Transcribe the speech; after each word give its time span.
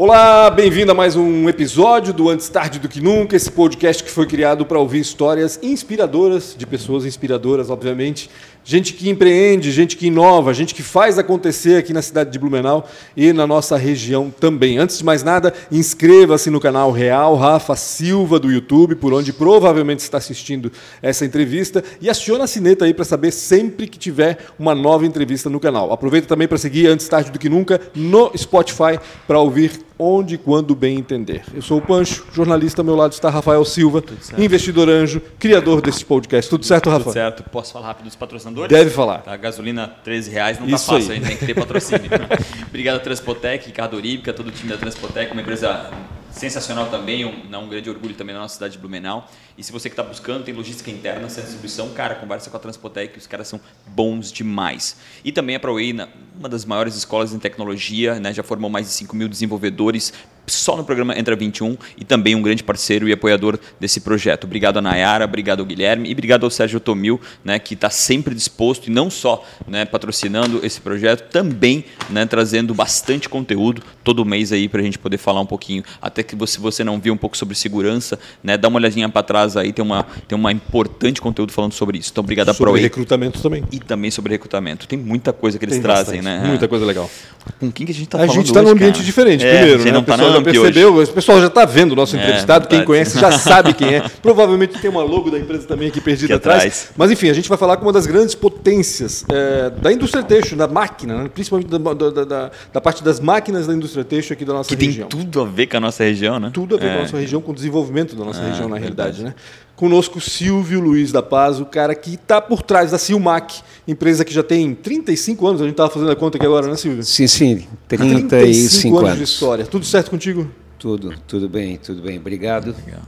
Olá, 0.00 0.48
bem-vindo 0.48 0.92
a 0.92 0.94
mais 0.94 1.16
um 1.16 1.48
episódio 1.48 2.14
do 2.14 2.28
Antes 2.28 2.48
Tarde 2.48 2.78
do 2.78 2.88
Que 2.88 3.00
Nunca, 3.00 3.34
esse 3.34 3.50
podcast 3.50 4.04
que 4.04 4.08
foi 4.12 4.28
criado 4.28 4.64
para 4.64 4.78
ouvir 4.78 5.00
histórias 5.00 5.58
inspiradoras, 5.60 6.54
de 6.56 6.64
pessoas 6.64 7.04
inspiradoras, 7.04 7.68
obviamente, 7.68 8.30
gente 8.62 8.92
que 8.92 9.10
empreende, 9.10 9.72
gente 9.72 9.96
que 9.96 10.06
inova, 10.06 10.54
gente 10.54 10.72
que 10.72 10.84
faz 10.84 11.18
acontecer 11.18 11.78
aqui 11.78 11.92
na 11.92 12.00
cidade 12.00 12.30
de 12.30 12.38
Blumenau 12.38 12.88
e 13.16 13.32
na 13.32 13.44
nossa 13.44 13.76
região 13.76 14.30
também. 14.30 14.78
Antes 14.78 14.98
de 14.98 15.04
mais 15.04 15.24
nada, 15.24 15.52
inscreva-se 15.68 16.48
no 16.48 16.60
canal 16.60 16.92
Real 16.92 17.34
Rafa 17.34 17.74
Silva 17.74 18.38
do 18.38 18.52
YouTube, 18.52 18.94
por 18.94 19.12
onde 19.12 19.32
provavelmente 19.32 19.98
está 19.98 20.18
assistindo 20.18 20.70
essa 21.02 21.24
entrevista, 21.24 21.82
e 22.00 22.08
aciona 22.08 22.44
a 22.44 22.46
sineta 22.46 22.84
aí 22.84 22.94
para 22.94 23.04
saber 23.04 23.32
sempre 23.32 23.88
que 23.88 23.98
tiver 23.98 24.46
uma 24.56 24.76
nova 24.76 25.04
entrevista 25.04 25.50
no 25.50 25.58
canal. 25.58 25.92
Aproveita 25.92 26.28
também 26.28 26.46
para 26.46 26.56
seguir 26.56 26.86
Antes 26.86 27.08
Tarde 27.08 27.32
do 27.32 27.38
Que 27.40 27.48
Nunca 27.48 27.80
no 27.96 28.30
Spotify 28.36 29.00
para 29.26 29.40
ouvir 29.40 29.87
onde 29.98 30.36
e 30.36 30.38
quando 30.38 30.74
bem 30.74 30.98
entender. 30.98 31.42
Eu 31.52 31.60
sou 31.60 31.78
o 31.78 31.82
Pancho, 31.82 32.24
jornalista, 32.32 32.82
ao 32.82 32.84
meu 32.84 32.94
lado 32.94 33.12
está 33.12 33.28
Rafael 33.28 33.64
Silva, 33.64 34.02
investidor 34.36 34.88
anjo, 34.88 35.20
criador 35.38 35.80
desse 35.80 36.04
podcast. 36.04 36.48
Tudo 36.48 36.64
certo, 36.64 36.88
Rafa? 36.88 37.04
Tudo 37.04 37.12
certo. 37.12 37.42
Posso 37.50 37.72
falar 37.72 37.88
rápido 37.88 38.06
dos 38.06 38.16
patrocinadores? 38.16 38.70
Deve 38.70 38.90
falar. 38.90 39.18
Tá, 39.18 39.36
gasolina 39.36 39.88
13 40.04 40.30
reais, 40.30 40.60
não 40.60 40.68
Isso 40.68 40.86
tá 40.86 40.92
fácil, 40.92 41.12
aí. 41.12 41.18
a 41.18 41.20
gente 41.20 41.28
tem 41.28 41.36
que 41.36 41.46
ter 41.46 41.54
patrocínio. 41.54 42.10
Obrigado 42.68 42.96
a 42.96 43.00
Transpotec, 43.00 43.66
Ricardo 43.66 43.96
Oríbica, 43.96 44.32
todo 44.32 44.48
o 44.48 44.52
time 44.52 44.70
da 44.70 44.76
Transpotec, 44.76 45.32
uma 45.32 45.42
empresa 45.42 45.90
sensacional 46.30 46.86
também, 46.86 47.24
um, 47.24 47.58
um 47.58 47.68
grande 47.68 47.90
orgulho 47.90 48.14
também 48.14 48.34
na 48.34 48.42
nossa 48.42 48.54
cidade 48.54 48.74
de 48.74 48.78
Blumenau. 48.78 49.28
E 49.56 49.64
se 49.64 49.72
você 49.72 49.88
que 49.88 49.94
está 49.94 50.02
buscando, 50.02 50.44
tem 50.44 50.54
logística 50.54 50.90
interna, 50.90 51.28
sem 51.28 51.42
distribuição, 51.42 51.88
cara, 51.90 52.14
conversa 52.14 52.48
com 52.50 52.56
a 52.56 52.60
Transpotec, 52.60 53.18
os 53.18 53.26
caras 53.26 53.48
são 53.48 53.60
bons 53.88 54.30
demais. 54.30 54.98
E 55.24 55.32
também 55.32 55.56
a 55.56 55.60
ProWay, 55.60 55.92
uma 56.38 56.48
das 56.48 56.64
maiores 56.64 56.94
escolas 56.94 57.32
em 57.32 57.38
tecnologia, 57.38 58.20
né, 58.20 58.32
já 58.32 58.42
formou 58.42 58.70
mais 58.70 58.86
de 58.86 58.92
5 58.92 59.16
mil 59.16 59.28
desenvolvedores 59.28 60.12
só 60.46 60.76
no 60.76 60.84
programa 60.84 61.18
Entra 61.18 61.36
21 61.36 61.76
e 61.98 62.04
também 62.04 62.34
um 62.34 62.40
grande 62.40 62.62
parceiro 62.62 63.06
e 63.08 63.12
apoiador 63.12 63.58
desse 63.78 64.00
projeto. 64.00 64.44
Obrigado 64.44 64.78
a 64.78 64.80
Nayara, 64.80 65.24
obrigado 65.24 65.60
ao 65.60 65.66
Guilherme 65.66 66.08
e 66.08 66.12
obrigado 66.12 66.44
ao 66.44 66.50
Sérgio 66.50 66.80
Tomil, 66.80 67.20
né, 67.44 67.58
que 67.58 67.74
está 67.74 67.90
sempre 67.90 68.34
disposto 68.34 68.86
e 68.86 68.90
não 68.90 69.10
só 69.10 69.44
né, 69.66 69.84
patrocinando 69.84 70.64
esse 70.64 70.80
projeto, 70.80 71.30
também 71.30 71.84
né, 72.08 72.24
trazendo 72.24 72.74
bastante 72.74 73.28
conteúdo 73.28 73.82
todo 74.02 74.24
mês 74.24 74.52
aí 74.52 74.68
para 74.68 74.80
a 74.80 74.84
gente 74.84 74.98
poder 74.98 75.18
falar 75.18 75.40
um 75.40 75.46
pouquinho. 75.46 75.82
Até 76.00 76.22
que 76.22 76.34
se 76.46 76.58
você 76.58 76.82
não 76.82 76.98
viu 76.98 77.12
um 77.12 77.16
pouco 77.16 77.36
sobre 77.36 77.54
segurança, 77.54 78.18
né, 78.42 78.56
dá 78.56 78.68
uma 78.68 78.78
olhadinha 78.78 79.08
para 79.08 79.22
trás 79.22 79.56
aí, 79.56 79.72
tem 79.72 79.84
uma, 79.84 80.04
tem 80.26 80.38
uma 80.38 80.50
importante 80.50 81.20
conteúdo 81.20 81.52
falando 81.52 81.72
sobre 81.72 81.98
isso. 81.98 82.10
Então, 82.10 82.22
obrigado 82.22 82.48
a 82.48 82.54
Sobre 82.54 82.80
recrutamento 82.80 83.40
também. 83.42 83.64
e 83.70 83.78
também 83.78 84.10
sobre 84.10 84.32
recrutamento. 84.32 84.88
Tem 84.88 84.98
muita 84.98 85.32
coisa 85.32 85.58
que 85.58 85.64
eles 85.64 85.76
Tem 85.76 85.82
trazem, 85.82 86.16
bastante, 86.16 86.24
né? 86.24 86.27
Muita 86.46 86.68
coisa 86.68 86.84
legal. 86.84 87.10
Com 87.58 87.72
quem 87.72 87.86
que 87.86 87.92
a 87.92 87.94
gente 87.94 88.04
está 88.04 88.18
a 88.18 88.20
falando 88.26 88.34
gente 88.36 88.46
está 88.48 88.60
num 88.62 88.68
ambiente 88.68 88.94
cara? 88.96 89.04
diferente, 89.06 89.46
É, 89.46 89.50
primeiro, 89.50 89.74
a 89.74 89.78
gente 89.78 89.86
né? 89.86 89.92
não 89.92 90.00
o 90.00 90.04
tá 90.04 90.12
pessoal 90.12 90.30
na 90.30 90.36
já 90.38 90.42
percebeu, 90.44 90.94
hoje. 90.94 91.10
o 91.10 91.14
pessoal 91.14 91.40
já 91.40 91.46
está 91.46 91.64
vendo 91.64 91.92
o 91.92 91.96
nosso 91.96 92.14
É, 92.16 92.20
entrevistado, 92.20 92.68
quem 92.68 92.78
verdade. 92.80 92.86
conhece 92.86 93.18
já 93.18 93.32
sabe 93.38 93.72
quem 93.72 93.94
é. 93.94 94.02
Provavelmente 94.20 94.78
tem 94.78 94.90
uma 94.90 95.02
logo 95.02 95.30
da 95.30 95.38
empresa 95.38 95.66
também 95.66 95.88
aqui 95.88 96.00
perdida 96.00 96.26
Aqui 96.26 96.32
atrás. 96.34 96.58
atrás. 96.62 96.88
Mas 96.96 97.10
enfim, 97.10 97.30
a 97.30 97.32
gente 97.32 97.48
vai 97.48 97.56
falar 97.56 97.78
com 97.78 97.86
uma 97.86 97.92
das 97.92 98.06
grandes 98.06 98.34
potências 98.34 99.24
é, 99.30 99.70
da 99.70 99.90
indústria 99.90 100.22
têxtil, 100.22 100.58
da 100.58 100.68
máquina, 100.68 101.22
né? 101.22 101.30
principalmente 101.32 101.68
da, 101.70 101.78
da- 101.78 102.24
da- 102.24 102.50
da 102.72 102.80
parte 102.82 103.02
das 103.02 103.18
máquinas 103.18 103.66
da 103.66 103.72
indústria 103.72 104.04
têxtil 104.04 104.34
aqui 104.34 104.44
da 104.44 104.52
nossa 104.52 104.68
Que 104.68 104.76
tem 104.76 104.88
região. 104.88 105.08
tudo 105.08 105.40
a 105.40 105.44
ver 105.46 105.68
com 105.68 105.76
a 105.78 105.80
nossa 105.80 106.04
região, 106.04 106.38
né? 106.38 106.50
Tudo 106.52 106.74
a 106.74 106.78
ver 106.78 106.86
com 106.86 106.92
a 106.92 106.98
É. 106.98 107.02
nossa 107.02 107.16
região, 107.16 107.40
com 107.40 107.52
o 107.52 107.54
desenvolvimento 107.54 108.14
da 108.14 108.24
nossa 108.26 108.42
É, 108.42 108.48
região, 108.50 108.68
na 108.68 108.76
realidade. 108.76 109.22
Né? 109.22 109.34
Conosco, 109.78 110.20
Silvio 110.20 110.80
Luiz 110.80 111.12
da 111.12 111.22
Paz, 111.22 111.60
o 111.60 111.64
cara 111.64 111.94
que 111.94 112.14
está 112.14 112.40
por 112.40 112.62
trás 112.62 112.90
da 112.90 112.98
Silmac, 112.98 113.62
empresa 113.86 114.24
que 114.24 114.34
já 114.34 114.42
tem 114.42 114.74
35 114.74 115.46
anos, 115.46 115.60
a 115.60 115.64
gente 115.66 115.74
estava 115.74 115.88
fazendo 115.88 116.10
a 116.10 116.16
conta 116.16 116.36
aqui 116.36 116.44
agora, 116.44 116.66
né, 116.66 116.74
Silvio? 116.74 117.04
Sim, 117.04 117.28
sim, 117.28 117.64
35 117.86 118.98
anos, 118.98 119.06
anos. 119.06 119.18
de 119.18 119.24
história. 119.24 119.64
Tudo 119.64 119.86
certo 119.86 120.10
contigo? 120.10 120.50
Tudo, 120.80 121.14
tudo 121.28 121.48
bem, 121.48 121.76
tudo 121.76 122.02
bem. 122.02 122.18
Obrigado. 122.18 122.74
Legal. 122.84 123.02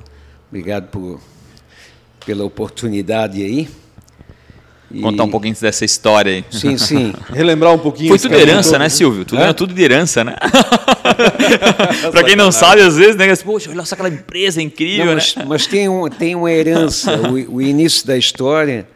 Obrigado 0.48 0.91
por, 0.91 1.21
pela 2.25 2.45
oportunidade 2.45 3.42
aí. 3.42 3.69
E- 4.92 5.01
Contar 5.01 5.23
um 5.24 5.30
pouquinho 5.30 5.55
dessa 5.61 5.84
história 5.84 6.33
aí. 6.33 6.45
Sim, 6.51 6.77
sim. 6.77 7.12
Relembrar 7.33 7.73
um 7.73 7.78
pouquinho. 7.78 8.08
Foi 8.08 8.18
tudo 8.18 8.34
herança, 8.34 8.78
né, 8.78 8.89
Silvio? 8.89 9.24
Tudo 9.24 9.40
é 9.40 9.52
tudo 9.52 9.73
de 9.73 9.83
herança, 9.83 10.24
né? 10.24 10.34
pra 12.11 12.24
quem 12.24 12.34
não 12.36 12.51
sabe, 12.51 12.83
às 12.83 12.96
vezes, 12.96 13.17
né? 13.17 13.34
Poxa, 13.36 13.70
olha 13.70 13.84
só 13.84 13.95
aquela 13.95 14.08
empresa 14.08 14.61
incrível, 14.61 15.06
Não, 15.06 15.14
né? 15.14 15.23
mas, 15.36 15.46
mas 15.46 15.67
tem, 15.67 15.89
um, 15.89 16.08
tem 16.08 16.34
uma 16.34 16.50
herança. 16.50 17.17
O, 17.17 17.56
o 17.56 17.62
início 17.62 18.06
da 18.06 18.17
história 18.17 18.86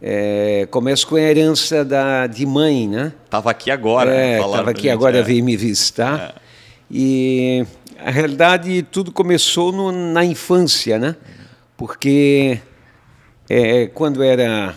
é, 0.00 0.66
começa 0.70 1.06
com 1.06 1.16
a 1.16 1.20
herança 1.20 1.84
da, 1.84 2.26
de 2.26 2.46
mãe, 2.46 2.88
né? 2.88 3.12
Tava 3.28 3.50
aqui 3.50 3.70
agora. 3.70 4.14
É, 4.14 4.38
né? 4.40 4.62
Pra 4.62 4.70
aqui 4.70 4.82
gente, 4.82 4.90
agora, 4.92 5.18
é. 5.18 5.22
veio 5.22 5.44
me 5.44 5.56
visitar. 5.56 6.40
E 6.90 7.64
a 8.02 8.10
realidade 8.10 8.82
tudo 8.90 9.10
começou 9.12 9.72
no- 9.72 9.92
na 10.12 10.24
infância, 10.24 10.98
né? 10.98 11.16
Porque 11.76 12.58
é, 13.48 13.86
quando 13.92 14.22
era 14.22 14.74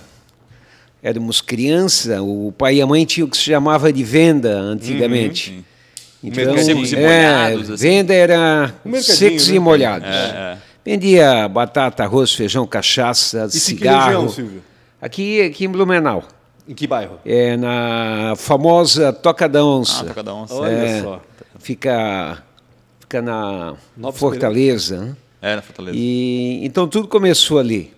éramos 1.07 1.41
criança, 1.41 2.21
o 2.21 2.51
pai 2.51 2.75
e 2.75 2.81
a 2.81 2.87
mãe 2.87 3.05
tinham 3.05 3.27
o 3.27 3.31
que 3.31 3.37
se 3.37 3.43
chamava 3.43 3.91
de 3.93 4.03
venda 4.03 4.53
antigamente. 4.57 5.51
sim. 5.51 5.65
Então. 6.23 6.57
Secos 6.57 6.91
e 6.91 6.95
é, 6.95 6.99
molhados, 6.99 7.69
assim. 7.71 7.83
venda 7.87 8.13
era 8.13 8.73
Um 8.83 8.95
secos 9.01 9.47
né? 9.49 9.55
e 9.55 9.59
molhados. 9.59 10.07
É, 10.09 10.11
é. 10.11 10.57
Vendia 10.83 11.47
batata, 11.47 12.03
arroz, 12.03 12.33
feijão, 12.33 12.65
cachaça, 12.65 13.47
que 13.47 13.59
cigarro. 13.59 14.05
região, 14.05 14.29
Silvio? 14.29 14.63
aqui, 15.01 15.41
aqui 15.41 15.65
em 15.65 15.69
Blumenau. 15.69 16.23
Em 16.67 16.73
que 16.73 16.87
bairro? 16.87 17.19
É 17.25 17.55
na 17.55 18.33
famosa 18.35 19.13
Toca 19.13 19.47
da 19.47 19.63
Onça. 19.63 20.07
Ah, 20.09 20.13
cada 20.13 20.33
um. 20.33 20.45
Olha 20.49 20.69
É, 20.71 21.01
só. 21.03 21.21
Fica, 21.59 22.43
fica 22.99 23.21
na 23.21 23.75
Nova 23.95 24.17
Fortaleza. 24.17 24.97
né? 24.99 25.15
É, 25.41 25.55
na 25.55 25.61
Fortaleza. 25.61 25.95
E, 25.97 26.59
então 26.63 26.87
tudo 26.87 27.07
começou 27.07 27.59
ali. 27.59 27.93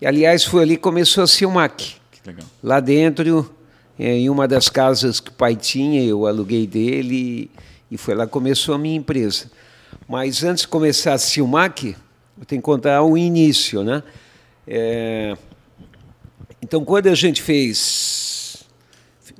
E, 0.00 0.06
aliás, 0.06 0.44
foi 0.44 0.62
ali 0.62 0.76
que 0.76 0.82
começou 0.82 1.24
a 1.24 1.26
Silmac. 1.26 1.94
Legal. 2.24 2.46
Lá 2.62 2.80
dentro, 2.80 3.52
é, 3.98 4.16
em 4.16 4.30
uma 4.30 4.46
das 4.46 4.68
casas 4.68 5.20
que 5.20 5.30
o 5.30 5.32
pai 5.32 5.56
tinha, 5.56 6.02
eu 6.02 6.26
aluguei 6.26 6.66
dele 6.66 7.50
e 7.90 7.96
foi 7.96 8.14
lá 8.14 8.26
que 8.26 8.32
começou 8.32 8.74
a 8.74 8.78
minha 8.78 8.96
empresa. 8.96 9.50
Mas 10.08 10.42
antes 10.42 10.62
de 10.62 10.68
começar 10.68 11.14
a 11.14 11.18
Silmac, 11.18 11.96
eu 12.38 12.44
tenho 12.46 12.60
que 12.60 12.64
contar 12.64 13.02
o 13.02 13.16
início, 13.16 13.82
né? 13.82 14.02
É, 14.66 15.36
então, 16.60 16.84
quando 16.84 17.08
a 17.08 17.14
gente 17.14 17.42
fez, 17.42 18.64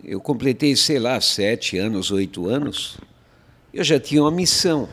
eu 0.02 0.20
completei, 0.20 0.74
sei 0.74 0.98
lá, 0.98 1.20
sete 1.20 1.78
anos, 1.78 2.10
oito 2.10 2.48
anos, 2.48 2.98
eu 3.72 3.84
já 3.84 3.98
tinha 3.98 4.22
uma 4.22 4.30
missão, 4.30 4.88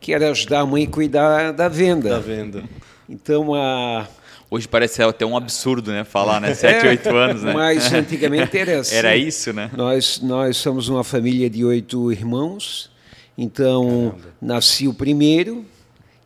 que 0.00 0.14
era 0.14 0.30
ajudar 0.30 0.60
a 0.60 0.66
mãe 0.66 0.84
a 0.84 0.88
cuidar 0.88 1.52
da 1.52 1.68
venda. 1.68 2.10
Da 2.10 2.20
venda. 2.20 2.64
Então, 3.08 3.54
a, 3.54 4.06
Hoje 4.48 4.68
parece 4.68 5.02
até 5.02 5.26
um 5.26 5.36
absurdo, 5.36 5.90
né? 5.90 6.04
Falar, 6.04 6.40
né? 6.40 6.54
7, 6.54 6.86
8 6.86 7.08
anos, 7.08 7.42
né? 7.42 7.52
Mas 7.52 7.92
antigamente 7.92 8.56
era 8.56 8.78
assim. 8.80 8.94
Era 8.94 9.16
isso, 9.16 9.52
né? 9.52 9.70
Nós, 9.76 10.20
nós 10.20 10.56
somos 10.56 10.88
uma 10.88 11.02
família 11.02 11.50
de 11.50 11.64
oito 11.64 12.12
irmãos, 12.12 12.90
então 13.36 14.14
nasci 14.40 14.86
o 14.86 14.94
primeiro, 14.94 15.64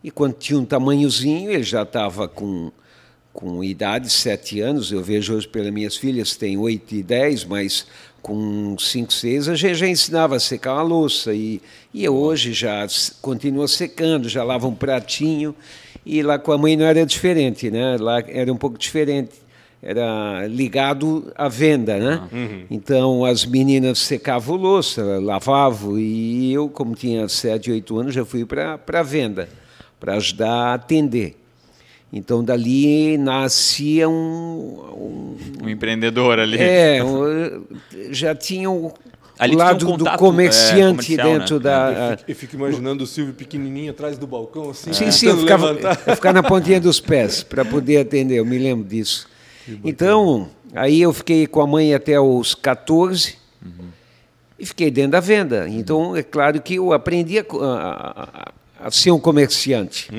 e 0.03 0.11
quando 0.11 0.33
tinha 0.33 0.59
um 0.59 0.65
tamanhozinho, 0.65 1.51
ele 1.51 1.63
já 1.63 1.81
estava 1.81 2.27
com, 2.27 2.71
com 3.33 3.63
idade, 3.63 4.09
sete 4.09 4.59
anos, 4.59 4.91
eu 4.91 5.01
vejo 5.01 5.35
hoje 5.35 5.47
pelas 5.47 5.71
minhas 5.71 5.97
filhas, 5.97 6.35
tem 6.35 6.57
oito 6.57 6.93
e 6.93 7.01
dez, 7.01 7.43
mas 7.43 7.87
com 8.21 8.77
cinco, 8.77 9.11
seis, 9.11 9.49
a 9.49 9.55
gente 9.55 9.75
já 9.75 9.87
ensinava 9.87 10.35
a 10.35 10.39
secar 10.39 10.75
uma 10.75 10.83
louça, 10.83 11.33
e, 11.33 11.59
e 11.91 12.07
hoje 12.07 12.53
já 12.53 12.85
continua 13.19 13.67
secando, 13.67 14.29
já 14.29 14.43
lava 14.43 14.67
um 14.67 14.75
pratinho, 14.75 15.55
e 16.05 16.21
lá 16.23 16.39
com 16.39 16.51
a 16.51 16.57
mãe 16.57 16.75
não 16.75 16.85
era 16.85 17.05
diferente, 17.05 17.69
né? 17.69 17.97
lá 17.99 18.23
era 18.27 18.51
um 18.51 18.57
pouco 18.57 18.77
diferente 18.77 19.41
era 19.83 20.45
ligado 20.47 21.31
à 21.35 21.47
venda, 21.47 21.97
né? 21.97 22.21
Então 22.69 23.25
as 23.25 23.45
meninas 23.45 23.97
secavam 23.99 24.55
louça, 24.55 25.01
lavavam 25.19 25.97
e 25.97 26.53
eu, 26.53 26.69
como 26.69 26.93
tinha 26.93 27.27
sete, 27.27 27.71
oito 27.71 27.97
anos, 27.97 28.13
já 28.13 28.23
fui 28.23 28.45
para 28.45 28.79
a 28.87 29.03
venda 29.03 29.49
para 29.99 30.15
ajudar 30.15 30.51
a 30.51 30.73
atender. 30.75 31.35
Então 32.13 32.43
dali 32.43 33.17
nascia 33.17 34.07
um, 34.07 35.35
Um 35.63 35.69
empreendedor 35.69 36.39
ali. 36.39 36.57
um 36.57 36.61
é, 36.61 37.03
um, 37.03 37.63
já 38.11 38.35
tinha 38.35 38.69
o, 38.69 38.93
Ali 39.41 39.53
o 39.53 39.55
um 39.55 39.59
lado 39.59 39.79
do 39.79 39.85
contato, 39.87 40.13
é, 40.13 40.17
comerciante 40.17 41.17
né? 41.17 41.23
dentro 41.23 41.55
Eu 41.55 41.59
da 41.59 42.15
fico, 42.17 42.31
eu 42.31 42.35
fico 42.35 42.55
imaginando 42.55 43.03
o 43.03 43.07
Silvio 43.07 43.33
pequenininho 43.33 43.89
atrás 43.91 44.17
do 44.17 44.27
balcão, 44.27 44.69
assim, 44.69 44.93
Sim, 44.93 45.11
sim, 45.11 45.27
eu 45.27 45.37
ficava, 45.37 45.71
levantar. 45.71 45.99
eu 46.07 46.15
ficava 46.15 46.33
na 46.33 46.43
pontinha 46.43 46.79
dos 46.79 46.99
pés 46.99 47.41
para 47.43 47.65
poder 47.65 47.97
atender, 47.97 48.35
eu 48.37 48.45
me 48.45 48.57
lembro 48.59 48.87
disso. 48.87 49.27
Então, 49.83 50.47
aí 50.75 51.01
eu 51.01 51.11
fiquei 51.11 51.47
com 51.47 51.59
a 51.61 51.67
mãe 51.67 51.93
até 51.93 52.19
os 52.19 52.53
14 52.55 53.35
e 54.59 54.65
fiquei 54.65 54.91
dentro 54.91 55.11
da 55.13 55.19
venda. 55.19 55.67
Então, 55.67 56.15
é 56.15 56.21
claro 56.23 56.61
que 56.61 56.75
eu 56.75 56.93
aprendi 56.93 57.39
a, 57.39 57.45
a- 57.61 58.51
a- 58.85 58.91
ser 58.91 59.09
um 59.11 59.19
comerciante, 59.19 60.09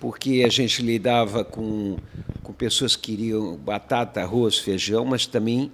porque 0.00 0.42
a 0.44 0.48
gente 0.48 0.82
lidava 0.82 1.44
com, 1.44 1.96
com 2.42 2.52
pessoas 2.52 2.96
que 2.96 3.12
queriam 3.16 3.56
batata, 3.56 4.20
arroz, 4.20 4.58
feijão, 4.58 5.04
mas 5.04 5.26
também 5.26 5.70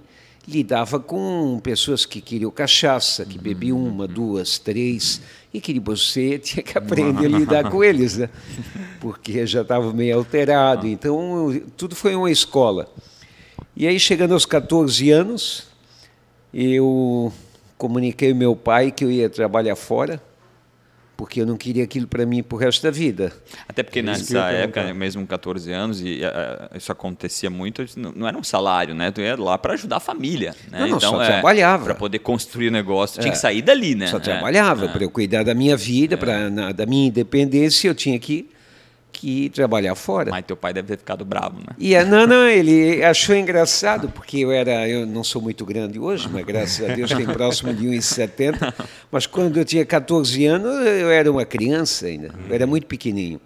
lidava 0.49 0.99
com 0.99 1.59
pessoas 1.61 2.05
que 2.05 2.19
queriam 2.19 2.51
cachaça, 2.51 3.25
que 3.25 3.37
bebiam 3.37 3.77
uma, 3.77 4.07
duas, 4.07 4.57
três, 4.57 5.21
e 5.53 5.61
que 5.61 5.79
você 5.79 6.37
tinha 6.39 6.63
que 6.63 6.77
aprender 6.77 7.25
a 7.25 7.29
lidar 7.29 7.69
com 7.69 7.83
eles, 7.83 8.17
né? 8.17 8.29
porque 8.99 9.45
já 9.45 9.61
estava 9.61 9.93
meio 9.93 10.17
alterado. 10.17 10.87
Então, 10.87 11.61
tudo 11.77 11.95
foi 11.95 12.15
uma 12.15 12.31
escola. 12.31 12.91
E 13.75 13.87
aí, 13.87 13.99
chegando 13.99 14.33
aos 14.33 14.45
14 14.45 15.09
anos, 15.11 15.67
eu 16.53 17.31
comuniquei 17.77 18.31
ao 18.31 18.35
meu 18.35 18.55
pai 18.55 18.91
que 18.91 19.05
eu 19.05 19.11
ia 19.11 19.29
trabalhar 19.29 19.75
fora 19.75 20.21
porque 21.19 21.41
eu 21.41 21.45
não 21.45 21.57
queria 21.57 21.83
aquilo 21.83 22.07
para 22.07 22.25
mim 22.25 22.41
para 22.41 22.55
o 22.55 22.57
resto 22.57 22.81
da 22.81 22.89
vida. 22.89 23.33
Até 23.67 23.83
porque 23.83 24.01
nessa 24.01 24.39
época, 24.51 24.93
mesmo 24.93 25.27
14 25.27 25.69
anos, 25.69 25.99
e 25.99 26.21
uh, 26.21 26.77
isso 26.77 26.93
acontecia 26.93 27.49
muito, 27.49 27.85
não, 27.97 28.25
era 28.25 28.37
um 28.37 28.43
salário, 28.43 28.95
né? 28.95 29.11
Tu 29.11 29.19
ia 29.19 29.35
lá 29.35 29.57
para 29.57 29.73
ajudar 29.73 29.97
a 29.97 29.99
família. 29.99 30.55
Né? 30.71 30.79
Não, 30.79 30.87
não, 30.87 30.97
então, 30.97 31.11
só 31.11 31.21
é, 31.21 31.27
trabalhava. 31.27 31.83
Para 31.83 31.95
poder 31.95 32.19
construir 32.19 32.69
o 32.69 32.71
negócio, 32.71 33.19
é, 33.19 33.23
tinha 33.23 33.33
que 33.33 33.37
sair 33.37 33.61
dali, 33.61 33.95
né? 33.95 34.07
Só 34.07 34.17
trabalhava. 34.17 34.85
É. 34.85 34.87
Para 34.87 35.03
eu 35.03 35.09
cuidar 35.09 35.43
da 35.43 35.53
minha 35.53 35.75
vida, 35.75 36.17
é. 36.17 36.71
da 36.71 36.85
minha 36.85 37.09
independência, 37.09 37.89
eu 37.89 37.95
tinha 37.95 38.17
que 38.17 38.49
que 39.19 39.49
trabalhar 39.49 39.95
fora. 39.95 40.31
Mas 40.31 40.45
teu 40.45 40.55
pai 40.55 40.73
deve 40.73 40.87
ter 40.87 40.97
ficado 40.97 41.25
bravo, 41.25 41.57
né? 41.57 41.75
E, 41.77 42.01
não, 42.05 42.25
não, 42.25 42.47
ele 42.47 43.03
achou 43.03 43.35
engraçado, 43.35 44.07
porque 44.07 44.37
eu 44.37 44.51
era, 44.51 44.87
eu 44.87 45.05
não 45.05 45.25
sou 45.25 45.41
muito 45.41 45.65
grande 45.65 45.99
hoje, 45.99 46.29
mas 46.31 46.45
graças 46.45 46.89
a 46.89 46.95
Deus 46.95 47.11
tenho 47.11 47.27
próximo 47.33 47.73
de 47.73 47.85
1,70. 47.85 48.73
Mas 49.11 49.25
quando 49.25 49.57
eu 49.57 49.65
tinha 49.65 49.85
14 49.85 50.45
anos, 50.45 50.73
eu 50.85 51.11
era 51.11 51.29
uma 51.29 51.43
criança 51.43 52.05
ainda, 52.05 52.33
eu 52.47 52.55
era 52.55 52.65
muito 52.65 52.87
pequenininho. 52.87 53.41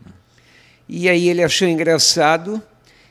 E 0.88 1.10
aí 1.10 1.28
ele 1.28 1.42
achou 1.42 1.68
engraçado 1.68 2.62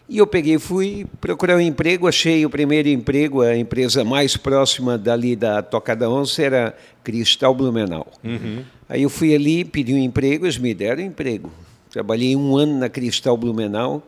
e 0.09 0.19
eu 0.19 0.27
peguei, 0.27 0.57
fui 0.59 1.05
procurar 1.21 1.57
um 1.57 1.61
emprego, 1.61 2.07
achei 2.07 2.47
o 2.47 2.51
primeiro 2.51 2.89
emprego, 2.89 3.41
a 3.41 3.57
empresa 3.57 4.05
mais 4.05 4.37
próxima 4.37 4.97
dali 4.97 5.35
da 5.35 5.63
Toca 5.63 5.97
da 5.97 6.09
Onça 6.09 6.43
era 6.43 6.77
Cristal 7.03 7.55
Blumenau. 7.55 8.07
Uhum. 8.23 8.63
Aí 8.89 9.03
eu 9.03 9.11
fui 9.11 9.35
ali, 9.35 9.65
pedi 9.65 9.95
um 9.95 9.99
emprego, 9.99 10.45
eles 10.45 10.59
me 10.59 10.73
deram 10.75 11.03
um 11.03 11.07
emprego. 11.07 11.51
Trabalhei 11.93 12.35
um 12.35 12.57
ano 12.57 12.79
na 12.79 12.89
Cristal 12.89 13.37
Blumenau, 13.37 14.03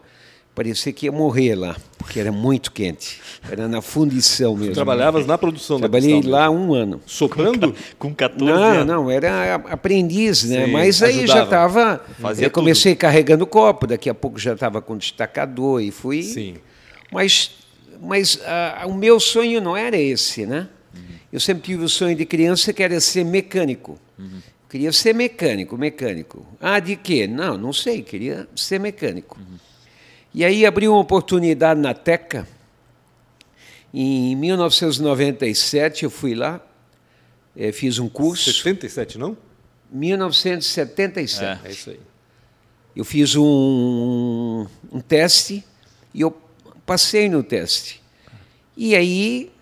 parecia 0.54 0.90
que 0.90 1.04
ia 1.04 1.12
morrer 1.12 1.54
lá, 1.54 1.76
porque 1.98 2.18
era 2.18 2.32
muito 2.32 2.72
quente. 2.72 3.20
Era 3.50 3.68
na 3.68 3.82
fundição 3.82 4.54
mesmo. 4.54 4.68
Você 4.68 4.74
trabalhavas 4.74 5.26
na 5.26 5.36
produção 5.36 5.78
Trabalhei 5.78 6.22
da 6.22 6.28
lá 6.30 6.50
um 6.50 6.72
ano. 6.72 7.02
Soprando? 7.04 7.74
Com 7.98 8.14
14 8.14 8.42
não, 8.42 8.62
anos? 8.62 8.86
Não, 8.86 9.02
não, 9.02 9.10
era 9.10 9.56
aprendiz, 9.56 10.44
né? 10.44 10.64
Sim, 10.64 10.72
Mas 10.72 11.02
aí 11.02 11.24
ajudava. 11.24 11.38
já 11.38 11.44
estava... 11.44 12.04
Eu 12.40 12.50
comecei 12.50 12.94
tudo. 12.94 13.00
carregando 13.00 13.46
copo, 13.46 13.86
daqui 13.86 14.08
a 14.08 14.14
pouco 14.14 14.38
já 14.38 14.54
estava 14.54 14.80
com 14.80 14.96
destacador 14.96 15.82
e 15.82 15.90
fui... 15.90 16.22
Sim. 16.22 16.54
Mas, 17.12 17.50
mas 18.00 18.36
uh, 18.36 18.88
o 18.88 18.94
meu 18.94 19.20
sonho 19.20 19.60
não 19.60 19.76
era 19.76 19.96
esse, 19.98 20.46
né? 20.46 20.68
Uhum. 20.94 21.00
Eu 21.30 21.38
sempre 21.38 21.64
tive 21.64 21.84
o 21.84 21.88
sonho 21.88 22.16
de 22.16 22.24
criança 22.24 22.72
que 22.72 22.82
era 22.82 22.98
ser 22.98 23.24
mecânico. 23.24 23.98
Uhum. 24.18 24.38
Queria 24.74 24.90
ser 24.90 25.14
mecânico, 25.14 25.78
mecânico. 25.78 26.44
Ah, 26.60 26.80
de 26.80 26.96
quê? 26.96 27.28
Não, 27.28 27.56
não 27.56 27.72
sei, 27.72 28.02
queria 28.02 28.48
ser 28.56 28.80
mecânico. 28.80 29.38
Uhum. 29.38 29.56
E 30.34 30.44
aí 30.44 30.66
abriu 30.66 30.90
uma 30.90 31.00
oportunidade 31.00 31.78
na 31.78 31.94
Teca. 31.94 32.44
Em 33.94 34.34
1997 34.34 36.02
eu 36.02 36.10
fui 36.10 36.34
lá, 36.34 36.60
é, 37.56 37.70
fiz 37.70 38.00
um 38.00 38.08
curso. 38.08 38.52
77, 38.52 39.16
não? 39.16 39.36
1977. 39.92 41.44
É, 41.44 41.68
é 41.68 41.70
isso 41.70 41.90
aí. 41.90 42.00
Eu 42.96 43.04
fiz 43.04 43.36
um, 43.36 44.66
um 44.90 45.00
teste 45.00 45.62
e 46.12 46.20
eu 46.20 46.36
passei 46.84 47.28
no 47.28 47.44
teste. 47.44 48.02
E 48.76 48.96
aí 48.96 49.52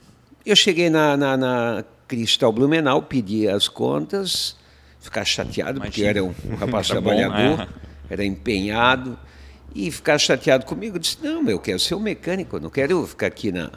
eu 0.46 0.56
cheguei 0.56 0.88
na, 0.88 1.18
na, 1.18 1.36
na 1.36 1.84
Cristal 2.08 2.50
Blumenau, 2.50 3.02
pedi 3.02 3.46
as 3.46 3.68
contas, 3.68 4.56
ficar 5.02 5.24
chateado, 5.24 5.78
Imagina. 5.78 5.84
porque 5.84 6.02
era 6.02 6.24
um, 6.24 6.34
um 6.46 6.54
rapaz 6.56 6.88
tá 6.88 6.94
trabalhador, 6.94 7.56
bom, 7.56 7.62
é. 7.62 7.68
era 8.08 8.24
empenhado, 8.24 9.18
e 9.74 9.90
ficar 9.90 10.18
chateado 10.18 10.64
comigo. 10.64 10.96
Eu 10.96 11.00
disse: 11.00 11.18
Não, 11.22 11.46
eu 11.48 11.58
quero 11.58 11.78
ser 11.78 11.94
um 11.94 12.00
mecânico, 12.00 12.56
eu 12.56 12.60
não 12.60 12.70
quero 12.70 13.06
ficar 13.06 13.26
aqui 13.26 13.52
na, 13.52 13.70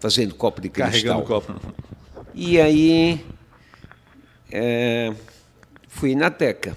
fazendo 0.00 0.34
copo 0.34 0.60
de 0.60 0.68
cristal. 0.68 0.90
Carregando 0.90 1.22
copo. 1.22 1.54
E 2.34 2.60
aí 2.60 3.24
é, 4.50 5.12
fui 5.88 6.14
na 6.14 6.30
Teca. 6.30 6.76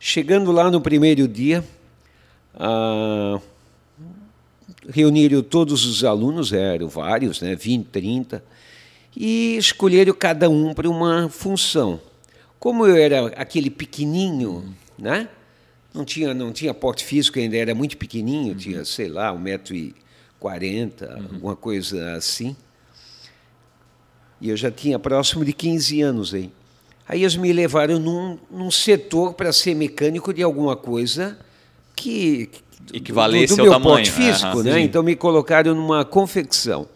Chegando 0.00 0.52
lá 0.52 0.70
no 0.70 0.80
primeiro 0.80 1.26
dia, 1.26 1.64
ah, 2.54 3.40
reuniram 4.88 5.42
todos 5.42 5.84
os 5.84 6.04
alunos, 6.04 6.52
eram 6.52 6.88
vários, 6.88 7.40
né, 7.40 7.54
20, 7.54 7.86
30, 7.86 8.44
e 9.16 9.56
escolheram 9.56 10.14
cada 10.14 10.48
um 10.48 10.72
para 10.72 10.88
uma 10.88 11.28
função. 11.28 12.00
Como 12.58 12.86
eu 12.86 12.96
era 12.96 13.28
aquele 13.36 13.70
pequenininho, 13.70 14.74
né? 14.98 15.28
Não 15.94 16.04
tinha, 16.04 16.34
não 16.34 16.52
tinha 16.52 16.74
porte 16.74 17.04
físico, 17.04 17.38
ainda 17.38 17.56
era 17.56 17.74
muito 17.74 17.96
pequenininho, 17.96 18.52
uhum. 18.52 18.58
tinha, 18.58 18.84
sei 18.84 19.08
lá, 19.08 19.32
1,40m, 19.32 21.02
uhum. 21.02 21.16
alguma 21.32 21.56
coisa 21.56 22.12
assim. 22.14 22.56
E 24.40 24.50
eu 24.50 24.56
já 24.56 24.70
tinha 24.70 24.98
próximo 24.98 25.44
de 25.44 25.52
15 25.52 26.02
anos 26.02 26.34
aí. 26.34 26.52
Aí 27.08 27.22
eles 27.22 27.36
me 27.36 27.52
levaram 27.52 27.98
num, 27.98 28.38
num 28.50 28.70
setor 28.70 29.32
para 29.34 29.52
ser 29.52 29.74
mecânico 29.74 30.32
de 30.32 30.42
alguma 30.42 30.76
coisa 30.76 31.38
que 31.96 32.50
equivalesse 32.92 33.56
do, 33.56 33.56
do 33.56 33.62
ao 33.62 33.64
meu 33.64 33.72
tamanho. 33.72 33.96
porte 33.96 34.10
físico, 34.10 34.62
né? 34.62 34.80
Então 34.80 35.02
me 35.02 35.16
colocaram 35.16 35.74
numa 35.74 36.04
confecção. 36.04 36.86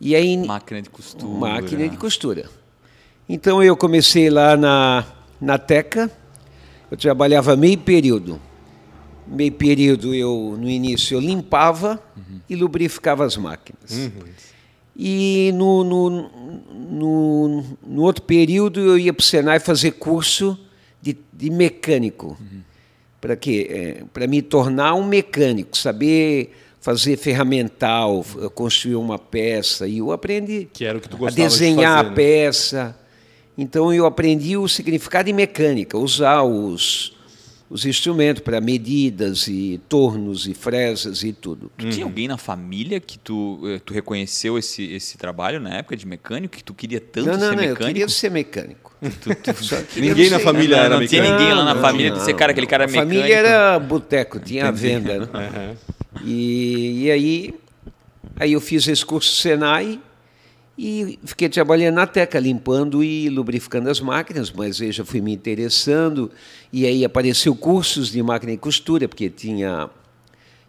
E 0.00 0.16
aí 0.16 0.36
máquina 0.36 0.82
de 0.82 0.90
costura. 0.90 1.38
Máquina 1.38 1.88
de 1.88 1.96
costura. 1.96 2.61
Então 3.32 3.62
eu 3.62 3.74
comecei 3.74 4.28
lá 4.28 4.58
na, 4.58 5.06
na 5.40 5.56
Teca, 5.56 6.10
eu 6.90 6.98
trabalhava 6.98 7.56
meio 7.56 7.78
período. 7.78 8.38
Meio 9.26 9.52
período 9.52 10.14
eu, 10.14 10.54
no 10.60 10.68
início, 10.68 11.16
eu 11.16 11.20
limpava 11.20 11.98
uhum. 12.14 12.40
e 12.46 12.54
lubrificava 12.54 13.24
as 13.24 13.38
máquinas. 13.38 13.90
Uhum. 13.90 14.10
E 14.94 15.50
no, 15.54 15.82
no, 15.82 16.10
no, 16.74 17.64
no, 17.86 18.02
outro 18.02 18.22
período 18.22 18.80
eu 18.80 18.98
ia 18.98 19.14
para 19.14 19.22
o 19.22 19.24
Senai 19.24 19.58
fazer 19.58 19.92
curso 19.92 20.58
de, 21.00 21.16
de 21.32 21.48
mecânico. 21.48 22.36
Uhum. 22.38 22.60
Para 23.18 23.34
quê? 23.34 23.66
É, 23.70 24.04
para 24.12 24.26
me 24.26 24.42
tornar 24.42 24.92
um 24.92 25.06
mecânico, 25.06 25.78
saber 25.78 26.54
fazer 26.82 27.16
ferramental, 27.16 28.22
construir 28.54 28.96
uma 28.96 29.18
peça. 29.18 29.88
E 29.88 29.98
eu 29.98 30.12
aprendi 30.12 30.68
que 30.70 30.84
era 30.84 30.98
o 30.98 31.00
que 31.00 31.08
tu 31.08 31.26
a 31.26 31.30
desenhar 31.30 32.04
de 32.04 32.10
fazer, 32.10 32.12
a 32.12 32.14
peça. 32.14 33.01
Então 33.56 33.92
eu 33.92 34.06
aprendi 34.06 34.56
o 34.56 34.66
significado 34.68 35.26
de 35.26 35.32
mecânica, 35.32 35.98
usar 35.98 36.42
os, 36.42 37.14
os 37.68 37.84
instrumentos 37.84 38.42
para 38.42 38.60
medidas 38.60 39.46
e 39.46 39.80
tornos 39.88 40.46
e 40.46 40.54
fresas 40.54 41.22
e 41.22 41.32
tudo. 41.32 41.70
Tu 41.76 41.84
uhum. 41.84 41.90
tinha 41.90 42.06
alguém 42.06 42.26
na 42.26 42.38
família 42.38 42.98
que 42.98 43.18
tu, 43.18 43.60
eh, 43.64 43.80
tu 43.84 43.92
reconheceu 43.92 44.58
esse, 44.58 44.90
esse 44.92 45.18
trabalho 45.18 45.60
na 45.60 45.76
época 45.76 45.96
de 45.96 46.06
mecânico, 46.06 46.56
que 46.56 46.64
tu 46.64 46.72
queria 46.72 47.00
tanto 47.00 47.26
não, 47.26 47.32
não, 47.34 47.40
ser 47.40 47.46
não, 47.46 47.56
mecânico? 47.56 47.82
Eu 47.82 47.86
queria 47.86 48.08
ser 48.08 48.30
mecânico. 48.30 48.92
Tu, 49.20 49.34
tu, 49.34 49.50
ninguém 50.00 50.30
na 50.30 50.38
família 50.38 50.76
não, 50.76 50.84
era 50.84 50.94
não 50.94 51.00
mecânico? 51.00 51.26
tinha 51.26 51.38
ninguém 51.38 51.54
lá 51.54 51.64
na 51.64 51.80
família 51.80 52.12
que 52.12 52.20
ser 52.20 52.34
cara, 52.34 52.52
aquele 52.52 52.66
cara 52.66 52.84
a 52.84 52.86
mecânico. 52.86 53.14
família 53.14 53.36
era 53.36 53.78
boteco, 53.78 54.40
tinha 54.40 54.68
a 54.68 54.70
venda. 54.70 55.18
Né? 55.18 55.26
Uhum. 55.34 55.76
E, 56.24 57.04
e 57.04 57.10
aí, 57.10 57.54
aí 58.36 58.52
eu 58.52 58.60
fiz 58.60 58.86
esse 58.88 59.04
curso 59.04 59.34
Senai 59.34 60.00
e 60.76 61.18
fiquei 61.24 61.48
trabalhando 61.48 61.96
na 61.96 62.06
Teca, 62.06 62.38
limpando 62.40 63.04
e 63.04 63.28
lubrificando 63.28 63.90
as 63.90 64.00
máquinas, 64.00 64.50
mas 64.50 64.80
eu 64.80 64.90
já 64.90 65.04
fui 65.04 65.20
me 65.20 65.32
interessando. 65.32 66.30
E 66.72 66.86
aí 66.86 67.04
apareceu 67.04 67.54
cursos 67.54 68.10
de 68.10 68.22
máquina 68.22 68.52
e 68.52 68.56
costura, 68.56 69.06
porque 69.06 69.28
tinha, 69.28 69.90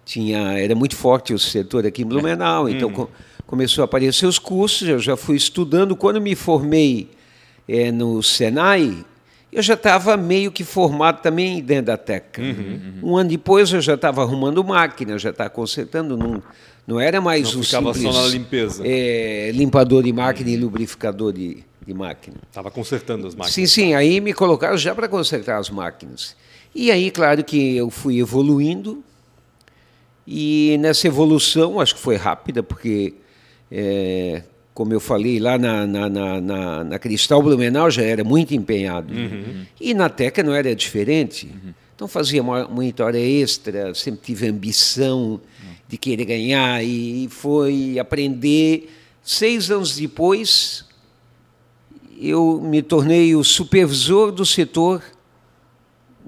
tinha 0.03 0.59
era 0.59 0.75
muito 0.75 0.95
forte 0.95 1.33
o 1.33 1.39
setor 1.39 1.85
aqui 1.85 2.01
em 2.01 2.05
Blumenau. 2.05 2.67
Então 2.67 2.89
hum. 2.89 3.07
começou 3.47 3.81
a 3.81 3.85
aparecer 3.85 4.25
os 4.25 4.37
cursos, 4.37 4.87
eu 4.87 4.99
já 4.99 5.15
fui 5.15 5.37
estudando. 5.37 5.95
Quando 5.95 6.19
me 6.19 6.35
formei 6.35 7.09
é, 7.65 7.89
no 7.89 8.21
Senai, 8.21 9.05
eu 9.53 9.61
já 9.61 9.75
estava 9.75 10.17
meio 10.17 10.51
que 10.51 10.65
formado 10.65 11.21
também 11.21 11.61
dentro 11.61 11.85
da 11.85 11.97
Teca. 11.97 12.41
Uhum, 12.41 12.49
uhum. 12.49 13.11
Um 13.11 13.17
ano 13.17 13.29
depois 13.29 13.71
eu 13.71 13.79
já 13.79 13.93
estava 13.93 14.21
arrumando 14.21 14.61
máquina, 14.65 15.17
já 15.17 15.29
estava 15.29 15.49
consertando. 15.49 16.17
Num, 16.17 16.41
não 16.85 16.99
era 16.99 17.21
mais 17.21 17.53
não 17.53 17.61
um 17.61 17.63
ficava 17.63 17.93
simples 17.93 18.13
só 18.13 18.21
na 18.23 18.27
limpeza. 18.27 18.83
É, 18.85 19.51
limpador 19.53 20.03
de 20.03 20.11
máquina 20.11 20.49
e 20.49 20.57
lubrificador 20.57 21.31
de, 21.31 21.63
de 21.85 21.93
máquina. 21.93 22.37
Estava 22.47 22.69
consertando 22.69 23.25
as 23.25 23.33
máquinas. 23.33 23.53
Sim, 23.53 23.65
sim. 23.65 23.93
Aí 23.93 24.19
me 24.19 24.33
colocaram 24.33 24.77
já 24.77 24.93
para 24.93 25.07
consertar 25.07 25.57
as 25.57 25.69
máquinas. 25.69 26.35
E 26.75 26.91
aí, 26.91 27.09
claro 27.09 27.43
que 27.43 27.75
eu 27.75 27.89
fui 27.89 28.19
evoluindo. 28.19 29.03
E 30.27 30.77
nessa 30.79 31.07
evolução, 31.07 31.79
acho 31.79 31.95
que 31.95 32.01
foi 32.01 32.15
rápida, 32.15 32.63
porque, 32.63 33.13
é, 33.71 34.43
como 34.73 34.93
eu 34.93 34.99
falei, 34.99 35.39
lá 35.39 35.57
na, 35.57 35.85
na, 35.85 36.09
na, 36.09 36.83
na, 36.83 36.99
Cristal 36.99 37.41
Blumenau 37.41 37.91
já 37.91 38.03
era 38.03 38.23
muito 38.23 38.53
empenhado. 38.53 39.13
Uhum. 39.13 39.65
E 39.79 39.93
na 39.93 40.09
Teca 40.09 40.41
não 40.41 40.53
era 40.53 40.73
diferente. 40.75 41.47
Uhum. 41.47 41.73
Então 41.95 42.07
fazia 42.07 42.41
muita 42.41 43.05
hora 43.05 43.19
extra, 43.19 43.93
sempre 43.93 44.21
tive 44.23 44.47
ambição 44.47 45.39
de 45.93 45.97
querer 45.97 46.25
ganhar 46.25 46.83
e 46.83 47.27
foi 47.29 47.97
aprender 47.99 48.89
Seis 49.23 49.71
anos 49.71 49.95
depois, 49.95 50.83
eu 52.19 52.59
me 52.61 52.81
tornei 52.81 53.33
o 53.33 53.41
supervisor 53.43 54.33
do 54.33 54.45
setor, 54.45 55.01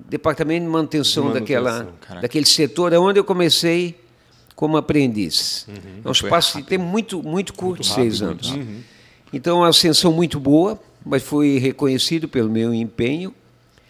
departamento 0.08 0.64
de 0.66 0.72
manutenção, 0.72 1.24
De 1.24 1.30
manutenção, 1.34 1.62
daquela, 1.62 1.94
caraca. 2.00 2.22
daquele 2.22 2.46
setor, 2.46 2.94
onde 2.94 3.20
eu 3.20 3.26
comecei 3.26 4.00
como 4.56 4.78
aprendiz. 4.78 5.68
É 6.06 6.08
um 6.08 6.12
espaço 6.14 6.58
de 6.58 6.64
tempo 6.64 6.86
muito, 6.86 7.22
muito 7.22 7.54
curto, 7.54 7.84
seis 7.84 8.22
anos. 8.22 8.54
Então, 9.34 9.58
uma 9.58 9.68
ascensão 9.68 10.14
muito 10.14 10.40
boa, 10.40 10.80
mas 11.06 11.22
fui 11.22 11.58
reconhecido 11.58 12.30
pelo 12.30 12.50
meu 12.50 12.74
empenho. 12.74 13.36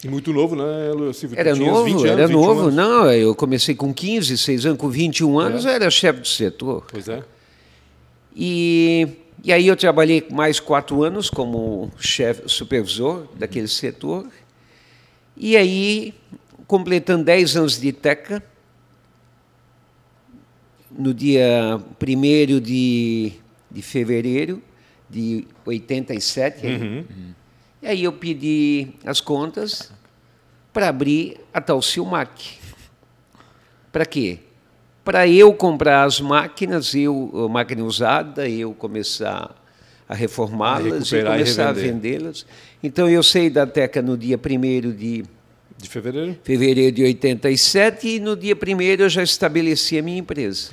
E 0.06 0.08
muito 0.08 0.32
novo, 0.32 0.54
né, 0.54 1.12
Silvio? 1.12 1.36
Era 1.36 1.52
novo, 1.52 1.82
20 1.82 1.94
anos, 1.94 2.04
era 2.04 2.26
21 2.28 2.40
novo. 2.40 2.60
anos. 2.60 2.74
Não, 2.74 3.12
eu 3.12 3.34
comecei 3.34 3.74
com 3.74 3.92
15, 3.92 4.38
6 4.38 4.66
anos, 4.66 4.78
com 4.78 4.88
21 4.88 5.36
anos, 5.36 5.64
eu 5.64 5.70
era 5.72 5.90
chefe 5.90 6.20
do 6.20 6.28
setor. 6.28 6.86
Pois 6.88 7.08
é. 7.08 7.24
E, 8.34 9.08
e 9.42 9.52
aí 9.52 9.66
eu 9.66 9.76
trabalhei 9.76 10.24
mais 10.30 10.60
quatro 10.60 11.02
anos 11.02 11.28
como 11.28 11.90
chefe, 11.98 12.42
supervisor 12.46 13.26
daquele 13.36 13.66
setor. 13.66 14.28
E 15.36 15.56
aí, 15.56 16.14
completando 16.68 17.24
10 17.24 17.56
anos 17.56 17.80
de 17.80 17.90
TECA, 17.90 18.40
no 20.96 21.12
dia 21.12 21.80
1 22.00 22.60
de, 22.60 23.32
de 23.68 23.82
fevereiro 23.82 24.62
de 25.10 25.48
87, 25.64 26.64
aí, 26.64 27.06
e 27.82 27.86
aí 27.86 28.04
eu 28.04 28.12
pedi 28.12 28.88
as 29.04 29.20
contas 29.20 29.92
para 30.76 30.90
abrir 30.90 31.38
a 31.54 31.60
tal 31.62 31.80
Silmac. 31.80 32.58
Para 33.90 34.04
quê? 34.04 34.40
Para 35.02 35.26
eu 35.26 35.54
comprar 35.54 36.04
as 36.04 36.20
máquinas, 36.20 36.94
eu, 36.94 37.48
máquina 37.50 37.82
usada, 37.82 38.46
eu 38.46 38.74
começar 38.74 39.56
a 40.06 40.14
reformá-las 40.14 41.10
e 41.10 41.14
recuperar 41.14 41.36
e 41.36 41.38
começar 41.44 41.68
a 41.70 41.72
vendê-las. 41.72 42.44
Então 42.82 43.08
eu 43.08 43.22
saí 43.22 43.48
da 43.48 43.66
Teca 43.66 44.02
no 44.02 44.18
dia 44.18 44.36
1 44.38 44.92
de 44.92 45.24
De 45.78 45.88
fevereiro? 45.88 46.36
fevereiro 46.44 46.94
de 46.94 47.04
87 47.04 48.06
e 48.08 48.20
no 48.20 48.36
dia 48.36 48.54
1 48.54 48.82
eu 49.00 49.08
já 49.08 49.22
estabeleci 49.22 49.96
a 49.96 50.02
minha 50.02 50.18
empresa. 50.18 50.72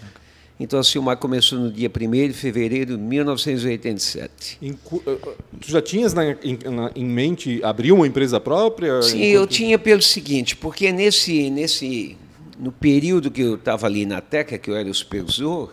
Então 0.63 0.79
a 0.79 0.83
Silmar 0.83 1.17
começou 1.17 1.59
no 1.59 1.69
dia 1.69 1.89
1 1.93 2.27
de 2.29 2.33
fevereiro 2.33 2.95
de 2.95 3.03
1987. 3.03 4.59
Em 4.61 4.71
eh, 4.71 4.77
eh, 5.07 5.17
tu 5.59 5.69
já 5.69 5.81
tinhas 5.81 6.13
na- 6.13 6.31
em, 6.41 6.57
na- 6.71 6.89
em 6.95 7.03
mente 7.03 7.61
abrir 7.61 7.91
uma 7.91 8.07
empresa 8.07 8.39
própria? 8.39 9.01
Sim, 9.01 9.17
Enquanto- 9.17 9.33
eu 9.41 9.45
tinha 9.47 9.77
pelo 9.77 10.01
seguinte, 10.01 10.55
porque 10.55 10.89
nesse, 10.93 11.49
nesse, 11.49 12.15
no 12.57 12.71
período 12.71 13.29
que 13.29 13.41
eu 13.41 13.55
estava 13.55 13.87
ali 13.87 14.05
na 14.05 14.21
Teca, 14.21 14.57
que 14.57 14.71
eu 14.71 14.75
era 14.77 14.89
o 14.89 14.93
supervisor, 14.93 15.69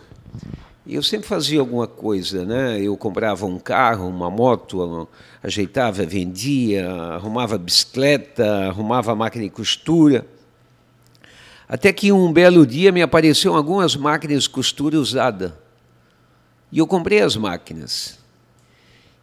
eu 0.85 1.01
sempre 1.01 1.25
fazia 1.25 1.61
alguma 1.61 1.87
coisa, 1.87 2.43
né? 2.43 2.81
Eu 2.81 2.97
comprava 2.97 3.45
um 3.45 3.59
carro, 3.59 4.09
uma 4.09 4.29
moto, 4.29 5.07
ajeitava, 5.41 6.05
vendia, 6.05 6.91
arrumava 6.91 7.57
bicicleta, 7.57 8.67
arrumava 8.67 9.15
máquina 9.15 9.45
de 9.45 9.51
costura. 9.51 10.27
Até 11.71 11.93
que 11.93 12.11
um 12.11 12.33
belo 12.33 12.67
dia 12.67 12.91
me 12.91 13.01
apareceram 13.01 13.55
algumas 13.55 13.95
máquinas 13.95 14.43
de 14.43 14.49
costura 14.49 14.99
usada. 14.99 15.57
E 16.69 16.79
eu 16.79 16.85
comprei 16.85 17.21
as 17.21 17.37
máquinas. 17.37 18.19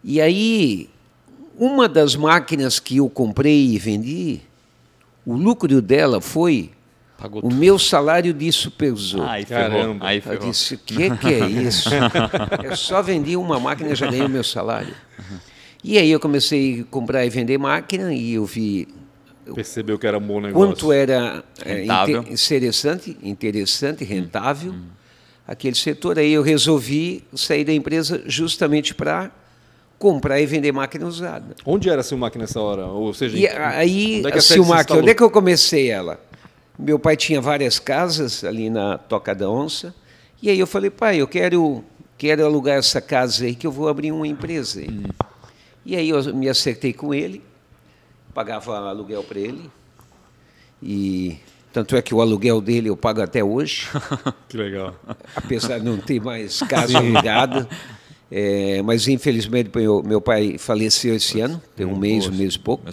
E 0.03 0.19
aí, 0.19 0.89
uma 1.59 1.87
das 1.87 2.17
máquinas 2.17 2.81
que 2.81 2.97
eu 2.97 3.11
comprei 3.11 3.75
e 3.75 3.79
vendi, 3.79 4.41
o 5.27 5.35
lucro 5.35 5.83
dela 5.83 6.23
foi 6.23 6.71
Pagou 7.19 7.43
o 7.43 7.53
meu 7.53 7.79
salário 7.79 8.33
de 8.33 8.51
supervisor. 8.51 9.29
Aí 9.29 9.45
ferrou. 9.45 9.81
Caramba. 9.81 10.07
Aí 10.07 10.23
Eu 10.25 10.39
disse, 10.39 10.77
o 10.77 10.79
que, 10.79 11.17
que 11.19 11.35
é 11.35 11.47
isso? 11.47 11.91
eu 12.65 12.75
só 12.75 13.03
vendi 13.03 13.37
uma 13.37 13.61
máquina 13.61 13.91
e 13.91 13.95
já 13.95 14.11
ganhei 14.11 14.25
o 14.25 14.31
meu 14.31 14.43
salário. 14.45 14.95
E 15.85 15.99
aí 15.99 16.11
eu 16.11 16.19
comecei 16.19 16.81
a 16.81 16.85
comprar 16.85 17.27
e 17.27 17.29
vender 17.29 17.59
máquina 17.59 18.15
e 18.15 18.33
eu 18.33 18.47
vi 18.47 18.89
Percebeu 19.55 19.99
que 19.99 20.07
era 20.07 20.19
um 20.19 20.21
bom 20.21 20.41
negócio. 20.41 20.69
quanto 20.69 20.93
era 20.93 21.45
é, 21.65 21.75
Rentável. 21.75 22.23
inte- 22.23 22.33
interessante, 22.33 23.17
interessante, 23.23 24.05
rentável 24.05 24.75
aquele 25.47 25.75
setor. 25.77 26.19
Aí 26.19 26.33
eu 26.33 26.43
resolvi 26.43 27.25
sair 27.35 27.65
da 27.65 27.73
empresa 27.73 28.23
justamente 28.27 28.95
para 28.95 29.31
comprar 29.99 30.41
e 30.41 30.47
vender 30.47 30.71
máquina 30.73 31.07
usada. 31.07 31.57
Onde 31.65 31.89
era 31.91 32.01
a 32.01 32.05
Silmac 32.05 32.37
nessa 32.39 32.61
hora? 32.61 32.87
Ou 32.87 33.13
seja, 33.15 33.37
E 33.37 33.47
aí, 33.49 34.19
onde 34.19 34.29
é 34.29 34.31
que 34.31 34.37
a 34.37 34.39
a 34.39 34.43
Silmac, 34.43 34.93
onde 34.93 35.11
é 35.11 35.15
que 35.15 35.23
eu 35.23 35.31
comecei 35.31 35.91
ela? 35.91 36.21
Meu 36.79 36.99
pai 36.99 37.17
tinha 37.17 37.41
várias 37.41 37.79
casas 37.81 38.45
ali 38.45 38.71
na 38.71 38.97
Toca 38.99 39.35
da 39.35 39.51
Onça. 39.51 39.93
E 40.41 40.49
aí 40.49 40.59
eu 40.61 40.67
falei, 40.69 40.91
pai, 40.91 41.21
eu 41.21 41.27
quero, 41.27 41.83
quero 42.17 42.45
alugar 42.45 42.77
essa 42.79 43.01
casa 43.01 43.45
aí 43.45 43.57
que 43.57 43.67
eu 43.67 43.73
vou 43.73 43.89
abrir 43.89 44.13
uma 44.13 44.29
empresa 44.29 44.79
aí. 44.81 45.03
E 45.85 45.97
aí 45.97 46.09
eu 46.11 46.23
me 46.33 46.49
acertei 46.49 46.93
com 46.93 47.13
ele, 47.13 47.43
pagava 48.35 48.89
aluguel 48.89 49.23
para 49.25 49.39
ele. 49.39 49.71
E 50.83 51.39
tanto 51.73 51.97
é 51.97 52.03
que 52.03 52.15
o 52.15 52.21
aluguel 52.21 52.61
dele 52.61 52.89
eu 52.89 52.97
pago 52.97 53.21
até 53.21 53.43
hoje 53.43 53.89
Que 54.49 54.57
legal. 54.57 54.95
apesar 55.35 55.79
de 55.79 55.85
não 55.85 55.99
ter 55.99 56.21
mais 56.21 56.61
casa 56.69 56.99
alugada. 56.99 57.69
É, 58.31 58.83
mas 58.83 59.09
infelizmente 59.09 59.71
meu, 59.75 60.03
meu 60.03 60.21
pai 60.21 60.59
faleceu 60.59 61.15
esse 61.15 61.41
ano, 61.41 61.61
tem 61.75 61.87
um 61.87 61.97
mês, 61.97 62.27
um 62.27 62.33
mês 62.33 62.55
e 62.55 62.59
pouco. 62.59 62.85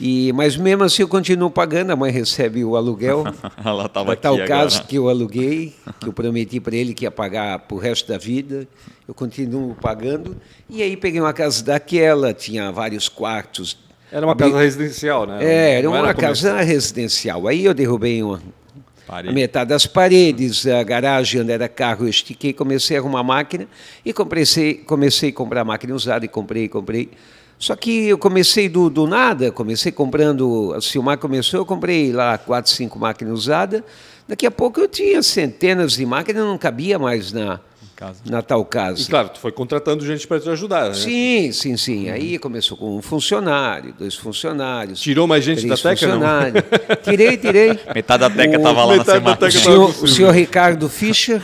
E, 0.00 0.32
mas 0.32 0.56
mesmo 0.56 0.82
assim 0.82 1.02
eu 1.02 1.08
continuo 1.08 1.50
pagando, 1.50 1.92
a 1.92 1.96
mãe 1.96 2.10
recebe 2.10 2.64
o 2.64 2.76
aluguel. 2.76 3.24
Ela 3.64 3.86
estava 3.86 4.16
tal 4.16 4.34
agora. 4.34 4.48
caso 4.48 4.84
que 4.84 4.96
eu 4.96 5.08
aluguei, 5.08 5.74
que 6.00 6.08
eu 6.08 6.12
prometi 6.12 6.58
para 6.58 6.74
ele 6.74 6.94
que 6.94 7.04
ia 7.04 7.10
pagar 7.10 7.60
para 7.60 7.76
o 7.76 7.78
resto 7.78 8.08
da 8.08 8.18
vida, 8.18 8.66
eu 9.06 9.14
continuo 9.14 9.74
pagando. 9.76 10.36
E 10.68 10.82
aí 10.82 10.96
peguei 10.96 11.20
uma 11.20 11.32
casa 11.32 11.62
daquela, 11.62 12.34
tinha 12.34 12.72
vários 12.72 13.08
quartos. 13.08 13.83
Era 14.14 14.24
uma 14.24 14.36
casa 14.36 14.60
residencial, 14.60 15.26
né? 15.26 15.44
É, 15.44 15.72
era 15.78 15.82
Não 15.82 15.90
uma 15.90 16.14
comercial. 16.14 16.28
casa 16.54 16.60
residencial. 16.62 17.48
Aí 17.48 17.64
eu 17.64 17.74
derrubei 17.74 18.22
uma, 18.22 18.36
a 18.36 19.10
Parede. 19.10 19.34
metade 19.34 19.70
das 19.70 19.86
paredes, 19.86 20.66
a 20.68 20.84
garagem 20.84 21.40
onde 21.40 21.50
era 21.50 21.68
carro, 21.68 22.04
eu 22.04 22.08
estiquei, 22.08 22.52
comecei 22.52 22.96
a 22.96 23.00
arrumar 23.00 23.24
máquina 23.24 23.66
e 24.04 24.12
comecei, 24.12 24.74
comecei 24.74 25.30
a 25.30 25.32
comprar 25.32 25.64
máquina 25.64 25.92
usada 25.92 26.24
e 26.24 26.28
comprei, 26.28 26.68
comprei. 26.68 27.10
Só 27.58 27.74
que 27.74 28.06
eu 28.08 28.16
comecei 28.16 28.68
do, 28.68 28.88
do 28.88 29.04
nada, 29.06 29.50
comecei 29.50 29.90
comprando, 29.90 30.72
a 30.76 30.80
Silmar 30.80 31.18
começou, 31.18 31.60
eu 31.60 31.66
comprei 31.66 32.12
lá 32.12 32.38
quatro, 32.38 32.70
cinco 32.70 32.98
máquinas 32.98 33.34
usadas. 33.34 33.82
Daqui 34.28 34.46
a 34.46 34.50
pouco 34.50 34.78
eu 34.80 34.88
tinha 34.88 35.20
centenas 35.24 35.94
de 35.94 36.06
máquinas, 36.06 36.44
não 36.44 36.56
cabia 36.56 37.00
mais 37.00 37.32
na, 37.32 37.58
Casa. 37.96 38.20
na 38.26 38.42
tal 38.42 38.62
E 38.62 38.64
casa. 38.64 39.06
claro, 39.08 39.28
tu 39.28 39.38
foi 39.38 39.52
contratando 39.52 40.04
gente 40.04 40.26
para 40.26 40.40
te 40.40 40.48
ajudar, 40.50 40.88
né? 40.88 40.94
Sim, 40.94 41.52
sim, 41.52 41.76
sim. 41.76 42.10
Aí 42.10 42.38
começou 42.38 42.76
com 42.76 42.96
um 42.96 43.00
funcionário, 43.02 43.94
dois 43.98 44.14
funcionários. 44.14 45.00
Tirou 45.00 45.26
mais 45.26 45.44
gente 45.44 45.66
da 45.66 45.76
Teca, 45.76 45.88
não? 46.08 46.14
funcionários. 46.18 46.64
Tirei, 47.04 47.36
tirei. 47.36 47.78
Metade 47.94 48.20
da 48.22 48.30
teca 48.30 48.56
estava 48.56 48.84
lá 48.84 48.96
na 48.96 49.04
semana. 49.04 49.36
teca 49.36 49.46
O 49.56 49.60
senhor, 49.60 49.90
o 50.04 50.08
senhor 50.08 50.30
Ricardo 50.32 50.88
Fischer, 50.88 51.40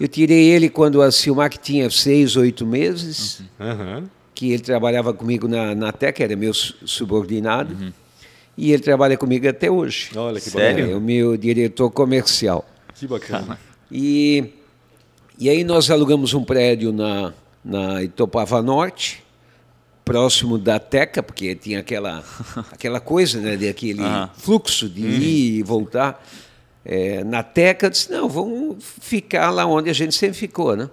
eu 0.00 0.08
tirei 0.08 0.48
ele 0.48 0.68
quando 0.68 1.00
a 1.02 1.12
Silmac 1.12 1.56
tinha 1.58 1.88
seis, 1.88 2.34
oito 2.36 2.66
meses, 2.66 3.42
Aham. 3.60 4.04
que 4.34 4.50
ele 4.52 4.62
trabalhava 4.62 5.12
comigo 5.12 5.46
na, 5.46 5.74
na 5.74 5.92
TEC, 5.92 6.20
era 6.22 6.34
meu 6.34 6.52
su- 6.52 6.74
subordinado, 6.84 7.76
e 8.56 8.72
ele 8.72 8.82
trabalha 8.82 9.16
comigo 9.16 9.48
até 9.48 9.70
hoje. 9.70 10.10
Olha 10.16 10.40
que 10.40 10.50
Sério? 10.50 10.76
bacana. 10.78 10.92
É 10.92 10.96
o 10.96 11.00
meu 11.00 11.36
diretor 11.36 11.90
comercial. 11.90 12.68
Que 12.94 13.06
bacana. 13.06 13.58
E, 13.92 14.44
e 15.40 15.48
aí 15.48 15.64
nós 15.64 15.90
alugamos 15.90 16.34
um 16.34 16.44
prédio 16.44 16.92
na, 16.92 17.32
na 17.64 18.02
Itopava 18.02 18.60
Norte, 18.60 19.24
próximo 20.04 20.58
da 20.58 20.78
Teca, 20.78 21.22
porque 21.22 21.54
tinha 21.54 21.80
aquela, 21.80 22.22
aquela 22.70 23.00
coisa, 23.00 23.40
né, 23.40 23.56
de 23.56 23.66
aquele 23.66 24.02
fluxo 24.36 24.88
de 24.88 25.00
ir 25.00 25.58
e 25.58 25.62
voltar. 25.62 26.22
É, 26.84 27.24
na 27.24 27.42
Teca, 27.42 27.86
eu 27.86 27.90
disse, 27.90 28.12
não, 28.12 28.28
vamos 28.28 28.76
ficar 28.82 29.50
lá 29.50 29.64
onde 29.64 29.88
a 29.88 29.92
gente 29.94 30.14
sempre 30.14 30.36
ficou, 30.36 30.76
né? 30.76 30.90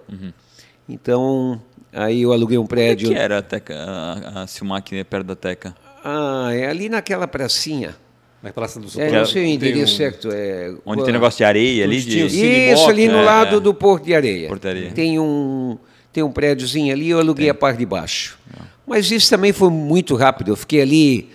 Então, 0.88 1.60
aí 1.92 2.22
eu 2.22 2.32
aluguei 2.32 2.56
um 2.56 2.62
Onde 2.62 2.70
prédio. 2.70 3.10
que 3.10 3.14
era 3.14 3.38
a, 3.38 3.42
teca, 3.42 3.74
a, 3.74 4.42
a 4.42 4.46
Silmac 4.46 5.04
perto 5.04 5.26
da 5.26 5.36
teca? 5.36 5.76
Ah, 6.02 6.48
é 6.52 6.66
ali 6.66 6.88
naquela 6.88 7.28
pracinha. 7.28 7.94
Na 8.42 8.52
Praça 8.52 8.78
do 8.78 8.86
É, 8.86 8.90
Socorro. 8.90 9.12
não 9.12 9.26
sei 9.26 9.42
o 9.42 9.44
tem 9.46 9.54
endereço 9.54 9.94
um- 9.94 9.96
certo. 9.96 10.28
É, 10.32 10.72
Onde 10.86 11.02
tem 11.04 11.12
negócio 11.12 11.38
de 11.38 11.44
areia 11.44 11.84
ali? 11.84 12.00
De... 12.00 12.24
Isso, 12.72 12.88
ali 12.88 13.08
no 13.08 13.18
é, 13.18 13.22
lado 13.24 13.56
é. 13.56 13.60
do 13.60 13.74
Porto 13.74 14.04
de 14.04 14.14
Areia. 14.14 14.48
Porto 14.48 14.62
de 14.62 14.68
Areia. 14.68 14.90
Tem 14.92 15.18
um, 15.18 15.76
tem 16.12 16.22
um 16.22 16.30
prédiozinho 16.30 16.92
ali, 16.92 17.08
eu 17.10 17.18
aluguei 17.18 17.48
a 17.50 17.54
parte 17.54 17.78
de 17.78 17.86
baixo. 17.86 18.38
Mas 18.86 19.10
isso 19.10 19.28
também 19.28 19.52
foi 19.52 19.70
muito 19.70 20.14
rápido. 20.14 20.52
Eu 20.52 20.56
fiquei 20.56 20.80
ali 20.80 21.28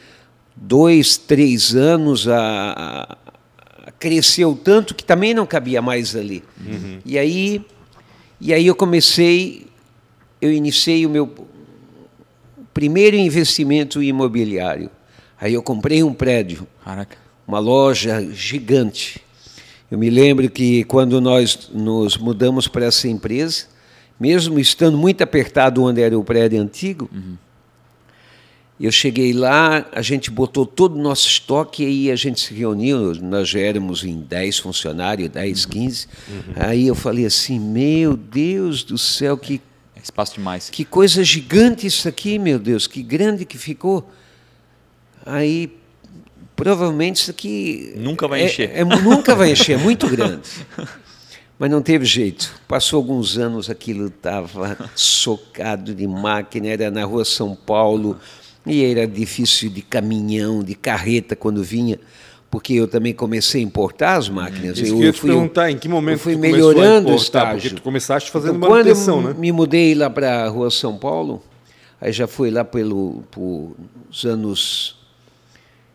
dois, 0.55 1.17
três 1.17 1.75
anos, 1.75 2.25
a, 2.27 2.37
a- 2.39 3.17
a- 3.87 3.91
cresceu 3.91 4.57
tanto 4.63 4.95
que 4.95 5.03
também 5.03 5.33
não 5.33 5.45
cabia 5.45 5.81
mais 5.81 6.15
ali. 6.15 6.41
E, 7.05 7.17
aí, 7.17 7.61
e 8.39 8.53
aí 8.53 8.65
eu 8.65 8.75
comecei, 8.75 9.67
eu 10.41 10.51
iniciei 10.53 11.05
o 11.05 11.09
meu 11.09 11.29
primeiro 12.73 13.15
investimento 13.17 14.01
imobiliário. 14.01 14.89
Aí 15.43 15.53
eu 15.55 15.61
comprei 15.61 16.01
um 16.03 16.13
prédio 16.13 16.65
Caraca. 16.85 17.17
uma 17.45 17.59
loja 17.59 18.25
gigante. 18.31 19.19
Eu 19.91 19.97
me 19.97 20.09
lembro 20.09 20.49
que 20.49 20.85
quando 20.85 21.19
nós 21.19 21.69
nos 21.73 22.15
mudamos 22.17 22.65
para 22.67 22.85
essa 22.85 23.07
empresa, 23.09 23.65
mesmo 24.17 24.57
estando 24.57 24.97
muito 24.97 25.21
apertado 25.21 25.83
onde 25.83 26.01
era 26.01 26.17
o 26.17 26.23
prédio 26.23 26.61
antigo, 26.61 27.09
Uhum. 27.13 27.35
eu 28.79 28.91
cheguei 28.91 29.33
lá, 29.33 29.85
a 29.91 30.01
gente 30.01 30.31
botou 30.31 30.65
todo 30.65 30.95
o 30.97 31.01
nosso 31.01 31.27
estoque 31.27 31.83
e 31.83 31.87
aí 31.87 32.11
a 32.11 32.15
gente 32.15 32.39
se 32.39 32.53
reuniu, 32.53 33.13
nós 33.21 33.49
já 33.49 33.59
éramos 33.59 34.03
em 34.05 34.21
10 34.21 34.59
funcionários, 34.59 35.29
10, 35.29 35.65
15. 35.65 36.07
Aí 36.55 36.87
eu 36.87 36.95
falei 36.95 37.25
assim, 37.25 37.59
meu 37.59 38.15
Deus 38.15 38.81
do 38.83 38.97
céu, 38.97 39.37
que, 39.37 39.61
É 39.95 39.99
espaço 40.01 40.35
demais. 40.35 40.69
que 40.69 40.85
coisa 40.85 41.21
gigante 41.23 41.85
isso 41.85 42.07
aqui, 42.07 42.39
meu 42.39 42.57
Deus, 42.57 42.87
que 42.87 43.03
grande 43.03 43.43
que 43.45 43.57
ficou. 43.57 44.09
Aí, 45.25 45.71
provavelmente 46.55 47.17
isso 47.17 47.31
aqui... 47.31 47.93
Nunca 47.97 48.27
vai 48.27 48.41
é- 48.41 48.45
encher. 48.45 48.71
é- 48.73 48.83
nunca 48.83 49.35
vai 49.35 49.51
encher, 49.51 49.73
é 49.73 49.77
muito 49.81 50.07
grande. 50.07 50.49
Mas 51.57 51.69
não 51.69 51.81
teve 51.81 52.03
jeito. 52.05 52.51
Passou 52.67 52.97
alguns 52.97 53.37
anos, 53.37 53.69
aquilo 53.69 54.07
estava 54.07 54.77
socado 54.95 55.93
de 55.93 56.07
máquina, 56.07 56.67
era 56.67 56.91
na 56.91 57.05
rua 57.05 57.23
São 57.23 57.55
Paulo, 57.55 58.17
e 58.65 58.83
era 58.83 59.07
difícil 59.07 59.69
de 59.69 59.81
caminhão, 59.81 60.63
de 60.63 60.73
carreta 60.75 61.35
quando 61.35 61.63
vinha, 61.63 61.99
porque 62.49 62.73
eu 62.73 62.87
também 62.87 63.13
comecei 63.13 63.61
a 63.61 63.63
importar 63.63 64.15
as 64.15 64.29
máquinas. 64.29 64.77
Isso 64.77 64.93
eu, 64.93 64.97
que 64.97 65.01
eu 65.03 65.05
ia 65.07 65.11
te 65.13 65.19
fui- 65.19 65.29
perguntar, 65.29 65.71
em 65.71 65.77
que 65.77 65.87
momento 65.87 66.15
eu 66.15 66.19
fui 66.19 66.33
tu 66.33 66.39
começou 66.39 66.57
a 66.71 66.73
melhorando 66.73 67.11
o 67.11 67.15
estágio. 67.15 67.61
Porque 67.61 67.75
tu 67.75 67.81
começaste 67.81 68.29
fazendo 68.31 68.57
Então, 68.57 68.69
quando 68.69 68.85
manutenção, 68.85 69.21
eu 69.21 69.27
né? 69.29 69.35
me 69.37 69.51
mudei 69.51 69.93
lá 69.95 70.09
para 70.09 70.45
a 70.45 70.49
rua 70.49 70.69
São 70.71 70.97
Paulo, 70.97 71.41
aí 72.01 72.11
já 72.11 72.27
foi 72.27 72.49
lá 72.51 72.63
pelo, 72.65 73.23
por 73.31 73.75
os 74.09 74.25
anos 74.25 74.97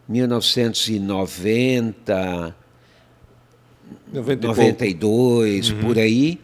1990, 0.09 2.57
90 4.13 4.33
e 4.33 4.37
pouco. 4.37 4.61
92, 4.61 5.73
por 5.73 5.99
aí. 5.99 6.39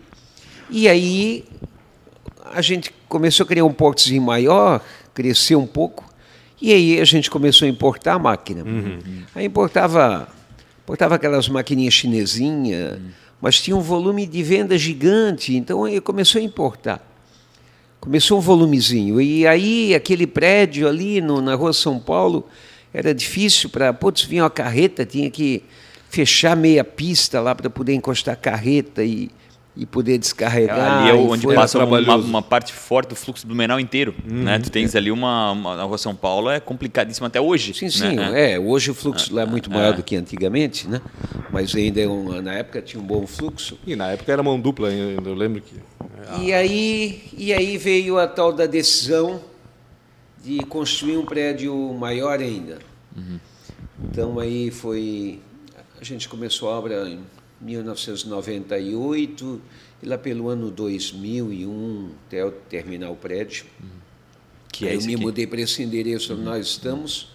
E 0.70 0.88
aí 0.88 1.44
a 2.52 2.60
gente 2.60 2.92
começou 3.08 3.44
a 3.44 3.46
criar 3.46 3.64
um 3.64 3.72
portezinho 3.72 4.22
maior, 4.22 4.80
cresceu 5.12 5.58
um 5.58 5.66
pouco, 5.66 6.04
e 6.60 6.72
aí 6.72 7.00
a 7.00 7.04
gente 7.04 7.30
começou 7.30 7.66
a 7.66 7.68
importar 7.68 8.14
a 8.14 8.18
máquina. 8.18 8.64
Aí 9.34 9.46
importava, 9.46 10.28
importava 10.82 11.14
aquelas 11.14 11.48
maquininhas 11.48 11.94
chinesinhas, 11.94 12.98
mas 13.40 13.60
tinha 13.60 13.76
um 13.76 13.80
volume 13.80 14.26
de 14.26 14.42
venda 14.42 14.76
gigante, 14.78 15.56
então 15.56 15.84
aí 15.84 16.00
começou 16.00 16.40
a 16.40 16.44
importar. 16.44 17.10
Começou 18.00 18.38
um 18.38 18.40
volumezinho. 18.40 19.20
E 19.20 19.46
aí 19.46 19.94
aquele 19.94 20.26
prédio 20.26 20.86
ali 20.86 21.22
no, 21.22 21.40
na 21.40 21.54
rua 21.54 21.72
São 21.72 21.98
Paulo 21.98 22.46
era 22.94 23.12
difícil 23.12 23.68
para. 23.68 23.92
Putz, 23.92 24.22
vinha 24.22 24.44
uma 24.44 24.50
carreta, 24.50 25.04
tinha 25.04 25.28
que 25.28 25.64
fechar 26.08 26.56
meia 26.56 26.84
pista 26.84 27.40
lá 27.40 27.54
para 27.56 27.68
poder 27.68 27.92
encostar 27.92 28.34
a 28.34 28.36
carreta 28.36 29.02
e, 29.02 29.28
e 29.76 29.84
poder 29.84 30.16
descarregar. 30.16 31.00
ali 31.02 31.10
é 31.10 31.12
onde 31.12 31.44
passa 31.52 31.84
uma, 31.84 32.14
uma 32.16 32.40
parte 32.42 32.72
forte 32.72 33.08
do 33.08 33.16
fluxo 33.16 33.44
Blumenau 33.44 33.80
inteiro. 33.80 34.14
Né? 34.24 34.60
Tu 34.60 34.70
tens 34.70 34.94
ali 34.94 35.10
uma, 35.10 35.50
uma. 35.50 35.74
A 35.74 35.82
rua 35.82 35.98
São 35.98 36.14
Paulo 36.14 36.48
é 36.48 36.60
complicadíssima 36.60 37.26
até 37.26 37.40
hoje. 37.40 37.74
Sim, 37.74 37.90
sim. 37.90 38.14
né? 38.14 38.52
É, 38.52 38.58
hoje 38.60 38.92
o 38.92 38.94
fluxo 38.94 39.34
lá 39.34 39.42
é 39.42 39.46
muito 39.46 39.68
maior 39.68 39.92
do 39.94 40.04
que 40.04 40.14
antigamente, 40.14 40.86
né? 40.86 41.00
Mas 41.50 41.74
ainda 41.74 42.00
é 42.00 42.06
um- 42.06 42.40
na 42.40 42.52
época 42.54 42.80
tinha 42.80 43.02
um 43.02 43.06
bom 43.06 43.26
fluxo. 43.26 43.76
E 43.84 43.96
na 43.96 44.12
época 44.12 44.30
era 44.32 44.40
mão 44.42 44.60
dupla, 44.60 44.88
ainda, 44.88 45.28
eu 45.28 45.34
lembro 45.34 45.60
que. 45.60 45.74
E 46.40 46.52
aí, 46.52 47.24
e 47.36 47.52
aí 47.52 47.76
veio 47.76 48.18
a 48.20 48.26
tal 48.28 48.52
da 48.52 48.66
decisão 48.66 49.40
de 50.44 50.58
construir 50.66 51.16
um 51.16 51.24
prédio 51.24 51.74
maior 51.94 52.38
ainda. 52.40 52.78
Então 54.02 54.38
aí 54.38 54.70
foi. 54.70 55.40
A 56.00 56.04
gente 56.04 56.28
começou 56.28 56.68
a 56.68 56.78
obra 56.78 57.08
em 57.08 57.20
1998 57.60 59.60
e 60.02 60.06
lá 60.06 60.18
pelo 60.18 60.48
ano 60.48 60.70
2001 60.70 62.10
até 62.26 62.42
eu 62.42 62.52
terminar 62.68 63.10
o 63.10 63.16
prédio. 63.16 63.64
Que 64.72 64.86
é 64.86 64.88
Aí 64.88 64.94
eu 64.94 64.98
esse 64.98 65.06
me 65.06 65.14
aqui. 65.14 65.22
mudei 65.22 65.46
para 65.46 65.60
esse 65.60 65.82
endereço 65.82 66.32
onde 66.34 66.42
nós 66.42 66.66
estamos, 66.66 67.28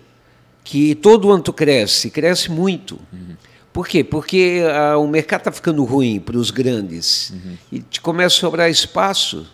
que 0.63 0.95
todo 0.95 1.33
ano 1.33 1.43
tu 1.43 1.53
cresce, 1.53 2.11
cresce 2.11 2.49
muito. 2.49 2.97
Por 3.73 3.89
quê? 3.89 4.05
Porque 4.05 4.63
ah, 4.73 4.97
o 4.99 5.09
mercado 5.09 5.41
está 5.41 5.51
ficando 5.51 5.83
ruim 5.83 6.21
para 6.21 6.37
os 6.39 6.53
grandes 6.53 7.33
e 7.73 7.81
te 7.81 8.01
começa 8.01 8.37
a 8.37 8.39
sobrar 8.39 8.71
espaço. 8.71 9.49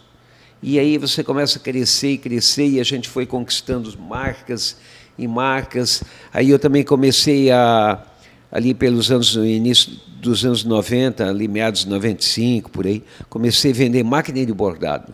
E 0.62 0.78
aí 0.78 0.98
você 0.98 1.22
começa 1.22 1.58
a 1.58 1.62
crescer 1.62 2.12
e 2.12 2.18
crescer, 2.18 2.66
e 2.66 2.80
a 2.80 2.84
gente 2.84 3.08
foi 3.08 3.26
conquistando 3.26 3.96
marcas 3.98 4.76
e 5.18 5.26
marcas. 5.26 6.02
Aí 6.32 6.50
eu 6.50 6.58
também 6.58 6.82
comecei 6.82 7.50
a, 7.50 8.02
ali 8.50 8.74
pelos 8.74 9.10
anos, 9.10 9.36
no 9.36 9.46
início 9.46 9.92
dos 10.20 10.44
anos 10.44 10.64
90, 10.64 11.28
ali 11.28 11.46
meados 11.46 11.82
de 11.82 11.88
95, 11.88 12.70
por 12.70 12.86
aí, 12.86 13.02
comecei 13.28 13.70
a 13.70 13.74
vender 13.74 14.02
máquina 14.02 14.44
de 14.44 14.52
bordado. 14.52 15.12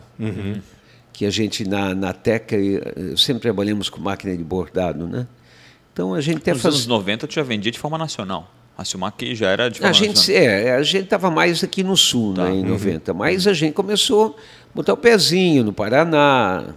Que 1.11 1.25
a 1.25 1.29
gente, 1.29 1.67
na, 1.67 1.93
na 1.93 2.11
Teca, 2.11 2.55
eh, 2.55 3.13
sempre 3.15 3.41
trabalhamos 3.41 3.87
com 3.87 4.01
máquina 4.01 4.35
de 4.35 4.43
bordado, 4.43 5.07
né? 5.07 5.27
Então 5.91 6.15
a 6.15 6.21
gente 6.21 6.37
até 6.37 6.53
Nos 6.53 6.63
faz... 6.63 6.73
anos 6.73 6.87
90 6.87 7.27
tu 7.27 7.33
já 7.35 7.43
vendia 7.43 7.71
de 7.71 7.77
forma 7.77 7.99
nacional. 7.99 8.51
A 8.77 8.83
Silmac 8.83 9.35
já 9.35 9.49
era 9.49 9.69
de 9.69 9.83
A 9.85 9.91
gente 9.91 10.15
nacional. 10.15 10.41
é, 10.43 10.71
a 10.75 10.83
gente 10.83 11.03
estava 11.03 11.29
mais 11.29 11.63
aqui 11.63 11.83
no 11.83 11.95
sul, 11.95 12.33
Tá. 12.33 12.45
né, 12.45 12.55
em 12.55 12.63
90, 12.63 13.13
mas 13.13 13.45
a 13.47 13.53
gente 13.53 13.73
começou 13.73 14.35
a 14.71 14.75
botar 14.75 14.93
o 14.93 14.97
pezinho 14.97 15.63
no 15.63 15.71
Paraná, 15.71 16.73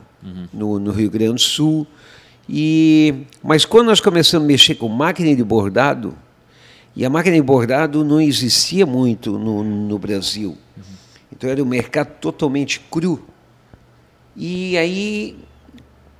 no, 0.52 0.78
no 0.78 0.90
Rio 0.92 1.10
Grande 1.10 1.34
do 1.34 1.40
Sul. 1.40 1.86
E, 2.48 3.14
mas 3.42 3.64
quando 3.64 3.86
nós 3.86 3.98
começamos 4.00 4.44
a 4.44 4.46
mexer 4.48 4.74
com 4.74 4.88
máquina 4.88 5.34
de 5.34 5.42
bordado, 5.42 6.14
e 6.94 7.04
a 7.04 7.10
máquina 7.10 7.34
de 7.36 7.42
bordado 7.42 8.04
não 8.04 8.20
existia 8.20 8.84
muito 8.86 9.38
no, 9.38 9.64
no 9.64 9.98
Brasil. 9.98 10.56
Então 11.32 11.48
era 11.50 11.62
um 11.62 11.66
mercado 11.66 12.10
totalmente 12.20 12.78
cru. 12.90 13.24
E 14.36 14.76
aí 14.76 15.36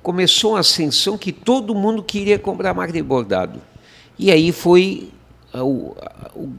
começou 0.01 0.51
uma 0.53 0.59
ascensão 0.59 1.17
que 1.17 1.31
todo 1.31 1.73
mundo 1.75 2.01
queria 2.03 2.37
comprar 2.39 2.73
máquina 2.73 2.97
de 2.99 3.03
bordado. 3.03 3.61
E 4.17 4.31
aí 4.31 4.51
foi 4.51 5.09
o, 5.61 5.95
o, 6.35 6.49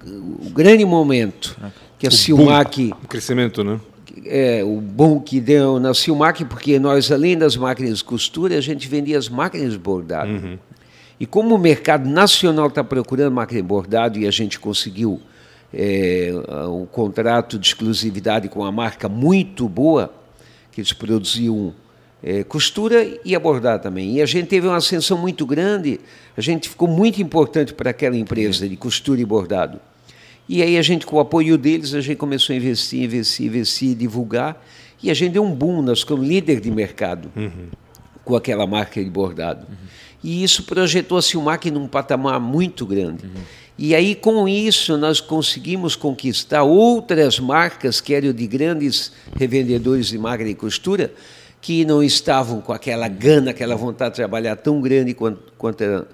o 0.46 0.50
grande 0.50 0.84
momento 0.84 1.56
que 1.98 2.06
a 2.06 2.10
Silmac, 2.10 2.92
O 3.02 3.08
crescimento, 3.08 3.64
né? 3.64 3.80
é, 4.24 4.62
o 4.64 4.80
bom 4.80 5.20
que 5.20 5.40
deu 5.40 5.78
na 5.80 5.94
Silmac, 5.94 6.44
porque 6.44 6.78
nós, 6.78 7.10
além 7.10 7.36
das 7.36 7.56
máquinas 7.56 7.98
de 7.98 8.04
costura, 8.04 8.56
a 8.56 8.60
gente 8.60 8.88
vendia 8.88 9.18
as 9.18 9.28
máquinas 9.28 9.72
de 9.72 9.78
bordado. 9.78 10.58
E 11.20 11.26
como 11.26 11.54
o 11.54 11.58
mercado 11.58 12.08
nacional 12.08 12.68
está 12.68 12.84
procurando 12.84 13.32
máquina 13.32 13.60
de 13.60 13.66
bordado 13.66 14.18
e 14.18 14.26
a 14.26 14.30
gente 14.30 14.60
conseguiu 14.60 15.20
é, 15.74 16.32
um 16.68 16.86
contrato 16.86 17.58
de 17.58 17.66
exclusividade 17.66 18.48
com 18.48 18.60
uma 18.60 18.70
marca 18.72 19.08
muito 19.08 19.68
boa, 19.68 20.12
que 20.70 20.80
eles 20.80 20.92
produziam 20.92 21.74
é, 22.22 22.42
costura 22.44 23.06
e 23.24 23.34
a 23.34 23.40
bordado 23.40 23.82
também. 23.82 24.16
E 24.16 24.22
a 24.22 24.26
gente 24.26 24.48
teve 24.48 24.66
uma 24.66 24.76
ascensão 24.76 25.16
muito 25.18 25.46
grande, 25.46 26.00
a 26.36 26.40
gente 26.40 26.68
ficou 26.68 26.88
muito 26.88 27.20
importante 27.22 27.72
para 27.72 27.90
aquela 27.90 28.16
empresa 28.16 28.68
de 28.68 28.76
costura 28.76 29.20
e 29.20 29.24
bordado. 29.24 29.80
E 30.48 30.62
aí 30.62 30.78
a 30.78 30.82
gente, 30.82 31.04
com 31.04 31.16
o 31.16 31.20
apoio 31.20 31.58
deles, 31.58 31.94
a 31.94 32.00
gente 32.00 32.16
começou 32.16 32.54
a 32.54 32.56
investir, 32.56 33.04
investir, 33.04 33.46
investir, 33.46 33.94
divulgar. 33.94 34.64
E 35.02 35.10
a 35.10 35.14
gente 35.14 35.32
deu 35.32 35.44
um 35.44 35.54
boom, 35.54 35.82
nós 35.82 36.00
ficamos 36.00 36.26
líder 36.26 36.60
de 36.60 36.70
mercado 36.70 37.30
com 38.24 38.34
aquela 38.34 38.66
marca 38.66 39.02
de 39.02 39.10
bordado. 39.10 39.66
E 40.24 40.42
isso 40.42 40.64
projetou 40.64 41.18
a 41.18 41.22
Silmac 41.22 41.70
num 41.70 41.86
patamar 41.86 42.40
muito 42.40 42.84
grande. 42.84 43.24
E 43.78 43.94
aí, 43.94 44.16
com 44.16 44.48
isso, 44.48 44.96
nós 44.96 45.20
conseguimos 45.20 45.94
conquistar 45.94 46.64
outras 46.64 47.38
marcas 47.38 48.00
que 48.00 48.12
eram 48.12 48.32
de 48.32 48.46
grandes 48.46 49.12
revendedores 49.36 50.08
de 50.08 50.18
máquina 50.18 50.50
e 50.50 50.54
costura, 50.54 51.12
que 51.60 51.84
não 51.84 52.02
estavam 52.02 52.60
com 52.60 52.72
aquela 52.72 53.08
gana, 53.08 53.50
aquela 53.50 53.74
vontade 53.74 54.12
de 54.12 54.16
trabalhar 54.16 54.56
tão 54.56 54.80
grande 54.80 55.12
quanto, 55.12 55.52
quanto, 55.58 55.82
a, 55.84 56.06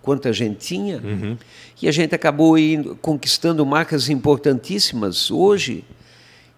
quanto 0.00 0.28
a 0.28 0.32
gente 0.32 0.56
tinha. 0.58 0.98
Uhum. 0.98 1.36
E 1.80 1.88
a 1.88 1.92
gente 1.92 2.14
acabou 2.14 2.56
indo, 2.56 2.96
conquistando 2.96 3.64
marcas 3.66 4.08
importantíssimas 4.08 5.30
hoje. 5.30 5.84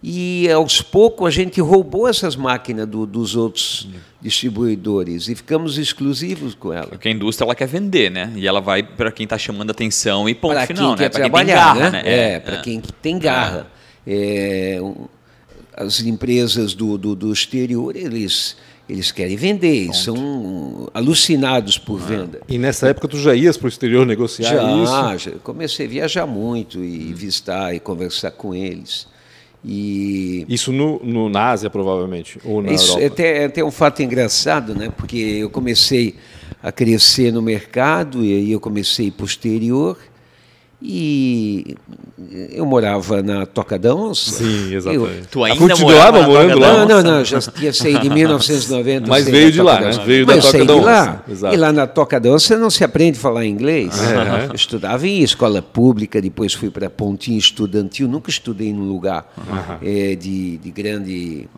E 0.01 0.49
aos 0.51 0.81
poucos 0.81 1.27
a 1.27 1.31
gente 1.31 1.61
roubou 1.61 2.07
essas 2.07 2.37
máquinas 2.37 2.87
do, 2.87 3.05
dos 3.05 3.35
outros 3.35 3.89
distribuidores 4.23 5.29
e 5.29 5.35
ficamos 5.35 5.77
exclusivos 5.77 6.55
com 6.55 6.73
ela. 6.73 6.87
Porque 6.87 7.09
a 7.09 7.11
indústria 7.11 7.45
ela 7.45 7.55
quer 7.55 7.67
vender, 7.67 8.09
né? 8.09 8.33
E 8.37 8.47
ela 8.47 8.61
vai 8.61 8.85
para 8.85 9.11
quem 9.11 9.25
está 9.25 9.37
chamando 9.37 9.71
atenção 9.71 10.29
e 10.29 10.37
ponto 10.37 10.55
Para 10.55 10.67
final, 10.67 10.95
quem 10.95 11.05
né? 11.05 11.09
Para 11.09 11.23
quem 11.23 11.33
tem 11.33 11.47
garra, 11.47 11.91
né? 11.91 11.91
né? 11.91 12.03
É, 12.05 12.39
para 12.39 12.57
quem 12.59 12.81
tem 13.03 13.19
garra. 13.19 13.67
É, 14.07 14.79
um, 14.81 15.09
as 15.79 16.01
empresas 16.01 16.75
do, 16.75 16.99
do, 16.99 17.15
do 17.15 17.33
exterior, 17.33 17.95
eles, 17.95 18.57
eles 18.89 19.13
querem 19.13 19.37
vender, 19.37 19.95
são 19.95 20.89
alucinados 20.93 21.79
por 21.79 22.01
venda. 22.01 22.41
E 22.49 22.59
nessa 22.59 22.89
época 22.89 23.07
tu 23.07 23.17
já 23.17 23.33
ias 23.33 23.57
para 23.57 23.67
o 23.67 23.69
exterior 23.69 24.05
negociar 24.05 24.55
isso? 24.83 24.93
Já, 24.93 25.17
já 25.17 25.31
comecei 25.39 25.87
a 25.87 25.89
viajar 25.89 26.27
muito 26.27 26.83
e 26.83 27.15
visitar 27.15 27.73
e 27.75 27.79
conversar 27.79 28.33
com 28.33 28.53
eles. 28.53 29.07
E 29.65 30.47
Isso 30.49 30.73
no, 30.73 31.01
no, 31.03 31.29
na 31.29 31.51
Ásia, 31.51 31.69
provavelmente, 31.69 32.39
ou 32.45 32.63
na 32.63 32.73
isso 32.73 32.93
é 32.93 33.03
Europa? 33.03 33.15
até, 33.15 33.43
é 33.43 33.45
até 33.47 33.65
um 33.65 33.71
fato 33.71 34.03
engraçado, 34.03 34.75
né? 34.75 34.91
Porque 34.97 35.17
eu 35.17 35.51
comecei 35.51 36.15
a 36.63 36.71
crescer 36.71 37.33
no 37.33 37.43
mercado 37.43 38.25
e 38.25 38.33
aí 38.33 38.53
eu 38.53 38.61
comecei 38.61 39.11
posterior 39.11 39.99
e 40.81 41.77
eu 42.53 42.65
morava 42.65 43.21
na 43.21 43.45
Toca 43.45 43.77
da 43.77 43.93
Onça. 43.95 44.31
Sim, 44.31 44.75
exatamente. 44.75 45.27
Tu 45.29 45.43
ainda 45.43 45.59
Continuava 45.59 46.23
morando 46.23 46.59
lá? 46.59 46.73
Não, 46.73 46.87
não, 46.87 47.03
não, 47.03 47.25
já 47.25 47.41
tinha 47.41 47.73
saído 47.73 48.07
em 48.07 48.11
1990. 48.11 49.09
Mas 49.09 49.25
veio 49.25 49.51
de 49.51 49.61
lá, 49.61 49.81
né? 49.81 49.91
Veio 50.07 50.25
da 50.25 50.37
Mas 50.37 50.45
da 50.45 50.51
de 50.53 50.71
Onça, 50.71 50.85
lá. 50.85 51.25
exato. 51.29 51.55
E 51.55 51.57
lá 51.57 51.73
na 51.73 51.87
Toca 51.89 52.21
da 52.21 52.31
Onça 52.31 52.57
não 52.57 52.71
se 52.71 52.85
aprende 52.85 53.19
a 53.19 53.21
falar 53.21 53.45
inglês. 53.45 53.99
Uhum. 53.99 54.49
Eu 54.51 54.55
estudava 54.55 55.05
em 55.07 55.21
escola 55.21 55.61
pública, 55.61 56.23
depois 56.23 56.55
fui 56.55 56.71
para 56.71 56.89
Pontinho 56.89 57.39
Estudantil, 57.39 58.07
nunca 58.07 58.31
estudei 58.31 58.73
num 58.73 58.89
lugar 58.89 59.27
eh, 59.83 60.15
de, 60.15 60.59
de 60.59 60.71
grande... 60.71 61.49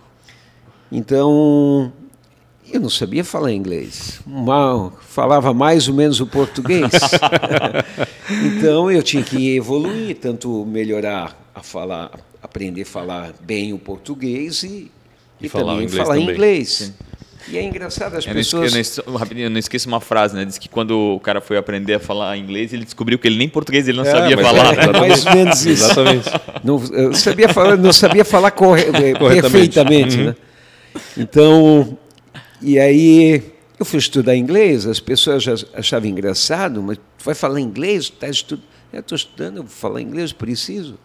Então, 0.91 1.93
eu 2.73 2.81
não 2.81 2.91
sabia 2.91 3.25
falar 3.25 3.53
inglês. 3.53 4.21
Mal, 4.27 4.93
falava 5.09 5.53
mais 5.55 5.89
ou 5.89 5.95
menos 5.95 6.21
o 6.21 6.27
português. 6.27 6.91
então 8.31 8.91
eu 8.91 9.03
tinha 9.03 9.23
que 9.23 9.57
evoluir, 9.57 10.17
tanto 10.17 10.65
melhorar 10.67 11.37
a 11.55 11.63
falar, 11.63 12.11
aprender 12.43 12.83
a 12.83 12.87
falar 12.87 13.33
bem 13.43 13.73
o 13.73 13.79
português 13.79 14.63
e, 14.63 14.91
E 15.41 15.47
e, 15.47 15.49
falar 15.49 15.73
também 15.73 15.87
inglês 15.87 16.03
falar 16.07 16.19
também. 16.19 16.35
inglês. 16.35 16.93
E 17.49 17.57
é 17.57 17.65
engraçado, 17.65 18.15
as 18.17 18.27
Eu 18.27 18.35
não, 18.35 18.41
esque- 18.41 18.55
eu 18.55 18.61
pessoas. 18.61 18.73
não 18.75 18.81
esque- 18.81 19.19
rapidinho, 19.19 19.47
eu 19.47 19.51
não 19.51 19.59
esqueço 19.59 19.89
uma 19.89 20.01
frase, 20.01 20.37
né? 20.37 20.45
Diz 20.45 20.59
que 20.59 20.69
quando 20.69 20.91
o 21.17 21.19
cara 21.19 21.41
foi 21.41 21.57
aprender 21.57 21.95
a 21.95 21.99
falar 21.99 22.37
inglês, 22.37 22.73
ele 22.73 22.85
descobriu 22.85 23.19
que 23.19 23.27
ele 23.27 23.39
nem 23.39 23.49
português 23.49 23.89
ele 23.89 23.97
não 23.97 24.05
É, 24.05 24.11
sabia 24.11 24.37
mas 24.37 24.47
falar. 24.47 24.79
é, 24.79 24.85
É 24.85 24.93
mais 25.01 25.27
ou 25.27 25.35
menos 25.35 25.67
isso. 25.67 25.85
Exatamente. 25.85 26.29
Não, 26.63 26.83
eu 26.93 27.15
sabia 27.15 27.49
falar, 27.49 27.77
não 27.79 27.93
sabia 27.93 28.25
falar 28.25 28.51
corre- 28.51 28.85
perfeitamente, 29.19 30.19
né? 30.19 30.37
Então, 31.17 31.97
e 32.63 32.79
aí 32.79 33.43
eu 33.79 33.85
fui 33.85 33.99
estudar 33.99 34.37
inglês, 34.37 34.87
as 34.87 35.01
pessoas 35.01 35.45
achavam 35.75 36.09
engraçado, 36.09 36.83
mas 36.83 36.99
tu 36.99 37.25
vai 37.25 37.35
falar 37.35 37.61
inglês? 37.61 38.11
Tá 38.11 38.29
estu... 38.29 38.59
Eu 38.93 39.01
estou 39.01 39.17
estudando, 39.17 39.59
eu 39.59 39.63
vou 39.63 39.71
falar 39.71 40.03
inglês, 40.03 40.33
preciso. 40.33 40.99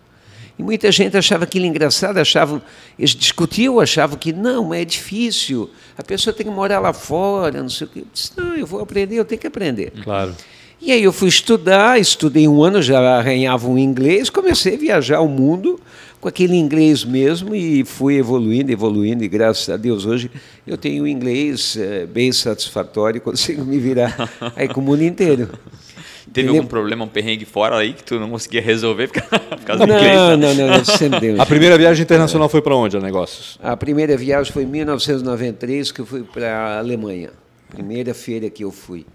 E 0.57 0.63
muita 0.63 0.91
gente 0.91 1.15
achava 1.17 1.43
aquilo 1.43 1.65
engraçado, 1.65 2.17
achavam, 2.17 2.61
eles 2.97 3.11
discutiam, 3.11 3.79
achavam 3.79 4.17
que 4.17 4.31
não, 4.31 4.73
é 4.73 4.85
difícil, 4.85 5.69
a 5.97 6.03
pessoa 6.03 6.33
tem 6.33 6.45
que 6.45 6.51
morar 6.51 6.79
lá 6.79 6.93
fora, 6.93 7.61
não 7.61 7.69
sei 7.69 7.87
o 7.87 7.89
quê. 7.89 7.99
Eu 7.99 8.07
disse, 8.11 8.31
não, 8.37 8.55
eu 8.55 8.65
vou 8.65 8.79
aprender, 8.79 9.15
eu 9.15 9.25
tenho 9.25 9.39
que 9.39 9.47
aprender. 9.47 9.91
Claro. 10.03 10.33
E 10.81 10.91
aí 10.91 11.03
eu 11.03 11.11
fui 11.11 11.29
estudar, 11.29 11.99
estudei 11.99 12.47
um 12.47 12.63
ano, 12.63 12.81
já 12.81 12.99
arranhava 13.17 13.67
um 13.67 13.77
inglês, 13.77 14.29
comecei 14.29 14.75
a 14.75 14.77
viajar 14.77 15.21
o 15.21 15.27
mundo 15.27 15.79
com 16.25 16.29
aquele 16.29 16.55
inglês 16.55 17.03
mesmo 17.03 17.53
e 17.53 17.85
fui 17.85 18.17
evoluindo, 18.17 18.71
evoluindo, 18.71 19.23
e 19.23 19.27
graças 19.27 19.69
a 19.69 19.77
Deus 19.77 20.07
hoje 20.07 20.31
eu 20.65 20.75
tenho 20.75 21.03
um 21.03 21.07
inglês 21.07 21.77
eh, 21.79 22.07
bem 22.07 22.31
satisfatório, 22.31 23.21
consigo 23.21 23.63
me 23.63 23.77
virar 23.77 24.27
aí 24.55 24.67
com 24.67 24.81
o 24.81 24.83
mundo 24.83 25.03
inteiro. 25.03 25.45
Teve 26.33 26.47
Entendeu? 26.47 26.55
algum 26.55 26.67
problema, 26.67 27.05
um 27.05 27.07
perrengue 27.07 27.45
fora 27.45 27.77
aí 27.77 27.93
que 27.93 28.03
tu 28.03 28.19
não 28.19 28.27
conseguia 28.31 28.59
resolver 28.59 29.09
por 29.09 29.21
causa 29.65 29.85
do 29.85 29.87
Não, 29.87 29.99
inglês? 29.99 30.15
né? 30.15 30.35
não, 30.35 30.55
não, 30.55 30.77
não, 30.77 30.83
sempre 30.83 31.19
deu. 31.19 31.37
A 31.39 31.45
primeira 31.45 31.77
viagem 31.77 32.01
internacional 32.01 32.49
foi 32.49 32.59
para 32.63 32.75
onde, 32.75 32.97
a 32.97 32.99
negócios? 32.99 33.59
A 33.61 33.77
primeira 33.77 34.17
viagem 34.17 34.51
foi 34.51 34.63
em 34.63 34.65
1993, 34.65 35.91
que 35.91 36.01
eu 36.01 36.07
fui 36.07 36.23
para 36.23 36.57
a 36.57 36.79
Alemanha. 36.79 37.29
Primeira 37.69 38.15
feira 38.15 38.49
que 38.49 38.63
eu 38.63 38.71
fui. 38.71 39.05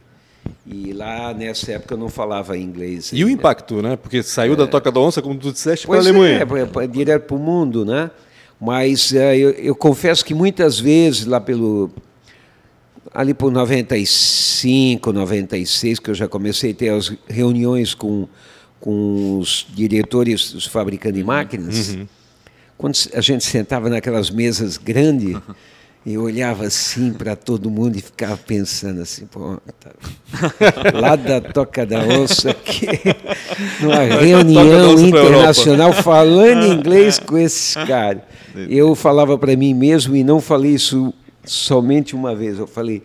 E 0.67 0.93
lá, 0.93 1.35
nessa 1.35 1.73
época, 1.73 1.95
eu 1.95 1.99
não 1.99 2.09
falava 2.09 2.57
inglês. 2.57 3.11
E 3.13 3.25
o 3.25 3.27
ainda. 3.27 3.39
impacto, 3.39 3.83
né? 3.83 3.97
Porque 3.97 4.23
saiu 4.23 4.55
da 4.57 4.67
Toca 4.67 4.91
da 4.93 5.01
Onça, 5.01 5.21
como 5.21 5.39
tu 5.39 5.53
disseste, 5.53 5.87
para 5.87 5.97
a 5.97 5.99
Pois 5.99 6.07
Alemanha. 6.07 6.47
é, 6.83 6.87
direto 6.87 7.27
para 7.27 7.37
o 7.37 7.41
mundo, 7.41 7.85
né? 7.85 8.11
Mas 8.61 9.13
eh, 9.15 9.37
eu, 9.39 9.51
eu 9.53 9.75
confesso 9.75 10.25
que 10.25 10.35
muitas 10.35 10.79
vezes, 10.79 11.25
lá 11.25 11.41
pelo. 11.41 11.91
Ali 13.13 13.35
por 13.35 13.51
95, 13.51 15.13
96, 15.13 15.99
que 15.99 16.11
eu 16.11 16.15
já 16.15 16.29
comecei 16.29 16.71
a 16.71 16.75
ter 16.75 16.91
as 16.91 17.13
reuniões 17.27 17.93
com, 17.93 18.29
com 18.79 19.39
os 19.39 19.67
diretores 19.75 20.53
dos 20.53 20.67
fabricantes 20.67 21.19
de 21.19 21.25
máquinas, 21.25 21.99
quando 22.79 22.95
a 23.13 23.21
gente 23.21 23.43
sentava 23.45 23.89
naquelas 23.91 24.31
mesas 24.31 24.77
grandes, 24.77 25.37
eu 26.07 26.23
olhava 26.23 26.65
assim 26.65 27.13
para 27.13 27.37
todo 27.37 27.71
mundo 27.71 27.97
e 27.97 28.01
ficava 28.01 28.37
pensando 28.37 29.03
assim, 29.03 29.27
pô, 29.27 29.59
tá- 29.79 29.91
lá 30.99 31.15
da 31.17 31.41
Toca 31.41 31.85
da 31.85 32.01
Onça, 32.01 32.51
aqui, 32.51 32.87
numa 33.81 34.03
reunião 34.05 34.99
internacional, 34.99 35.93
falando 35.93 36.67
inglês 36.73 37.19
com 37.19 37.37
esses 37.37 37.75
caras. 37.75 38.23
Eu 38.69 38.95
falava 38.95 39.37
para 39.39 39.55
mim 39.57 39.75
mesmo, 39.75 40.17
e 40.17 40.25
não 40.25 40.41
falei 40.41 40.73
isso 40.73 41.13
somente 41.45 42.15
uma 42.17 42.35
vez, 42.35 42.59
eu 42.59 42.67
falei 42.67 43.03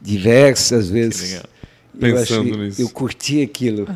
diversas 0.00 0.88
vezes. 0.88 1.32
legal. 1.32 1.44
Eu, 2.00 2.14
Pensando 2.14 2.58
nisso. 2.58 2.80
eu 2.80 2.88
curti 2.90 3.42
aquilo. 3.42 3.88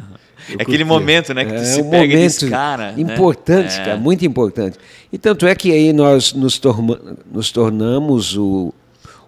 Eu 0.49 0.57
É 0.59 0.63
aquele 0.63 0.85
momento, 0.85 1.33
né, 1.35 1.45
que 1.45 1.53
tu 1.53 1.57
é 1.61 1.65
se 1.65 1.81
um 1.83 1.91
pega 1.91 2.17
diz, 2.17 2.37
momento 2.43 2.51
"Cara", 2.51 2.93
né? 2.93 3.01
importante, 3.01 3.75
É. 3.75 3.85
cara, 3.85 3.97
muito 3.97 4.25
importante. 4.27 4.79
E 5.13 5.19
tanto 5.19 5.47
é 5.47 5.55
que 5.55 5.71
aí 5.73 5.93
nós 5.93 6.33
nos, 6.33 6.59
torma- 6.59 7.01
nos 7.31 7.51
tornamos 7.53 8.37
o, 8.37 8.73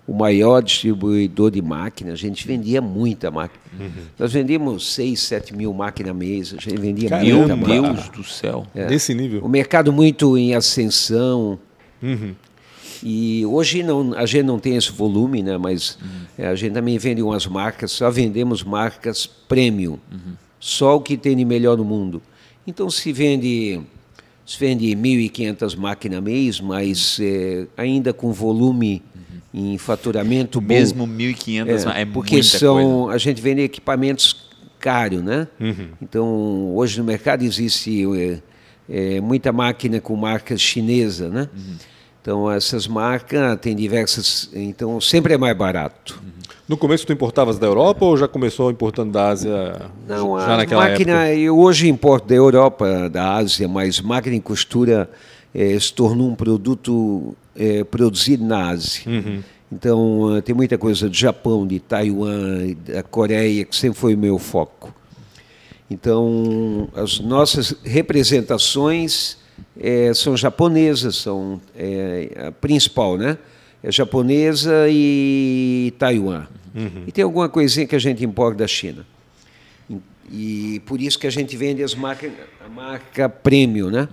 o 0.07 0.13
maior 0.15 0.63
distribuidor 0.63 1.51
de 1.51 1.63
máquinas. 1.63 2.15
A 2.15 2.17
gente 2.17 2.47
vendia 2.47 2.81
muita 2.81 3.31
máquina. 3.31 3.61
Uhum. 3.79 3.91
Nós 4.19 4.33
vendíamos 4.33 4.93
6, 4.95 5.21
7 5.21 5.55
mil 5.57 5.73
máquinas 5.73 6.15
mês. 6.15 6.55
A 6.57 6.61
gente 6.61 6.79
vendia 6.81 7.09
Caramba. 7.09 7.35
muita 7.35 7.57
Meu 7.57 7.83
máquina. 7.83 7.93
Deus 7.95 8.09
do 8.11 8.25
céu. 8.25 8.67
Desse 8.75 9.13
O 9.13 9.17
nível. 9.17 9.49
mercado 9.49 9.93
muito 9.93 10.37
em 10.39 10.55
ascensão. 10.55 11.59
Uhum. 12.03 12.35
E 13.03 13.45
hoje 13.45 13.83
não, 13.83 14.15
a 14.15 14.25
gente 14.25 14.45
não 14.45 14.59
tem 14.59 14.77
esse 14.77 14.91
volume, 14.91 15.43
né? 15.43 15.59
mas 15.59 15.99
eh, 16.39 16.47
a 16.47 16.55
gente 16.55 16.73
também 16.73 16.97
vende 16.97 17.21
umas 17.23 17.47
marcas, 17.47 17.91
só 17.93 18.11
vendemos 18.11 18.63
marcas 18.63 19.27
premium, 19.27 19.99
só 20.65 20.97
o 20.97 21.01
que 21.03 21.19
tem 21.19 21.37
de 21.37 21.45
melhor 21.45 21.77
no 21.77 21.85
mundo. 21.85 22.23
Então 22.67 22.89
se 22.89 23.13
vende, 23.13 23.83
se 24.47 24.59
vende 24.59 24.87
1.500 24.97 25.77
máquinas 25.77 26.23
mês, 26.23 26.59
mas 26.59 27.19
eh, 27.21 27.67
ainda 27.77 28.15
com 28.15 28.33
volume 28.33 29.03
em 29.53 29.77
faturamento 29.77 30.63
bom. 30.63 30.69
Mesmo 30.69 31.07
1.500 31.07 31.93
é, 31.93 32.01
É, 32.01 32.05
porque 32.07 32.43
são, 32.43 33.03
coisa. 33.03 33.15
a 33.15 33.19
gente 33.19 33.43
vende 33.43 33.61
equipamentos 33.61 34.49
caros, 34.81 35.23
né? 35.23 35.49
Então, 36.01 36.75
hoje 36.75 36.99
no 36.99 37.05
mercado 37.05 37.43
existe 37.43 38.03
é, 38.17 38.41
é, 38.89 39.21
muita 39.21 39.53
máquina 39.53 40.01
com 40.01 40.17
marca 40.17 40.57
chinesa, 40.57 41.29
né? 41.29 41.49
Então, 42.23 42.51
essas 42.51 42.87
marcas 42.87 43.61
têm 43.61 43.77
diversas... 43.77 44.49
Então, 44.55 44.99
sempre 44.99 45.35
é 45.35 45.37
mais 45.37 45.55
barato. 45.55 46.23
No 46.67 46.79
começo 46.79 47.07
tu 47.07 47.13
importavas 47.13 47.59
da 47.59 47.67
Europa 47.67 48.07
ou 48.07 48.17
já 48.17 48.27
começou 48.27 48.71
importando 48.71 49.13
da 49.13 49.29
Ásia 49.29 49.91
Não, 50.09 50.39
já 50.41 50.55
a 50.55 50.57
naquela 50.57 50.89
máquina, 50.89 51.27
época? 51.27 51.39
eu 51.39 51.59
hoje 51.59 51.89
importo 51.89 52.27
da 52.27 52.35
Europa, 52.35 53.11
da 53.11 53.35
Ásia, 53.35 53.69
mas 53.69 54.01
máquina 54.01 54.35
em 54.35 54.41
costura 54.41 55.11
eh, 55.55 55.79
se 55.79 55.93
tornou 55.93 56.31
um 56.31 56.35
produto 56.35 57.37
eh, 57.55 57.85
produzido 57.85 58.45
na 58.45 58.71
Ásia. 58.71 59.03
Uhum. 59.07 59.43
Então, 59.71 60.37
eh, 60.37 60.41
tem 60.41 60.55
muita 60.55 60.79
coisa 60.79 61.07
do 61.07 61.15
Japão, 61.15 61.67
de 61.67 61.81
Taiwan, 61.81 62.75
da 62.87 63.03
Coreia, 63.03 63.67
que 63.67 63.77
sempre 63.77 63.99
foi 63.99 64.15
o 64.15 64.19
meu 64.19 64.39
foco. 64.39 64.95
Então, 65.91 66.89
as 66.97 67.21
nossas 67.21 67.75
representações 67.85 69.37
é, 69.79 70.15
são 70.15 70.35
japonesas, 70.35 71.17
são 71.17 71.61
é, 71.77 72.47
a 72.49 72.53
principal, 72.53 73.19
né? 73.19 73.37
É 73.85 73.93
japonesa 73.93 74.87
e 74.89 75.93
Taiwan. 75.99 76.47
Uhum. 76.75 77.05
E 77.07 77.13
tem 77.13 77.23
alguma 77.23 77.51
coisinha 77.51 77.87
que 77.87 77.95
a 77.95 77.99
gente 77.99 78.25
importa 78.25 78.57
da 78.57 78.67
China. 78.67 79.07
E, 79.91 80.77
e 80.77 80.81
por 80.87 81.03
isso 81.03 81.19
que 81.19 81.27
a 81.27 81.31
gente 81.31 81.55
vende 81.55 81.83
as 81.83 81.95
marcas, 81.95 82.33
a 82.65 82.69
marca 82.69 83.29
premium, 83.29 83.91
né? 83.91 84.09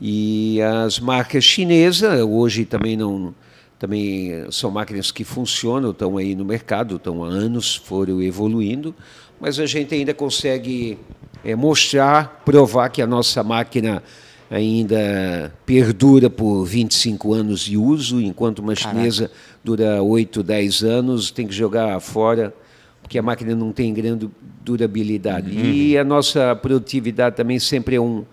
E 0.00 0.60
as 0.62 1.00
marcas 1.00 1.42
chinesas 1.42 2.20
hoje 2.20 2.64
também 2.64 2.96
não 2.96 3.34
também 3.76 4.50
são 4.50 4.70
máquinas 4.70 5.10
que 5.10 5.24
funcionam, 5.24 5.90
estão 5.90 6.16
aí 6.16 6.34
no 6.34 6.44
mercado, 6.44 6.96
estão 6.96 7.24
há 7.24 7.28
anos, 7.28 7.76
foram 7.76 8.22
evoluindo, 8.22 8.94
mas 9.38 9.58
a 9.58 9.66
gente 9.66 9.94
ainda 9.94 10.14
consegue 10.14 10.96
é, 11.44 11.54
mostrar, 11.54 12.42
provar 12.44 12.88
que 12.88 13.02
a 13.02 13.06
nossa 13.06 13.42
máquina 13.42 14.02
ainda 14.50 15.52
perdura 15.64 16.30
por 16.30 16.64
25 16.64 17.34
anos 17.34 17.60
de 17.60 17.76
uso, 17.76 18.20
enquanto 18.20 18.60
uma 18.60 18.74
chinesa 18.74 19.28
Caraca. 19.28 19.40
dura 19.64 20.02
8, 20.02 20.42
10 20.42 20.82
anos, 20.84 21.30
tem 21.30 21.46
que 21.46 21.54
jogar 21.54 21.98
fora, 22.00 22.54
porque 23.02 23.18
a 23.18 23.22
máquina 23.22 23.54
não 23.54 23.72
tem 23.72 23.92
grande 23.92 24.28
durabilidade. 24.64 25.50
Uhum. 25.50 25.64
E 25.64 25.98
a 25.98 26.04
nossa 26.04 26.54
produtividade 26.56 27.36
também 27.36 27.58
sempre 27.58 27.96
é 27.96 28.00
um, 28.00 28.24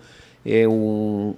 é 0.44 0.68
um, 0.68 1.34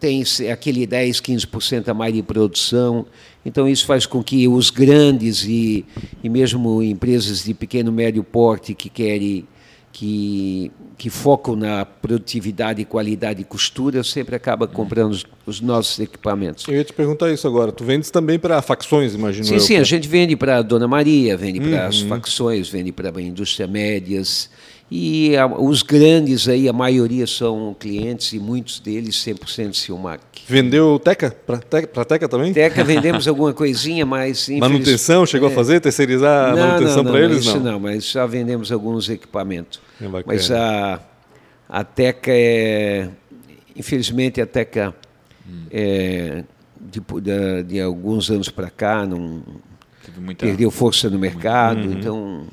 tem 0.00 0.22
aquele 0.50 0.86
10, 0.86 1.20
15% 1.20 1.88
a 1.88 1.94
mais 1.94 2.12
de 2.12 2.22
produção. 2.22 3.06
Então, 3.44 3.68
isso 3.68 3.86
faz 3.86 4.04
com 4.04 4.22
que 4.22 4.48
os 4.48 4.70
grandes 4.70 5.44
e, 5.44 5.84
e 6.22 6.28
mesmo 6.28 6.82
empresas 6.82 7.44
de 7.44 7.54
pequeno 7.54 7.92
médio 7.92 8.24
porte 8.24 8.74
que 8.74 8.88
querem 8.88 9.46
que, 9.92 10.70
que 10.96 11.10
focam 11.10 11.54
na 11.54 11.84
produtividade, 11.84 12.84
qualidade 12.84 13.42
e 13.42 13.44
costura, 13.44 14.02
sempre 14.02 14.34
acaba 14.34 14.66
comprando 14.66 15.12
os, 15.12 15.26
os, 15.44 15.60
nossos 15.60 15.98
equipamentos. 15.98 16.66
Eu 16.66 16.74
ia 16.74 16.84
te 16.84 16.92
perguntar 16.92 17.30
isso 17.30 17.46
agora. 17.46 17.70
Tu 17.70 17.84
vendes 17.84 18.10
também 18.10 18.38
para 18.38 18.62
facções, 18.62 19.14
imagino 19.14 19.44
sim, 19.44 19.54
eu. 19.54 19.60
Sim, 19.60 19.76
a 19.76 19.84
gente 19.84 20.08
vende 20.08 20.34
para 20.36 20.58
a 20.58 20.62
Dona 20.62 20.88
Maria, 20.88 21.36
vende 21.36 21.60
uhum. 21.60 21.70
para 21.70 21.86
as 21.86 22.00
facções, 22.00 22.68
vende 22.68 22.92
para 22.92 23.12
a 23.14 23.22
indústria 23.22 23.66
médias. 23.66 24.48
E 24.90 25.36
a, 25.36 25.46
os 25.46 25.82
grandes 25.82 26.48
aí, 26.48 26.68
a 26.68 26.72
maioria 26.72 27.26
são 27.26 27.74
clientes 27.78 28.32
e 28.32 28.38
muitos 28.38 28.78
deles 28.78 29.16
100% 29.16 29.74
Silmac. 29.74 30.22
Vendeu 30.46 31.00
Teca? 31.02 31.36
Para 31.44 31.58
Teca, 31.58 32.04
Teca 32.04 32.28
também? 32.28 32.52
Teca 32.52 32.82
vendemos 32.84 33.26
alguma 33.26 33.52
coisinha, 33.52 34.06
mas... 34.06 34.48
Manutenção, 34.48 35.26
chegou 35.26 35.48
é. 35.48 35.52
a 35.52 35.54
fazer? 35.54 35.80
Terceirizar 35.80 36.52
a 36.52 36.56
manutenção 36.56 37.04
para 37.04 37.18
eles? 37.18 37.44
Não, 37.44 37.52
isso 37.54 37.60
não, 37.60 37.80
mas 37.80 38.08
já 38.08 38.24
vendemos 38.26 38.70
alguns 38.70 39.08
equipamentos. 39.08 39.80
É 40.00 40.06
mas 40.24 40.50
a, 40.52 41.00
a 41.68 41.82
Teca 41.82 42.30
é... 42.32 43.08
Infelizmente 43.74 44.40
a 44.40 44.46
Teca 44.46 44.94
hum. 45.46 45.64
é, 45.70 46.44
de, 46.80 47.00
de, 47.00 47.62
de, 47.64 47.80
alguns 47.80 48.30
anos 48.30 48.48
para 48.48 48.70
cá 48.70 49.04
não 49.04 49.42
muita... 50.16 50.46
perdeu 50.46 50.70
força 50.70 51.10
no 51.10 51.18
mercado, 51.18 51.80
uhum. 51.80 51.92
então 51.92 52.46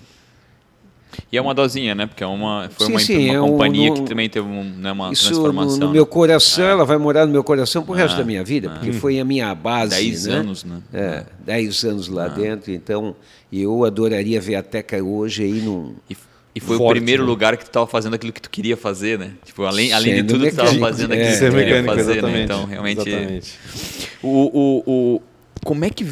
e 1.31 1.37
é 1.37 1.41
uma 1.41 1.53
dosinha, 1.53 1.95
né? 1.95 2.05
Porque 2.05 2.23
é 2.23 2.27
uma, 2.27 2.69
foi 2.69 2.85
sim, 2.85 2.93
uma, 2.93 2.99
sim, 2.99 3.29
uma 3.29 3.47
é 3.47 3.49
companhia 3.51 3.91
um, 3.91 3.95
no, 3.95 4.01
que 4.01 4.09
também 4.09 4.29
teve 4.29 4.47
um, 4.47 4.63
né, 4.63 4.91
uma 4.91 5.11
isso 5.11 5.25
transformação. 5.25 5.79
No, 5.79 5.87
no 5.87 5.91
meu 5.91 6.05
coração, 6.05 6.65
é. 6.65 6.71
ela 6.71 6.85
vai 6.85 6.97
morar 6.97 7.25
no 7.25 7.31
meu 7.31 7.43
coração 7.43 7.83
pro 7.83 7.93
resto 7.93 8.17
da 8.17 8.23
minha 8.23 8.43
vida, 8.43 8.69
porque 8.69 8.89
ah. 8.89 8.93
foi 8.93 9.19
a 9.19 9.25
minha 9.25 9.53
base. 9.55 9.95
Dez 9.95 10.25
né? 10.25 10.35
anos, 10.35 10.63
né? 10.63 10.81
É, 10.93 11.23
dez 11.45 11.83
anos 11.83 12.07
lá 12.07 12.25
ah. 12.25 12.29
dentro. 12.29 12.71
Então, 12.71 13.15
eu 13.51 13.83
adoraria 13.83 14.39
ver 14.39 14.55
a 14.55 14.63
Teca 14.63 15.01
hoje 15.03 15.43
aí 15.43 15.61
num. 15.61 15.95
E, 16.09 16.15
e 16.55 16.59
foi 16.59 16.77
Forte, 16.77 16.91
o 16.91 16.93
primeiro 16.95 17.23
né? 17.23 17.29
lugar 17.29 17.57
que 17.57 17.63
tu 17.63 17.67
estava 17.67 17.87
fazendo 17.87 18.13
aquilo 18.13 18.31
que 18.31 18.41
tu 18.41 18.49
queria 18.49 18.77
fazer, 18.77 19.17
né? 19.17 19.31
Tipo, 19.43 19.63
além, 19.63 19.91
além 19.91 20.15
de 20.15 20.23
tudo, 20.23 20.41
tu 20.41 20.47
estava 20.47 20.73
fazendo 20.75 21.13
aquilo 21.13 21.27
é, 21.27 21.31
que 21.31 21.37
tu 21.37 21.51
queria 21.51 21.81
mecânica, 21.81 21.95
fazer, 21.95 22.23
né? 22.23 22.43
Então, 22.43 22.65
realmente. 22.65 23.09
Exatamente. 23.09 23.59
O, 24.21 24.29
o, 24.29 24.83
o, 24.85 25.21
como 25.63 25.83
é 25.83 25.89
que 25.89 26.05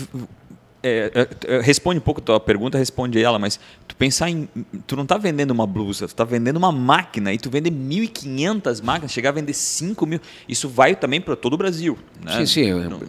é, 0.84 1.12
é, 1.14 1.56
é, 1.56 1.62
responde 1.62 2.00
um 2.00 2.02
pouco 2.02 2.22
a 2.22 2.24
tua 2.24 2.40
pergunta, 2.40 2.78
responde 2.78 3.22
ela, 3.22 3.38
mas 3.38 3.60
tu 3.88 3.96
pensar 3.96 4.30
em. 4.30 4.48
Tu 4.88 4.96
não 4.96 5.04
está 5.04 5.18
vendendo 5.18 5.52
uma 5.52 5.68
blusa, 5.68 6.08
tu 6.08 6.12
está 6.12 6.24
vendendo 6.24 6.58
uma 6.58 6.72
máquina 6.72 7.32
e 7.32 7.38
tu 7.38 7.50
vende 7.50 7.70
1.500 7.70 8.84
máquinas, 8.84 9.12
chegar 9.12 9.30
a 9.30 9.34
vender 9.34 9.54
5 9.54 10.06
mil. 10.06 10.20
Isso 10.50 10.68
vai 10.68 10.96
também 10.96 11.22
para 11.22 11.36
todo 11.36 11.54
o 11.54 11.58
Brasil. 11.58 11.98
Né? 12.24 12.38
Sim, 12.38 12.46
sim. 12.46 12.72
Não, 12.72 13.00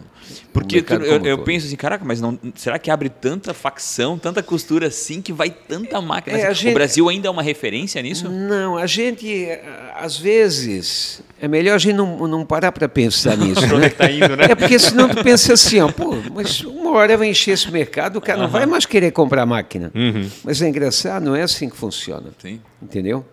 porque 0.53 0.83
tu, 0.83 0.95
eu, 0.95 1.25
eu 1.25 1.38
penso 1.38 1.67
assim, 1.67 1.77
caraca, 1.77 2.05
mas 2.05 2.21
não, 2.21 2.38
será 2.55 2.79
que 2.79 2.91
abre 2.91 3.09
tanta 3.09 3.55
facção, 3.55 4.19
tanta 4.19 4.43
costura 4.43 4.88
assim 4.88 5.23
que 5.23 5.33
vai 5.33 5.51
tanta 5.51 6.01
máquina? 6.01 6.38
É, 6.38 6.53
gente, 6.53 6.73
o 6.73 6.75
Brasil 6.75 7.09
ainda 7.09 7.29
é 7.29 7.31
uma 7.31 7.43
referência 7.43 8.03
nisso? 8.03 8.29
Não, 8.29 8.77
a 8.77 8.87
gente, 8.87 9.49
às 9.97 10.19
vezes, 10.19 11.23
é 11.41 11.49
melhor 11.49 11.77
a 11.77 11.79
gente 11.79 11.95
não, 11.95 12.29
não 12.29 12.45
parar 12.45 12.71
para 12.71 12.87
pensar 12.87 13.37
nisso. 13.38 13.67
né? 13.79 13.88
tá 13.88 14.11
indo, 14.11 14.37
né? 14.37 14.49
É 14.51 14.55
porque 14.55 14.79
senão 14.79 15.09
tu 15.09 15.25
pensa 15.25 15.55
assim, 15.55 15.81
ó, 15.81 15.91
pô, 15.91 16.15
mas 16.35 16.61
uma 16.61 16.91
hora 16.93 17.17
vai 17.17 17.31
encher 17.31 17.53
esse 17.53 17.71
mercado, 17.71 18.17
o 18.17 18.21
cara 18.21 18.38
uhum. 18.38 18.45
não 18.45 18.51
vai 18.51 18.67
mais 18.67 18.85
querer 18.85 19.11
comprar 19.11 19.47
máquina. 19.47 19.91
Uhum. 19.95 20.29
Mas 20.45 20.61
é 20.61 20.69
engraçado, 20.69 21.25
não 21.25 21.35
é 21.35 21.43
assim 21.43 21.71
que 21.71 21.77
funciona. 21.77 22.27
Sim. 22.41 22.61
Entendeu? 22.83 23.25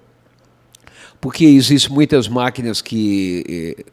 Porque 1.20 1.44
existem 1.44 1.94
muitas 1.94 2.30
máquinas 2.30 2.82
que 2.82 3.76
eh, 3.78 3.86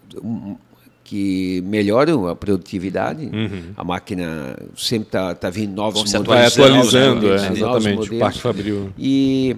que 1.06 1.62
melhoram 1.64 2.26
a 2.26 2.34
produtividade. 2.34 3.26
Uhum. 3.26 3.70
A 3.76 3.84
máquina 3.84 4.56
sempre 4.76 5.06
está 5.06 5.36
tá 5.36 5.48
vindo 5.48 5.72
novos 5.72 6.02
modelos. 6.02 6.26
Vai 6.26 6.46
atualizando, 6.46 7.28
né? 7.28 7.46
é, 7.46 7.52
exatamente, 7.52 8.12
o 8.12 8.18
parque 8.18 8.40
fabril. 8.40 8.92
E, 8.98 9.56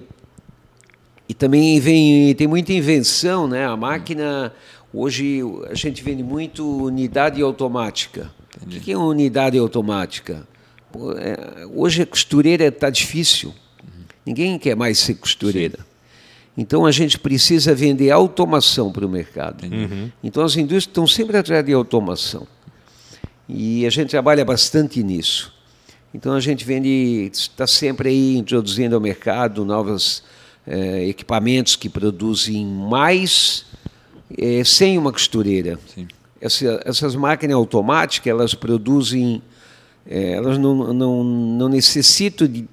e 1.27 1.33
também 1.33 1.79
vem, 1.79 2.35
tem 2.35 2.45
muita 2.45 2.71
invenção, 2.71 3.47
né? 3.47 3.65
A 3.65 3.75
máquina, 3.75 4.53
hoje 4.93 5.41
a 5.71 5.73
gente 5.73 6.03
vende 6.03 6.21
muito 6.21 6.83
unidade 6.83 7.41
automática. 7.41 8.29
Entendi. 8.55 8.77
O 8.77 8.81
que 8.81 8.91
é 8.91 8.97
uma 8.97 9.07
unidade 9.07 9.57
automática? 9.57 10.47
É, 11.17 11.65
hoje 11.73 12.03
a 12.03 12.05
costureira 12.05 12.65
está 12.65 12.91
difícil. 12.91 13.55
Ninguém 14.23 14.59
quer 14.59 14.75
mais 14.75 14.99
ser 14.99 15.15
costureira. 15.15 15.79
Sim. 15.79 15.88
Então 16.59 16.85
a 16.85 16.91
gente 16.91 17.17
precisa 17.17 17.73
vender 17.73 18.11
automação 18.11 18.91
para 18.91 19.05
o 19.05 19.09
mercado. 19.09 19.63
Uhum. 19.63 20.11
Então 20.21 20.43
as 20.43 20.57
indústrias 20.57 20.83
estão 20.83 21.07
sempre 21.07 21.37
atrás 21.37 21.65
de 21.65 21.71
automação. 21.71 22.45
E 23.47 23.85
a 23.85 23.89
gente 23.89 24.09
trabalha 24.09 24.43
bastante 24.43 25.01
nisso. 25.01 25.53
Então 26.13 26.33
a 26.33 26.39
gente 26.41 26.65
vende, 26.65 27.29
está 27.31 27.65
sempre 27.65 28.09
aí 28.09 28.35
introduzindo 28.35 28.93
ao 28.93 28.99
mercado 28.99 29.63
novos 29.63 30.21
eh, 30.67 31.07
equipamentos 31.07 31.77
que 31.77 31.87
produzem 31.87 32.65
mais 32.65 33.65
eh, 34.37 34.61
sem 34.65 34.97
uma 34.97 35.13
costureira. 35.13 35.79
Essa, 36.41 36.81
essas 36.83 37.15
máquinas 37.15 37.55
automáticas 37.55 38.27
elas 38.27 38.53
produzem 38.53 39.41
é, 40.07 40.33
elas 40.33 40.57
não, 40.57 40.93
não, 40.93 41.23
não 41.23 41.69
necessitam 41.69 42.47
de 42.47 42.65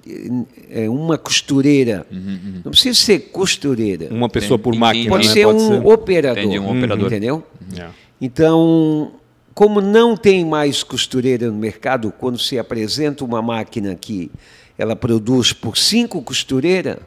é, 0.69 0.89
uma 0.89 1.17
costureira. 1.17 2.05
Uhum, 2.11 2.19
uhum. 2.19 2.61
Não 2.65 2.71
precisa 2.71 2.99
ser 2.99 3.19
costureira. 3.31 4.07
Uma 4.11 4.29
pessoa 4.29 4.57
por 4.57 4.75
máquina. 4.75 5.09
Pode, 5.09 5.27
né? 5.27 5.33
ser, 5.33 5.45
Pode 5.45 5.57
um 5.57 5.67
ser 5.67 5.73
um 5.73 5.87
operador. 5.87 6.43
Entendi, 6.43 6.59
um 6.59 6.77
operador. 6.77 7.07
Entendeu? 7.07 7.43
Yeah. 7.71 7.93
Então, 8.19 9.11
como 9.53 9.81
não 9.81 10.17
tem 10.17 10.45
mais 10.45 10.83
costureira 10.83 11.51
no 11.51 11.57
mercado, 11.57 12.11
quando 12.17 12.39
se 12.39 12.57
apresenta 12.57 13.23
uma 13.23 13.41
máquina 13.41 13.93
que 13.95 14.31
ela 14.77 14.95
produz 14.95 15.53
por 15.53 15.77
cinco 15.77 16.21
costureiras, 16.21 16.97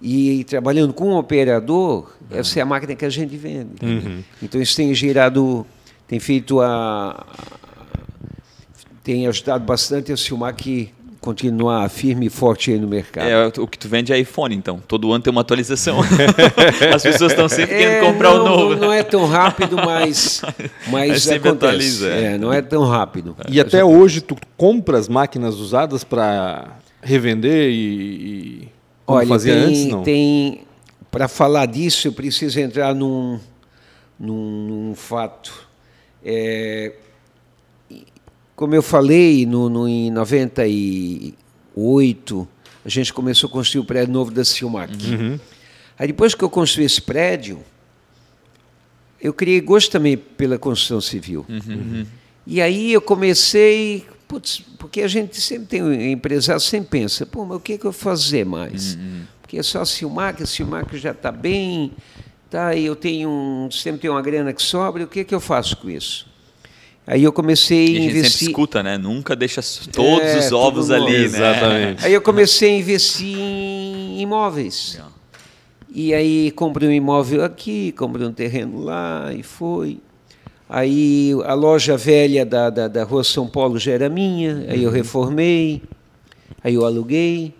e 0.00 0.44
trabalhando 0.44 0.92
com 0.92 1.08
um 1.08 1.16
operador, 1.16 2.12
uhum. 2.30 2.38
essa 2.38 2.58
é 2.58 2.62
a 2.62 2.66
máquina 2.66 2.94
que 2.94 3.04
a 3.04 3.10
gente 3.10 3.36
vende. 3.36 3.70
Uhum. 3.82 4.22
Então 4.42 4.60
isso 4.60 4.76
tem 4.76 4.94
gerado, 4.94 5.66
tem 6.06 6.20
feito 6.20 6.60
a, 6.60 7.26
tem 9.08 9.26
ajudado 9.26 9.64
bastante 9.64 10.12
a 10.12 10.18
Silmac 10.18 10.92
continuar 11.18 11.88
firme 11.88 12.26
e 12.26 12.28
forte 12.28 12.70
aí 12.70 12.78
no 12.78 12.86
mercado. 12.86 13.26
É, 13.26 13.46
o 13.58 13.66
que 13.66 13.78
tu 13.78 13.88
vende 13.88 14.12
é 14.12 14.18
iPhone, 14.18 14.54
então. 14.54 14.82
Todo 14.86 15.10
ano 15.10 15.24
tem 15.24 15.30
uma 15.30 15.40
atualização. 15.40 15.98
As 16.94 17.02
pessoas 17.02 17.32
estão 17.32 17.48
sempre 17.48 17.74
é, 17.74 17.78
querendo 17.78 18.12
comprar 18.12 18.34
não, 18.34 18.44
o 18.44 18.48
novo. 18.48 18.76
Não 18.76 18.92
é 18.92 19.02
tão 19.02 19.24
rápido, 19.24 19.76
mas, 19.76 20.42
mas 20.92 21.26
é 21.26 21.36
acontece. 21.36 21.64
Atualiza, 21.64 22.10
é. 22.10 22.34
é. 22.34 22.38
não 22.38 22.52
é 22.52 22.60
tão 22.60 22.84
rápido. 22.84 23.34
E 23.48 23.58
até 23.58 23.82
hoje 23.82 24.20
tu 24.20 24.36
compras 24.58 25.08
máquinas 25.08 25.54
usadas 25.54 26.04
para 26.04 26.76
revender 27.00 27.70
e, 27.70 27.72
e 27.72 28.68
Olha, 29.06 29.26
fazia 29.26 29.54
tem, 29.54 29.64
antes, 29.64 29.86
não? 29.86 30.02
Tem, 30.02 30.60
para 31.10 31.28
falar 31.28 31.64
disso, 31.64 32.08
eu 32.08 32.12
preciso 32.12 32.60
entrar 32.60 32.94
num, 32.94 33.40
num, 34.20 34.66
num 34.88 34.94
fato. 34.94 35.66
É, 36.22 36.92
como 38.58 38.74
eu 38.74 38.82
falei, 38.82 39.46
no, 39.46 39.70
no, 39.70 39.86
em 39.86 40.10
98, 40.10 42.48
a 42.84 42.88
gente 42.88 43.12
começou 43.12 43.48
a 43.48 43.52
construir 43.52 43.82
o 43.82 43.84
prédio 43.84 44.12
novo 44.12 44.32
da 44.32 44.44
Silmac. 44.44 44.92
Uhum. 44.92 45.38
Aí 45.96 46.08
depois 46.08 46.34
que 46.34 46.42
eu 46.42 46.50
construí 46.50 46.84
esse 46.84 47.00
prédio, 47.00 47.60
eu 49.22 49.32
criei 49.32 49.60
gosto 49.60 49.92
também 49.92 50.16
pela 50.16 50.58
construção 50.58 51.00
civil. 51.00 51.46
Uhum. 51.48 52.04
E 52.44 52.60
aí 52.60 52.92
eu 52.92 53.00
comecei, 53.00 54.04
putz, 54.26 54.60
porque 54.76 55.02
a 55.02 55.08
gente 55.08 55.40
sempre 55.40 55.66
tem, 55.66 56.10
empresário 56.10 56.60
sempre 56.60 56.90
pensa, 56.90 57.24
pô, 57.24 57.44
mas 57.44 57.58
o 57.58 57.60
que, 57.60 57.74
é 57.74 57.78
que 57.78 57.86
eu 57.86 57.92
vou 57.92 58.00
fazer 58.00 58.44
mais? 58.44 58.96
Uhum. 58.96 59.22
porque 59.40 59.56
é 59.56 59.62
só 59.62 59.84
Silmar, 59.84 60.34
que 60.34 60.44
Silmar 60.44 60.84
que 60.84 60.98
já 60.98 61.12
está 61.12 61.30
bem, 61.30 61.92
tá, 62.50 62.76
eu 62.76 62.96
tenho 62.96 63.30
um, 63.30 63.70
sempre 63.70 64.00
tenho 64.00 64.14
uma 64.14 64.22
grana 64.22 64.52
que 64.52 64.62
sobra, 64.62 65.04
o 65.04 65.06
que, 65.06 65.22
que 65.22 65.32
eu 65.32 65.38
faço 65.38 65.76
com 65.76 65.88
isso? 65.88 66.26
Aí 67.10 67.24
eu 67.24 67.32
comecei 67.32 67.78
a 67.78 67.80
E 67.80 67.96
a 67.96 68.00
gente 68.00 68.10
investir. 68.10 68.32
sempre 68.32 68.46
escuta, 68.48 68.82
né? 68.82 68.98
Nunca 68.98 69.34
deixa 69.34 69.62
todos 69.90 70.20
É, 70.28 70.38
os 70.38 70.52
ovos 70.52 70.90
ali, 70.90 71.10
né? 71.20 71.24
Exatamente. 71.24 72.04
Aí 72.04 72.12
eu 72.12 72.20
comecei 72.20 72.70
a 72.74 72.78
investir 72.78 73.34
em 73.34 74.20
imóveis. 74.20 74.92
Legal. 74.94 75.12
E 75.90 76.12
aí 76.12 76.50
comprei 76.50 76.86
um 76.86 76.92
imóvel 76.92 77.42
aqui, 77.42 77.92
comprei 77.92 78.26
um 78.26 78.32
terreno 78.32 78.82
lá 78.84 79.32
e 79.34 79.42
foi. 79.42 80.00
Aí 80.68 81.32
a 81.46 81.54
loja 81.54 81.96
velha 81.96 82.44
da, 82.44 82.68
da, 82.68 82.88
da 82.88 83.04
rua 83.04 83.24
São 83.24 83.48
Paulo 83.48 83.78
já 83.78 83.92
era 83.92 84.10
minha, 84.10 84.66
aí 84.68 84.80
Uhum. 84.80 84.84
eu 84.84 84.90
reformei, 84.90 85.82
aí 86.62 86.74
eu 86.74 86.84
aluguei, 86.84 87.54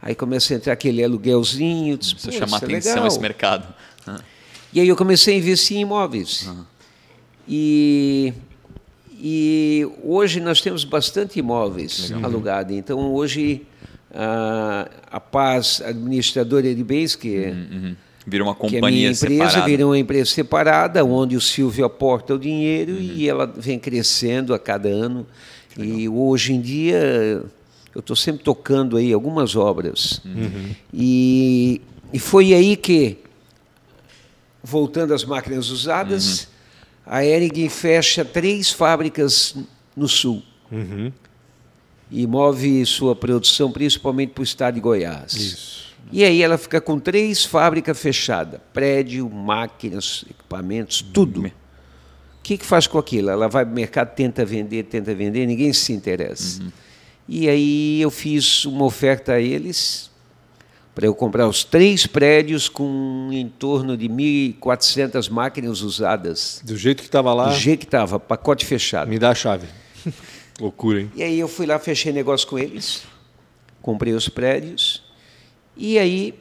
aí 0.00 0.14
comecei 0.14 0.56
a 0.56 0.58
entrar 0.58 0.72
aquele 0.72 1.04
aluguelzinho. 1.04 1.98
Disse, 1.98 2.14
Precisa 2.14 2.32
"Pô, 2.32 2.38
chamar 2.46 2.56
isso 2.56 2.64
é 2.64 2.68
atenção 2.68 2.92
legal." 2.94 3.08
esse 3.08 3.20
mercado. 3.20 3.74
Ah, 4.06 4.20
E 4.72 4.80
aí 4.80 4.88
eu 4.88 4.96
comecei 4.96 5.34
a 5.34 5.36
investir 5.38 5.76
em 5.76 5.80
imóveis. 5.82 6.48
E, 7.46 8.32
e 9.18 9.88
hoje 10.02 10.40
nós 10.40 10.60
temos 10.60 10.84
bastante 10.84 11.38
imóveis 11.38 12.12
alugados. 12.22 12.76
Então 12.76 13.12
hoje 13.12 13.66
a, 14.14 14.88
a 15.10 15.20
Paz 15.20 15.82
Administradora 15.84 16.74
de 16.74 16.84
Bens, 16.84 17.14
que 17.14 17.36
é, 17.36 17.50
uhum. 17.50 17.96
Vira 18.26 18.42
uma 18.42 18.54
que 18.54 18.66
é 18.66 18.80
companhia 18.80 18.98
minha 18.98 19.10
empresa, 19.12 19.50
separada. 19.50 19.66
virou 19.66 19.90
uma 19.90 19.98
empresa 19.98 20.30
separada, 20.30 21.04
onde 21.04 21.36
o 21.36 21.40
Silvio 21.40 21.84
aporta 21.84 22.34
o 22.34 22.38
dinheiro 22.38 22.92
e 22.98 23.28
ela 23.28 23.46
vem 23.46 23.78
crescendo 23.78 24.52
a 24.52 24.58
cada 24.58 24.88
ano. 24.88 25.24
E 25.78 26.08
hoje 26.08 26.52
em 26.52 26.60
dia 26.60 27.44
eu 27.94 28.00
estou 28.00 28.16
sempre 28.16 28.42
tocando 28.42 28.96
aí 28.96 29.12
algumas 29.12 29.54
obras. 29.54 30.20
E, 30.92 31.80
e 32.12 32.18
foi 32.18 32.52
aí 32.52 32.76
que, 32.76 33.18
voltando 34.62 35.14
às 35.14 35.24
máquinas 35.24 35.70
usadas, 35.70 36.48
a 37.06 37.24
Ering 37.24 37.68
fecha 37.68 38.24
três 38.24 38.70
fábricas 38.70 39.54
no 39.96 40.08
sul 40.08 40.42
Uhum. 40.70 41.12
e 42.10 42.26
move 42.26 42.84
sua 42.84 43.14
produção 43.14 43.70
principalmente 43.70 44.30
para 44.30 44.40
o 44.40 44.44
estado 44.44 44.74
de 44.74 44.80
Goiás. 44.80 45.32
Isso. 45.32 45.86
E 46.12 46.22
aí 46.24 46.42
ela 46.42 46.58
fica 46.58 46.80
com 46.80 46.98
três 46.98 47.44
fábricas 47.44 47.98
fechadas, 47.98 48.60
prédio, 48.72 49.28
máquinas, 49.30 50.24
equipamentos, 50.28 51.02
tudo. 51.02 51.46
O 51.46 51.52
que, 52.42 52.56
que 52.58 52.64
faz 52.66 52.86
com 52.86 52.96
aquilo? 52.98 53.30
Ela 53.30 53.48
vai 53.48 53.64
para 53.64 53.72
o 53.72 53.74
mercado, 53.74 54.14
tenta 54.14 54.44
vender, 54.44 54.84
tenta 54.84 55.12
vender, 55.14 55.46
ninguém 55.46 55.72
se 55.72 55.92
interessa. 55.92 56.62
E 57.28 57.48
aí 57.48 58.00
eu 58.00 58.10
fiz 58.10 58.64
uma 58.64 58.84
oferta 58.84 59.32
a 59.32 59.40
eles 59.40 60.10
para 60.96 61.04
eu 61.04 61.14
comprar 61.14 61.46
os 61.46 61.62
três 61.62 62.06
prédios 62.06 62.70
com 62.70 63.28
em 63.30 63.46
torno 63.50 63.98
de 63.98 64.08
1.400 64.08 65.28
máquinas 65.28 65.82
usadas. 65.82 66.62
Do 66.64 66.74
jeito 66.74 67.02
que 67.02 67.08
estava 67.08 67.34
lá, 67.34 67.50
Do 67.50 67.54
jeito 67.54 67.80
que 67.80 67.84
estava, 67.84 68.18
pacote 68.18 68.64
fechado. 68.64 69.06
me 69.06 69.18
dá 69.18 69.28
a 69.28 69.34
chave. 69.34 69.66
Loucura, 70.58 71.02
hein? 71.02 71.12
E 71.14 71.22
aí 71.22 71.38
eu 71.38 71.48
fui 71.48 71.66
lá, 71.66 71.78
fechei 71.78 72.14
negócio 72.14 72.48
com 72.48 72.58
eles, 72.58 73.02
comprei 73.82 74.14
os 74.14 74.26
prédios, 74.26 75.02
e 75.76 75.98
aí 75.98 76.32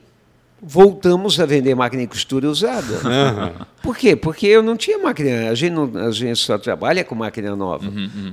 voltamos 0.68 1.40
a 1.40 1.46
vender 1.46 1.76
máquina 1.76 2.02
de 2.02 2.08
costura 2.08 2.50
usada. 2.50 2.98
Aham. 3.04 3.68
Por 3.84 3.96
quê? 3.96 4.16
Porque 4.16 4.48
eu 4.48 4.64
não 4.64 4.76
tinha 4.76 4.98
máquina, 4.98 5.50
a 5.50 5.56
gente, 5.56 5.72
não, 5.72 5.92
a 5.96 6.12
gente 6.12 6.38
só 6.38 6.58
trabalha 6.58 7.04
com 7.04 7.14
máquina 7.14 7.56
nova. 7.56 7.86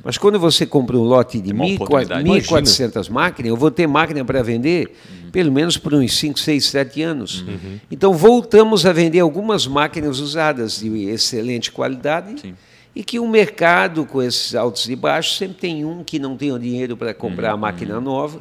Mas 0.02 0.16
quando 0.16 0.38
você 0.40 0.64
compra 0.64 0.96
um 0.96 1.02
lote 1.02 1.38
de 1.38 1.52
Tem 1.52 1.54
uma 1.54 1.66
1.400 1.66 1.74
oportunidade. 1.74 2.24
1.400 2.24 3.10
máquinas, 3.10 3.50
eu 3.50 3.56
vou 3.56 3.70
ter 3.70 3.86
máquina 3.86 4.24
para 4.24 4.42
vender 4.42 4.96
pelo 5.30 5.52
menos 5.52 5.76
por 5.76 5.92
uns 5.94 6.16
5, 6.18 6.38
6, 6.38 6.64
7 6.64 7.02
anos. 7.02 7.44
Então 7.90 8.12
voltamos 8.14 8.86
a 8.86 8.92
vender 8.92 9.20
algumas 9.20 9.66
máquinas 9.66 10.18
usadas 10.18 10.80
de 10.80 11.08
excelente 11.08 11.70
qualidade. 11.70 12.40
Sim. 12.40 12.54
E 12.94 13.02
que 13.02 13.18
o 13.18 13.26
mercado, 13.26 14.04
com 14.04 14.22
esses 14.22 14.54
altos 14.54 14.86
e 14.86 14.94
baixos, 14.94 15.38
sempre 15.38 15.56
tem 15.56 15.82
um 15.82 16.04
que 16.04 16.18
não 16.18 16.36
tem 16.36 16.52
o 16.52 16.58
dinheiro 16.58 16.94
para 16.94 17.14
comprar 17.14 17.52
a 17.52 17.56
máquina 17.56 17.98
nova. 18.00 18.38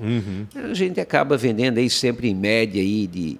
A 0.54 0.73
gente 0.73 0.99
acaba 0.99 1.38
vendendo 1.38 1.77
aí 1.77 1.89
sempre 1.89 2.30
em 2.30 2.36
média 2.36 2.82
aí 2.82 3.08
de, 3.08 3.39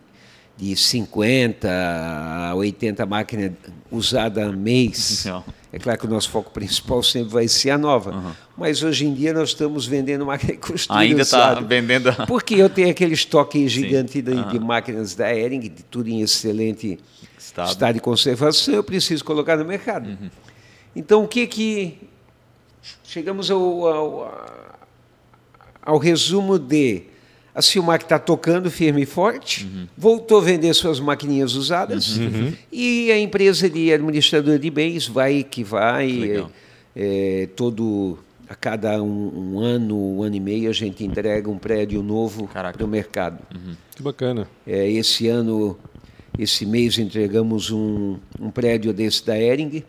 de 0.62 0.76
50 0.76 1.68
a 1.68 2.54
80 2.56 3.06
máquinas 3.08 3.52
usadas 3.92 4.48
a 4.48 4.52
mês. 4.52 5.26
É 5.74 5.80
claro 5.80 5.98
que 5.98 6.06
o 6.06 6.10
nosso 6.10 6.30
foco 6.30 6.52
principal 6.52 7.02
sempre 7.02 7.30
vai 7.30 7.48
ser 7.48 7.70
a 7.70 7.78
nova. 7.78 8.36
Mas 8.58 8.84
hoje 8.84 9.06
em 9.06 9.14
dia 9.14 9.32
nós 9.34 9.50
estamos 9.52 9.86
vendendo 9.88 10.26
máquina 10.26 10.54
costura 10.60 11.00
Ainda 11.00 11.22
está 11.22 11.54
vendendo. 11.62 12.10
a- 12.10 12.26
Porque 12.28 12.56
eu 12.56 12.70
tenho 12.70 12.90
aquele 12.92 13.14
estoque 13.14 13.70
gigante 13.70 14.22
de, 14.22 14.34
Aham. 14.34 14.50
de 14.52 14.60
máquinas 14.60 15.16
da 15.16 15.34
Ering, 15.34 15.62
de 15.62 15.70
tudo 15.70 16.10
em 16.10 16.20
excelente 16.22 17.00
Estado. 17.40 17.70
estado 17.70 17.94
de 17.94 18.00
conservação, 18.02 18.74
eu 18.74 18.84
preciso 18.84 19.24
colocar 19.24 19.56
no 19.56 19.64
mercado. 19.64 20.10
Então, 20.94 21.24
o 21.24 21.28
que 21.30 21.48
que... 21.48 22.00
Chegamos 23.06 23.50
ao, 23.50 23.88
ao, 23.88 24.68
ao 25.82 25.98
resumo 25.98 26.60
de 26.60 27.04
a 27.54 27.62
Silmac 27.62 28.04
está 28.06 28.18
tocando 28.18 28.72
firme 28.72 29.02
e 29.04 29.06
forte, 29.06 29.68
voltou 29.98 30.40
a 30.40 30.42
vender 30.42 30.74
suas 30.74 31.00
maquininhas 31.00 31.54
usadas, 31.56 32.18
e 32.72 33.12
a 33.12 33.20
empresa 33.20 33.70
de 33.70 33.92
administrador 33.92 34.58
de 34.58 34.70
bens 34.70 35.08
vai 35.08 35.44
que 35.44 35.64
vai, 35.64 36.08
Legal. 36.12 36.52
é, 36.96 37.50
todo 37.56 38.18
a 38.48 38.56
cada 38.56 39.02
um, 39.02 39.54
um 39.56 39.60
ano, 39.60 39.98
um 39.98 40.24
ano 40.24 40.36
e 40.36 40.40
meio 40.40 40.70
a 40.70 40.74
gente 40.74 41.04
entrega 41.06 41.50
um 41.50 41.58
prédio 41.58 42.02
novo 42.04 42.48
para 42.48 42.84
o 42.84 42.88
mercado. 42.88 43.40
Que 43.96 44.02
bacana. 44.04 44.48
É, 44.68 44.90
esse 44.92 45.28
ano, 45.28 45.78
esse 46.38 46.66
mês 46.66 46.98
entregamos 46.98 47.72
um, 47.72 48.18
um 48.40 48.50
prédio 48.52 48.92
desse 48.94 49.26
da 49.26 49.38
Ering, 49.38 49.84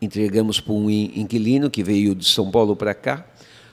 entregamos 0.00 0.60
para 0.60 0.72
um 0.72 0.90
in- 0.90 1.12
inquilino 1.16 1.70
que 1.70 1.82
veio 1.82 2.14
de 2.14 2.24
São 2.24 2.50
Paulo 2.50 2.74
para 2.74 2.94
cá, 2.94 3.24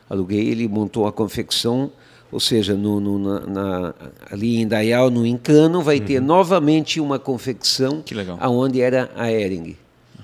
aluguei, 0.09 0.47
ele 0.47 0.67
montou 0.67 1.03
uma 1.03 1.11
confecção, 1.11 1.91
ou 2.31 2.39
seja, 2.39 2.75
no, 2.75 2.99
no- 2.99 3.19
na- 3.19 3.39
na- 3.47 3.93
ali 4.31 4.57
em 4.57 4.67
Dayal, 4.67 5.09
no 5.09 5.25
Encano, 5.25 5.81
vai 5.81 5.99
ter 5.99 6.21
novamente 6.21 6.99
uma 6.99 7.17
confecção 7.19 8.01
Que 8.01 8.13
legal. 8.13 8.37
aonde 8.39 8.81
era 8.81 9.09
a 9.15 9.31
Ering. 9.31 9.75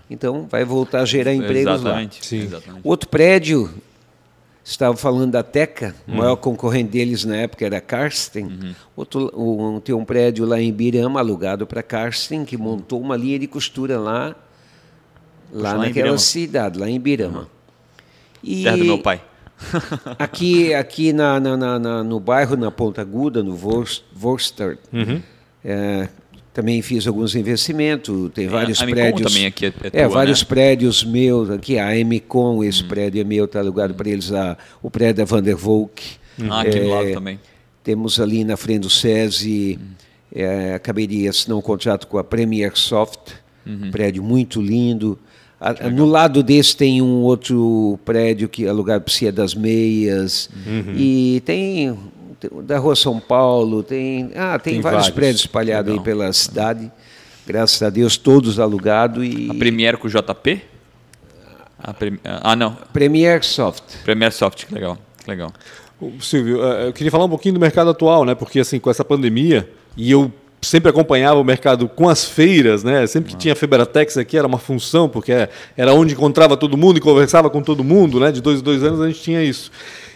Então, 0.10 0.48
vai 0.50 0.64
voltar 0.64 1.02
a 1.02 1.06
gerar 1.06 1.34
empregos 1.34 1.66
lá. 1.66 1.74
Exatamente. 1.76 2.26
Sim. 2.26 2.42
Exatamente. 2.44 2.82
Outro 2.84 3.10
prédio, 3.10 3.72
estava 4.64 4.96
falando 4.96 5.32
da 5.32 5.42
Teca, 5.42 5.96
o 6.08 6.16
maior 6.16 6.36
concorrente 6.36 6.92
deles 6.92 7.26
na 7.26 7.38
época 7.38 7.66
era 7.66 7.78
a 7.78 7.82
Karsten. 7.82 8.76
Outro, 8.96 9.32
um, 9.36 9.80
tem 9.80 9.96
um 9.96 10.06
prédio 10.06 10.46
lá 10.46 10.62
em 10.62 10.72
Birama, 10.72 11.20
alugado 11.20 11.66
para 11.66 11.80
a 11.80 11.84
Karsten, 11.84 12.46
que 12.46 12.56
montou 12.56 13.02
uma 13.02 13.16
linha 13.18 13.40
de 13.40 13.48
costura 13.48 14.00
lá, 14.00 14.36
lá 15.52 15.74
lá 15.74 15.78
naquela 15.80 16.18
cidade, 16.20 16.78
lá 16.80 16.88
em 16.90 17.00
Birama. 17.00 17.48
E 18.44 18.64
Terra 18.64 18.78
do 18.78 18.86
meu 18.86 19.00
pai. 19.00 19.22
Aqui 20.20 20.74
aqui 20.74 21.14
na, 21.14 21.40
na- 21.40 21.80
na- 21.80 22.04
no 22.04 22.20
bairro, 22.20 22.56
na 22.56 22.72
Ponta 22.72 23.02
Aguda, 23.02 23.44
no 23.44 23.58
Worcester, 24.22 24.78
é, 25.64 26.08
também 26.54 26.82
fiz 26.82 27.06
alguns 27.08 27.36
investimentos, 27.36 28.32
tem 28.34 28.48
vários 28.48 28.82
a 28.82 28.86
prédios. 28.86 29.32
também 29.34 29.46
aqui 29.46 29.66
é- 29.66 29.74
é 29.84 29.88
É, 29.88 29.90
tua, 30.06 30.08
vários 30.16 30.42
né? 30.42 30.46
prédios 30.48 31.04
meus 31.04 31.50
aqui, 31.50 31.78
a 31.78 31.98
Emicom, 31.98 32.64
esse 32.64 32.84
prédio 32.84 33.20
é 33.22 33.24
meu, 33.24 33.46
está 33.46 33.60
alugado 33.60 33.94
para 33.94 34.10
eles, 34.10 34.32
a, 34.32 34.58
o 34.82 34.90
prédio 34.90 35.16
da 35.16 35.26
Vandervolk. 35.26 36.02
Ah, 36.50 36.62
aqui 36.62 36.80
do 36.80 36.86
É, 36.86 36.94
lado 36.96 37.12
também. 37.14 37.40
Temos 37.84 38.20
ali 38.20 38.44
na 38.44 38.58
frente 38.58 38.82
do 38.82 38.90
SESI, 38.90 39.80
é, 40.34 40.74
acabei 40.74 41.06
de 41.08 41.28
assinar 41.28 41.58
um 41.58 41.62
contrato 41.62 42.08
com 42.08 42.18
a 42.18 42.24
Premier 42.24 42.72
Soft, 42.76 43.32
Uhum. 43.66 43.90
prédio 43.92 44.22
muito 44.24 44.62
lindo. 44.62 45.18
A- 45.60 45.90
no 45.90 46.06
lado 46.06 46.44
desse 46.44 46.76
tem 46.76 47.02
um 47.02 47.22
outro 47.24 47.98
prédio 48.06 48.48
que 48.50 48.66
é 48.66 48.70
alugado 48.70 49.04
para 49.06 49.14
Cia 49.14 49.32
das 49.32 49.56
Meias. 49.56 50.50
Uhum. 50.68 50.94
E 50.96 51.42
tem, 51.46 51.98
tem 52.40 52.50
da 52.64 52.78
Rua 52.78 52.96
São 52.96 53.20
Paulo, 53.20 53.82
tem, 53.82 54.32
ah, 54.36 54.60
tem, 54.60 54.74
Tem 54.74 54.82
vários, 54.82 55.02
vários. 55.04 55.16
prédios 55.16 55.42
espalhados 55.42 55.90
Legal. 55.92 56.00
aí 56.00 56.04
pela 56.06 56.34
cidade. 56.34 56.92
Graças 57.48 57.82
a 57.84 57.90
Deus, 57.90 58.18
todos 58.18 58.60
alugados. 58.60 59.24
E 59.26 59.50
A 59.50 59.54
Premiere 59.54 59.98
com 59.98 60.08
o 60.08 60.10
JP? 60.10 60.62
A 61.78 61.94
Prem- 61.94 62.20
Ah, 62.24 62.56
não. 62.56 62.76
Premier 62.92 63.44
Soft. 63.44 63.84
Premiere 64.04 64.34
Soft, 64.34 64.66
que 64.66 64.74
legal. 64.74 64.98
Que 65.24 65.30
legal. 65.30 65.52
Silvio, 66.20 66.64
eh, 66.64 66.88
eu 66.88 66.94
queria 66.94 67.12
falar 67.12 67.26
um 67.26 67.30
pouquinho 67.30 67.54
do 67.54 67.60
mercado 67.60 67.90
atual, 67.90 68.26
né? 68.26 68.36
Porque 68.36 68.60
assim, 68.60 68.80
com 68.80 68.90
essa 68.90 69.04
pandemia, 69.06 69.70
e 69.96 70.12
eu 70.12 70.32
sempre 70.66 70.90
acompanhava 70.90 71.40
o 71.40 71.44
mercado 71.44 71.88
com 71.88 72.08
as 72.10 72.26
feiras, 72.26 72.84
né? 72.84 73.06
Sempre 73.08 73.32
que 73.32 73.38
tinha 73.38 73.54
a 73.54 73.56
Febratex 73.56 74.18
aqui 74.18 74.38
era 74.38 74.48
uma 74.48 74.58
função, 74.58 75.08
porque 75.08 75.32
é- 75.32 75.50
era 75.78 75.94
onde 75.94 76.14
encontrava 76.14 76.58
todo 76.58 76.76
mundo 76.78 76.98
e 76.98 77.02
conversava 77.02 77.50
com 77.50 77.62
todo 77.62 77.84
mundo, 77.84 78.20
né? 78.20 78.32
De 78.32 78.42
dois 78.42 78.60
em 78.60 78.64
dois 78.64 78.84
anos 78.84 79.02
a 79.02 79.08
gente 79.08 79.22
tinha 79.22 79.44
isso. 79.44 79.72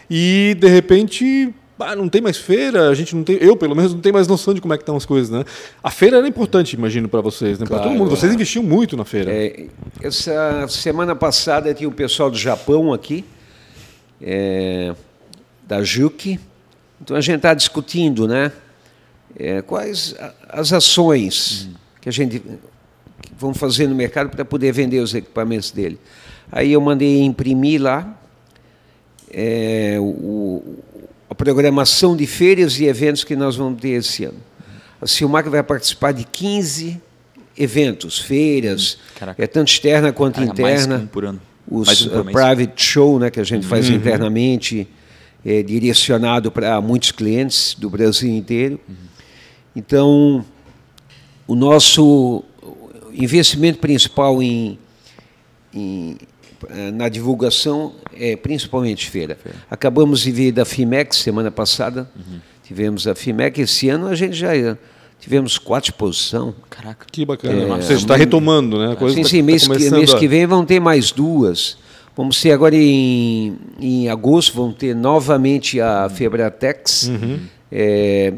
E 0.10 0.56
de 0.60 0.68
repente, 0.68 1.54
ah, 1.80 1.96
não 1.96 2.10
tem 2.10 2.22
mais 2.22 2.36
feira, 2.38 2.90
a 2.90 2.94
gente 2.96 3.16
não 3.16 3.24
tem, 3.24 3.38
eu 3.40 3.56
pelo 3.56 3.76
menos 3.76 3.94
não 3.94 4.02
tenho 4.02 4.14
mais 4.14 4.28
noção 4.28 4.54
de 4.54 4.60
como 4.60 4.74
é 4.74 4.78
que 4.78 4.82
estão 4.84 4.98
as 4.98 5.06
coisas, 5.06 5.30
né? 5.30 5.46
A 5.84 5.90
feira 5.92 6.18
era 6.18 6.28
importante, 6.28 6.74
imagino, 6.74 7.08
para 7.08 7.22
vocês, 7.22 7.58
né? 7.60 7.66
Para 7.66 7.78
todo 7.78 7.86
Claro. 7.90 8.00
mundo. 8.00 8.10
Vocês 8.10 8.34
investiam 8.34 8.64
muito 8.64 8.98
na 8.98 9.06
feira. 9.06 9.32
É, 9.32 9.66
essa 10.02 10.66
semana 10.68 11.16
passada 11.16 11.74
tinha 11.74 11.88
o 11.88 11.92
pessoal 11.92 12.30
do 12.32 12.38
Japão 12.38 12.92
aqui, 12.92 13.24
é, 14.22 14.94
da 15.68 15.84
JUC. 15.84 16.40
Então 17.02 17.16
a 17.16 17.22
gente 17.22 17.38
está 17.38 17.54
discutindo, 17.54 18.28
né? 18.28 18.52
É, 19.38 19.62
quais 19.62 20.16
as 20.48 20.74
ações 20.74 21.70
que 22.02 22.10
a 22.10 22.12
gente 22.12 22.42
vão 23.38 23.54
fazer 23.54 23.88
no 23.88 23.96
mercado 23.96 24.30
para 24.30 24.44
poder 24.44 24.72
vender 24.72 25.00
os 25.00 25.14
equipamentos 25.14 25.72
dele. 25.72 26.00
Aí 26.52 26.74
eu 26.74 26.82
mandei 26.82 27.22
imprimir 27.22 27.82
lá 27.82 28.18
é, 29.32 29.98
o, 30.00 30.78
a 31.30 31.36
programação 31.36 32.16
de 32.16 32.26
feiras 32.26 32.80
e 32.80 32.86
eventos 32.86 33.24
que 33.24 33.36
nós 33.36 33.56
vamos 33.56 33.80
ter 33.80 33.90
esse 33.90 34.26
ano. 34.26 34.40
A 35.02 35.08
Silmac 35.08 35.48
vai 35.48 35.64
participar 35.64 36.12
de 36.12 36.26
15 36.26 37.00
eventos, 37.58 38.20
feiras, 38.20 38.98
Caraca. 39.18 39.44
é 39.44 39.48
tanto 39.48 39.70
externa 39.70 40.12
quanto 40.12 40.36
Caraca, 40.36 40.62
mais 40.62 40.82
interna. 40.82 41.00
que 41.00 41.04
um 41.04 41.08
por 41.08 41.26
ano. 41.26 41.42
Os 41.70 41.88
Mais 41.88 42.06
um 42.06 42.22
uh, 42.22 42.26
private 42.26 42.84
show, 42.84 43.20
né, 43.20 43.30
que 43.30 43.40
a 43.40 43.44
gente 43.44 43.68
faz 43.68 43.88
internamente, 43.90 44.88
é, 45.46 45.62
direcionado 45.62 46.52
para 46.52 46.82
muitos 46.82 47.12
clientes 47.12 47.76
do 47.78 47.90
Brasil 47.90 48.30
inteiro. 48.30 48.80
Então, 49.80 50.44
o 51.48 51.56
nosso 51.56 52.44
investimento 53.14 53.80
principal 53.80 54.44
em, 54.44 54.78
em, 55.74 56.18
eh, 56.70 56.92
na 56.92 57.08
divulgação 57.08 57.94
é 58.14 58.36
principalmente 58.36 59.10
feira. 59.10 59.38
Acabamos 59.72 60.20
de 60.20 60.32
vir 60.34 60.52
da 60.52 60.66
FIMEC 60.66 61.16
semana 61.16 61.50
passada, 61.50 62.10
tivemos 62.62 63.08
a 63.08 63.16
FIMEC. 63.16 63.62
Esse 63.62 63.88
ano 63.88 64.08
a 64.08 64.16
gente 64.16 64.36
já 64.36 64.50
tivemos 65.18 65.58
quatro 65.58 65.92
exposições. 65.92 66.54
Caraca. 66.70 67.06
Que 67.10 67.26
bacana. 67.26 67.54
É, 67.62 67.66
Ou 67.76 67.82
seja, 67.82 68.02
está 68.02 68.18
retomando, 68.18 68.78
né? 68.80 68.92
A 68.92 68.96
coisa 68.98 69.16
sim, 69.16 69.24
tá- 69.24 69.30
sim, 69.30 69.40
tá 69.40 69.44
mês, 69.46 69.62
que, 69.62 69.68
começando 69.70 69.98
mês 69.98 70.14
a- 70.14 70.20
que 70.20 70.28
vem 70.28 70.46
vão 70.46 70.66
ter 70.66 70.82
mais 70.82 71.12
duas. 71.14 71.78
Vamos 72.18 72.42
ter 72.42 72.52
agora 72.52 72.76
em, 72.76 73.58
em 73.80 74.10
agosto, 74.10 74.54
vão 74.54 74.74
ter 74.74 74.94
novamente 74.94 75.80
a 75.80 76.10
Febratex. 76.10 77.08
Uhum. 77.08 77.40
É, 77.72 78.34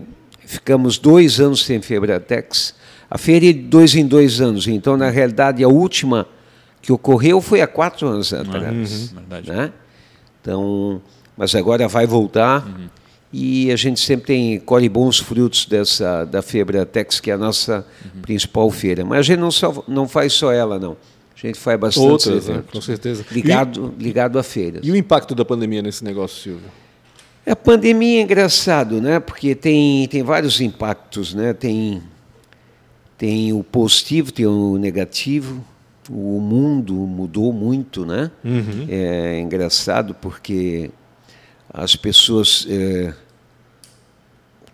ficamos 0.51 0.97
dois 0.97 1.39
anos 1.39 1.63
sem 1.63 1.81
Febratex. 1.81 2.75
A 3.09 3.17
feira 3.17 3.45
é 3.45 3.53
de 3.53 3.59
dois 3.61 3.95
em 3.95 4.05
dois 4.05 4.41
anos. 4.41 4.67
Então, 4.67 4.97
na 4.97 5.09
realidade, 5.09 5.63
a 5.63 5.67
última 5.67 6.27
que 6.81 6.91
ocorreu 6.91 7.41
foi 7.41 7.61
há 7.61 7.67
quatro 7.67 8.07
anos 8.07 8.33
atrás. 8.33 9.11
Verdade. 9.11 9.49
né? 9.49 9.71
Então, 10.41 11.01
mas 11.37 11.55
agora 11.55 11.87
vai 11.87 12.05
voltar 12.05 12.67
e 13.31 13.71
a 13.71 13.75
gente 13.75 13.99
sempre 13.99 14.25
tem 14.25 14.59
colhe 14.59 14.89
bons 14.89 15.19
frutos 15.19 15.65
dessa 15.65 16.25
da 16.25 16.41
Febratex, 16.41 17.19
que 17.19 17.31
é 17.31 17.33
a 17.33 17.37
nossa 17.37 17.85
principal 18.21 18.69
feira. 18.71 19.05
Mas 19.05 19.19
a 19.19 19.21
gente 19.23 19.39
não 19.39 19.51
só 19.51 19.83
não 19.87 20.07
faz 20.07 20.33
só 20.33 20.51
ela 20.51 20.79
não. 20.79 20.97
A 21.35 21.47
gente 21.47 21.57
faz 21.57 21.79
bastante 21.79 22.05
Outras, 22.05 22.47
né? 22.47 22.63
com 22.71 22.81
certeza. 22.81 23.25
ligado 23.31 23.93
ligado 23.97 24.37
a 24.37 24.43
feiras. 24.43 24.83
E, 24.83 24.87
e 24.87 24.91
o 24.91 24.95
impacto 24.95 25.33
da 25.33 25.45
pandemia 25.45 25.81
nesse 25.81 26.03
negócio, 26.03 26.41
Silvio? 26.41 26.80
A 27.51 27.55
pandemia 27.55 28.21
é 28.21 28.23
engraçado, 28.23 29.01
né? 29.01 29.19
Porque 29.19 29.53
tem, 29.53 30.07
tem 30.07 30.23
vários 30.23 30.61
impactos, 30.61 31.33
né? 31.33 31.51
Tem, 31.51 32.01
tem 33.17 33.51
o 33.51 33.61
positivo, 33.61 34.31
tem 34.31 34.45
o 34.45 34.77
negativo. 34.77 35.61
O 36.09 36.39
mundo 36.39 36.93
mudou 36.93 37.51
muito, 37.51 38.05
né? 38.05 38.31
Uhum. 38.41 38.87
É 38.87 39.37
engraçado 39.41 40.15
porque 40.15 40.91
as 41.73 41.93
pessoas, 41.93 42.65
é, 42.69 43.13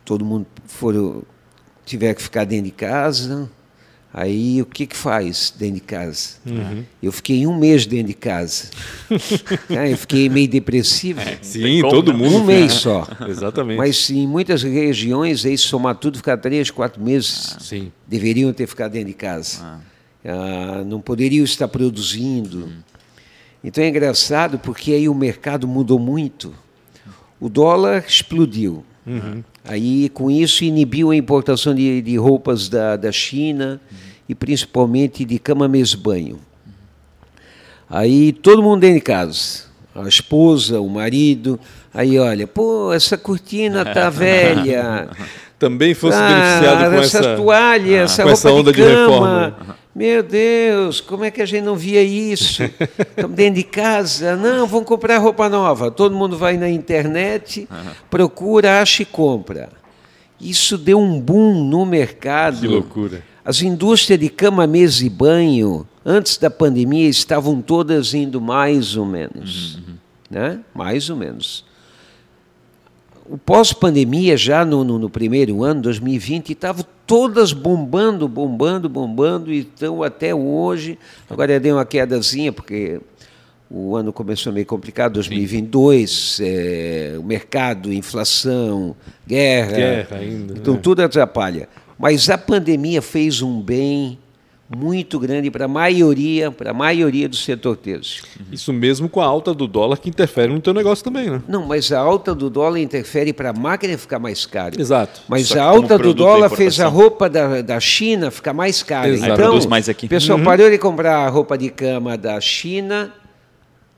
todo 0.05 0.23
mundo 0.23 0.45
foram, 0.67 1.23
tiver 1.83 2.13
que 2.13 2.21
ficar 2.21 2.45
dentro 2.45 2.65
de 2.65 2.71
casa. 2.71 3.49
Aí 4.19 4.59
o 4.63 4.65
que 4.65 4.87
que 4.87 4.97
faz 4.97 5.53
dentro 5.55 5.75
de 5.75 5.81
casa? 5.81 6.37
Uhum. 6.43 6.83
Eu 7.03 7.11
fiquei 7.11 7.45
um 7.45 7.55
mês 7.55 7.85
dentro 7.85 8.07
de 8.07 8.15
casa. 8.15 8.71
Ah, 9.69 9.85
eu 9.87 9.95
fiquei 9.95 10.27
meio 10.27 10.47
depressivo. 10.47 11.21
Sim, 11.43 11.81
como, 11.81 11.93
todo 11.93 12.11
né? 12.11 12.17
mundo. 12.17 12.37
Um 12.37 12.43
mês 12.43 12.73
só. 12.73 13.07
Exatamente. 13.29 13.77
Mas 13.77 14.09
em 14.09 14.25
muitas 14.25 14.63
regiões, 14.63 15.45
aí 15.45 15.55
somar 15.55 15.93
tudo, 15.97 16.17
ficar 16.17 16.35
três, 16.35 16.71
quatro 16.71 16.99
meses, 16.99 17.57
Sim. 17.59 17.91
deveriam 18.07 18.51
ter 18.51 18.65
ficado 18.65 18.93
dentro 18.93 19.09
de 19.09 19.13
casa. 19.13 19.79
Ah, 20.25 20.83
não 20.83 20.99
poderiam 20.99 21.45
estar 21.45 21.67
produzindo. 21.67 22.71
Então 23.63 23.83
é 23.83 23.87
engraçado 23.87 24.57
porque 24.57 24.93
aí 24.93 25.07
o 25.07 25.13
mercado 25.13 25.67
mudou 25.67 25.99
muito. 25.99 26.55
O 27.39 27.47
dólar 27.47 28.03
explodiu. 28.07 28.83
Aí, 29.63 30.09
com 30.09 30.29
isso, 30.29 30.63
inibiu 30.63 31.11
a 31.11 31.15
importação 31.15 31.73
de, 31.73 32.01
de 32.01 32.17
roupas 32.17 32.67
da, 32.67 32.97
da 32.97 33.11
China 33.11 33.79
e 34.27 34.35
principalmente 34.35 35.23
de 35.25 35.39
cama, 35.39 35.67
mesa 35.67 35.95
e 35.95 35.97
banho. 35.97 36.39
Aí 37.89 38.33
todo 38.33 38.61
mundo 38.61 38.81
dentro 38.81 38.95
de 38.95 39.01
casa, 39.01 39.63
a 39.95 40.07
esposa, 40.07 40.81
o 40.81 40.89
marido. 40.89 41.59
Aí 41.93 42.19
olha, 42.19 42.45
pô, 42.45 42.91
essa 42.93 43.17
cortina 43.17 43.85
tá 43.85 44.09
velha. 44.11 45.09
Também 45.57 45.93
fosse 45.95 46.17
Ah, 46.17 46.27
beneficiado 46.29 46.91
com 46.91 46.99
essa 47.01 47.17
essa. 47.19 47.35
toalha, 47.35 47.97
essa 48.01 48.23
com 48.23 48.29
roupa 48.29 48.33
essa 48.33 48.51
onda 48.51 48.71
de 48.71 48.81
de 48.81 48.87
cama. 48.87 49.05
reforma. 49.05 49.77
Meu 49.95 50.21
Deus, 50.21 51.01
como 51.01 51.23
é 51.23 51.31
que 51.31 51.41
a 51.41 51.45
gente 51.47 51.63
não 51.63 51.75
via 51.75 52.03
isso? 52.03 52.61
Estamos 52.61 53.35
dentro 53.35 53.55
de 53.55 53.63
casa. 53.63 54.35
Não, 54.35 54.67
vamos 54.67 54.85
comprar 54.85 55.17
roupa 55.17 55.49
nova. 55.49 55.89
Todo 55.89 56.13
mundo 56.15 56.37
vai 56.37 56.55
na 56.57 56.69
internet, 56.69 57.67
procura, 58.07 58.79
acha 58.79 59.01
e 59.01 59.05
compra. 59.05 59.69
Isso 60.39 60.77
deu 60.77 60.99
um 60.99 61.19
boom 61.19 61.63
no 61.67 61.83
mercado. 61.83 62.59
Que 62.59 62.67
loucura. 62.67 63.23
As 63.47 63.61
indústrias 63.61 64.19
de 64.19 64.27
cama, 64.27 64.67
mesa 64.67 65.05
e 65.05 65.09
banho, 65.09 65.87
antes 66.05 66.35
da 66.35 66.49
pandemia, 66.49 67.07
estavam 67.07 67.61
todas 67.61 68.13
indo 68.13 68.41
mais 68.41 68.97
ou 68.97 69.05
menos. 69.05 69.79
Né? 70.29 70.59
Mais 70.75 71.09
ou 71.09 71.15
menos. 71.15 71.63
O 73.25 73.37
pós-pandemia, 73.37 74.35
já 74.35 74.65
no, 74.65 74.83
no, 74.83 74.99
no 74.99 75.09
primeiro 75.09 75.63
ano, 75.63 75.81
2020, 75.83 76.51
estavam 76.51 76.85
todas 77.05 77.53
bombando, 77.53 78.27
bombando, 78.27 78.89
bombando, 78.89 79.49
e 79.49 79.59
estão 79.59 80.03
até 80.03 80.35
hoje. 80.35 80.99
Agora 81.29 81.57
deu 81.57 81.77
uma 81.77 81.85
quedazinha, 81.85 82.51
porque 82.51 82.99
o 83.71 83.95
ano 83.95 84.11
começou 84.11 84.51
meio 84.51 84.65
complicado, 84.65 85.13
2022, 85.13 86.41
é, 86.43 87.15
o 87.17 87.23
mercado, 87.23 87.93
inflação, 87.93 88.93
guerra. 89.25 89.71
Guerra 89.71 90.17
ainda, 90.17 90.53
Então 90.57 90.73
né? 90.73 90.79
tudo 90.83 91.01
atrapalha. 91.01 91.69
Mas 91.97 92.29
a 92.29 92.37
pandemia 92.37 93.01
fez 93.01 93.41
um 93.41 93.59
bem 93.61 94.19
muito 94.69 95.17
grande 95.17 95.49
para 95.49 95.63
a 95.63 95.67
maioria, 95.67 96.51
para 96.51 96.71
a 96.71 96.73
maioria 96.73 97.29
do 97.29 97.37
setor 97.37 97.77
têxtil. 97.77 98.25
Isso 98.51 98.73
mesmo 98.73 99.07
com 99.07 99.21
a 99.21 99.25
alta 99.25 99.53
do 99.53 99.65
dólar 99.65 99.97
que 99.97 100.09
interfere 100.09 100.51
no 100.53 100.59
teu 100.59 100.73
negócio 100.73 101.03
também, 101.05 101.29
né? 101.29 101.41
Não, 101.47 101.65
mas 101.65 101.89
a 101.91 101.99
alta 101.99 102.35
do 102.35 102.49
dólar 102.49 102.77
interfere 102.79 103.31
para 103.31 103.51
a 103.51 103.53
máquina 103.53 103.97
ficar 103.97 104.19
mais 104.19 104.45
cara. 104.45 104.79
Exato. 104.79 105.21
Mas 105.29 105.55
a 105.55 105.63
alta 105.63 105.97
do 105.97 106.13
dólar 106.13 106.49
fez 106.49 106.79
a 106.81 106.87
roupa 106.87 107.29
da, 107.29 107.61
da 107.61 107.79
China 107.79 108.29
ficar 108.29 108.51
mais 108.53 108.83
cara. 108.83 109.07
Exato. 109.07 109.33
Então, 109.41 109.69
mais 109.69 109.87
aqui. 109.87 110.05
o 110.05 110.09
pessoal 110.09 110.37
parou 110.39 110.69
de 110.69 110.77
comprar 110.77 111.15
a 111.25 111.29
roupa 111.29 111.57
de 111.57 111.69
cama 111.69 112.17
da 112.17 112.39
China, 112.41 113.13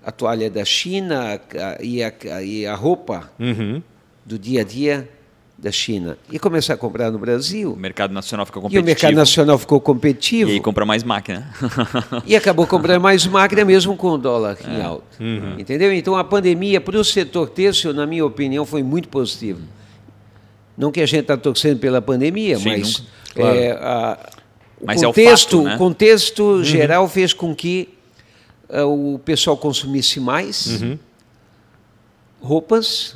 a 0.06 0.12
toalha 0.12 0.52
da 0.52 0.64
China 0.64 1.42
a- 1.58 1.78
e 1.84 2.04
a, 2.04 2.14
e 2.44 2.66
a 2.68 2.76
roupa 2.76 3.30
Uhum. 3.40 3.82
do 4.24 4.38
dia 4.38 4.62
a 4.62 4.64
dia 4.64 5.10
da 5.62 5.72
China. 5.72 6.18
E 6.32 6.40
começar 6.40 6.76
a 6.76 6.78
comprar 6.78 7.12
no 7.12 7.18
O 7.18 7.20
Brasil. 7.20 7.76
mercado 7.76 8.14
nacional 8.14 8.46
fica 8.46 8.60
E 8.60 8.62
competitivo. 8.62 8.84
o 8.84 8.86
mercado 8.86 9.14
nacional 9.16 9.58
ficou 9.58 9.82
competitivo. 9.82 10.50
E 10.50 10.54
aí 10.54 10.60
compra 10.62 10.86
mais 10.86 11.04
máquina. 11.04 11.52
E 12.26 12.36
acabou 12.36 12.66
comprando 12.66 13.02
mais 13.02 13.28
máquina 13.28 13.66
mesmo 13.66 13.96
com 13.98 14.12
o 14.12 14.18
dólar 14.18 14.58
É. 14.66 14.70
em 14.72 14.82
alta. 14.82 15.04
Uhum. 15.22 15.60
Entendeu? 15.60 15.92
Então 15.94 16.16
a 16.16 16.24
pandemia 16.24 16.80
para 16.80 16.98
o 16.98 17.04
setor 17.04 17.50
têxtil, 17.50 17.94
na 17.94 18.06
minha 18.06 18.26
opinião, 18.26 18.66
foi 18.66 18.82
muito 18.84 19.10
positiva. 19.10 19.60
Não 20.78 20.92
que 20.94 21.02
a 21.02 21.06
gente 21.06 21.22
está 21.22 21.36
torcendo 21.36 21.78
pela 21.80 22.02
pandemia, 22.02 22.58
Sim, 22.58 22.70
mas. 22.70 23.04
Claro. 23.36 23.56
é, 23.58 23.72
a- 23.72 24.30
o 24.80 24.86
Mas 24.86 25.04
é 25.04 25.08
o 25.08 25.10
contexto, 25.10 25.58
fato, 25.58 25.64
né? 25.68 25.76
o 25.76 25.78
contexto 25.78 26.64
geral 26.64 27.06
fez 27.10 27.34
com 27.34 27.54
que 27.54 27.90
ah, 28.70 28.86
o 28.86 29.20
pessoal 29.26 29.58
consumisse 29.58 30.22
mais 30.22 30.82
roupas, 32.42 33.16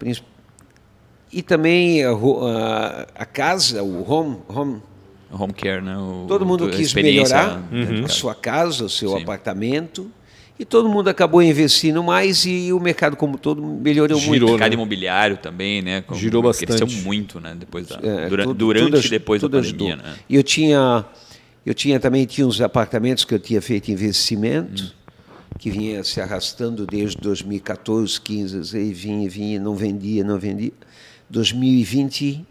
princi- 0.00 0.24
e 1.34 1.42
também 1.42 2.04
a, 2.04 2.10
ro- 2.10 2.46
a- 2.46 3.06
a 3.14 3.24
casa, 3.26 3.82
o 3.82 4.08
home, 4.10 4.38
home 4.48 4.80
Home 5.36 5.52
care, 5.52 5.82
né? 5.82 5.96
O- 5.98 6.26
Todo 6.28 6.46
mundo 6.46 6.68
quis 6.68 6.94
melhorar 6.94 7.60
de 7.70 8.04
a 8.04 8.08
sua 8.08 8.36
casa, 8.36 8.84
o 8.84 8.88
seu 8.88 9.10
Sim. 9.16 9.22
apartamento, 9.22 10.08
e 10.56 10.64
todo 10.64 10.88
mundo 10.88 11.08
acabou 11.08 11.42
investindo 11.42 12.04
mais 12.04 12.44
e 12.46 12.72
o 12.72 12.78
mercado 12.78 13.16
como 13.16 13.36
todo 13.36 13.60
melhorou 13.60 14.16
Girou, 14.16 14.30
muito. 14.30 14.44
né? 14.46 14.50
mercado 14.52 14.74
imobiliário 14.74 15.36
também, 15.38 15.82
né? 15.82 16.02
Como 16.02 16.20
Girou 16.20 16.40
Cresceu 16.40 16.68
bastante. 16.68 17.02
muito, 17.02 17.40
né? 17.40 17.56
Depois 17.58 17.88
da, 17.88 17.98
É, 18.00 18.28
dura- 18.28 18.44
tudo- 18.44 18.54
durante 18.58 18.92
tudo 18.92 19.04
e 19.06 19.08
depois 19.10 19.42
da 19.42 19.48
tudo 19.48 19.60
pandemia, 19.60 19.94
ajudou. 19.94 20.08
né? 20.12 20.16
E 20.28 20.36
eu 20.36 20.42
tinha, 20.44 21.04
eu 21.66 21.74
tinha 21.74 21.98
também 21.98 22.24
tinha 22.26 22.46
uns 22.46 22.60
apartamentos 22.60 23.24
que 23.24 23.34
eu 23.34 23.38
tinha 23.40 23.60
feito 23.60 23.90
investimento, 23.90 24.84
Hum. 24.84 24.90
que 25.58 25.68
vinha 25.68 26.04
se 26.04 26.20
arrastando 26.20 26.86
desde 26.86 27.16
2014, 27.16 28.20
15, 28.20 28.76
aí 28.76 28.92
vinha, 28.92 29.28
vinha, 29.28 29.58
não 29.58 29.74
vendia, 29.74 30.22
não 30.22 30.38
vendia. 30.38 30.70
2020 31.34 32.44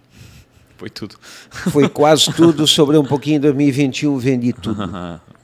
Foi 0.78 0.90
tudo. 0.90 1.16
foi 1.50 1.88
quase 1.90 2.32
tudo, 2.34 2.68
sobrou 2.68 3.02
um 3.02 3.06
pouquinho 3.06 3.38
em 3.38 3.40
2021, 3.40 4.18
vendi 4.18 4.54
tudo. 4.54 4.90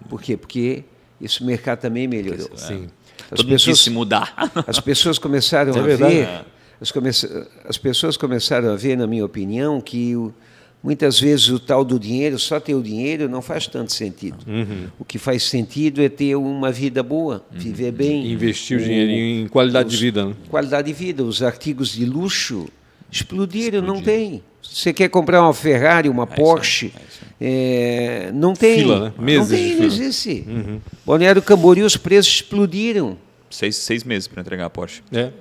Por 0.07 0.21
quê? 0.21 0.37
Porque 0.37 0.83
esse 1.21 1.43
mercado 1.43 1.79
também 1.79 2.07
melhorou. 2.07 2.51
Sim. 2.55 2.87
As 3.31 3.37
Todo 3.37 3.49
pessoas, 3.49 3.79
se 3.79 3.89
mudar. 3.89 4.33
as 4.65 4.79
pessoas 4.79 5.17
começaram 5.17 5.73
É 5.73 5.79
a 5.79 5.81
verdade. 5.81 6.15
ver 6.15 6.45
as, 6.81 7.25
as 7.65 7.77
pessoas 7.77 8.15
começaram 8.15 8.71
a 8.71 8.75
ver, 8.75 8.97
na 8.97 9.05
minha 9.05 9.25
opinião, 9.25 9.81
que 9.81 10.15
o, 10.15 10.33
muitas 10.81 11.19
vezes 11.19 11.49
o 11.49 11.59
tal 11.59 11.83
do 11.83 11.99
dinheiro, 11.99 12.39
só 12.39 12.59
ter 12.59 12.73
o 12.73 12.81
dinheiro 12.81 13.27
não 13.27 13.41
faz 13.41 13.67
tanto 13.67 13.91
sentido. 13.91 14.37
Uhum. 14.47 14.87
O 14.97 15.03
que 15.03 15.17
faz 15.17 15.43
sentido 15.43 16.01
é 16.01 16.07
ter 16.07 16.35
uma 16.35 16.71
vida 16.71 17.03
boa, 17.03 17.43
uhum. 17.51 17.59
viver 17.59 17.91
bem. 17.91 18.31
Investir 18.31 18.77
o, 18.77 18.81
o 18.81 18.83
dinheirinho 18.83 19.45
em 19.45 19.47
qualidade 19.47 19.89
os, 19.89 19.95
de 19.95 20.05
vida. 20.05 20.25
Né? 20.25 20.35
Qualidade 20.49 20.87
de 20.87 20.93
vida. 20.93 21.23
Os 21.23 21.43
artigos 21.43 21.89
de 21.89 22.05
luxo 22.05 22.67
explodiram, 23.11 23.81
não 23.81 24.01
tem. 24.01 24.43
Você 24.61 24.93
quer 24.93 25.09
comprar 25.09 25.41
uma 25.41 25.53
Ferrari, 25.53 26.09
uma 26.09 26.23
é 26.23 26.25
Porsche, 26.25 26.93
é 26.95 27.19
é, 27.41 28.31
não 28.33 28.53
tem. 28.53 28.79
Fila, 28.79 29.05
né? 29.05 29.13
Meses 29.17 29.49
não 29.49 29.57
tem, 29.57 29.75
não 29.77 29.85
existe. 29.85 30.43
Uhum. 30.47 30.81
Balneário 31.05 31.41
Camboriú, 31.41 31.85
os 31.85 31.95
preços 31.95 32.33
explodiram. 32.33 33.17
Seis, 33.49 33.77
seis 33.77 34.03
meses 34.03 34.27
para 34.27 34.41
entregar 34.41 34.65
a 34.65 34.69
Porsche. 34.69 35.01
É. 35.11 35.31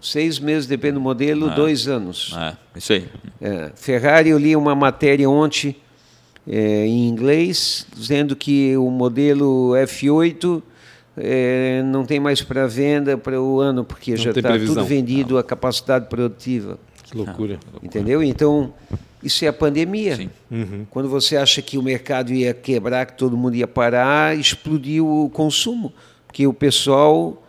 Seis 0.00 0.38
meses, 0.38 0.66
depende 0.68 0.94
do 0.94 1.00
modelo, 1.00 1.48
Ah. 1.48 1.54
dois 1.54 1.88
anos. 1.88 2.32
É, 2.36 2.56
isso 2.76 2.92
aí. 2.92 3.06
É, 3.40 3.72
Ferrari, 3.74 4.28
eu 4.30 4.38
li 4.38 4.54
uma 4.54 4.74
matéria 4.74 5.28
ontem 5.28 5.74
é, 6.46 6.86
em 6.86 7.08
inglês, 7.08 7.84
dizendo 7.96 8.36
que 8.36 8.76
o 8.76 8.90
modelo 8.90 9.72
F8 9.74 10.62
é, 11.20 11.82
não 11.84 12.04
tem 12.04 12.20
mais 12.20 12.42
para 12.42 12.66
venda 12.66 13.16
para 13.16 13.40
o 13.40 13.60
ano, 13.60 13.84
porque 13.84 14.12
Não 14.12 14.18
já 14.18 14.30
está 14.30 14.58
tudo 14.58 14.84
vendido, 14.84 15.38
a 15.38 15.44
capacidade 15.44 16.06
produtiva. 16.08 16.78
Que 17.02 17.16
loucura. 17.16 17.58
Entendeu? 17.82 18.22
Então, 18.22 18.72
isso 19.22 19.44
é 19.44 19.48
a 19.48 19.52
pandemia. 19.52 20.16
Sim. 20.16 20.30
Uhum. 20.50 20.86
Quando 20.90 21.08
você 21.08 21.36
acha 21.36 21.62
que 21.62 21.78
o 21.78 21.82
mercado 21.82 22.32
ia 22.32 22.52
quebrar, 22.52 23.06
que 23.06 23.14
todo 23.14 23.36
mundo 23.36 23.56
ia 23.56 23.66
parar, 23.66 24.36
explodiu 24.36 25.06
o 25.06 25.30
consumo. 25.30 25.92
Porque 26.26 26.46
o 26.46 26.52
pessoal, 26.52 27.42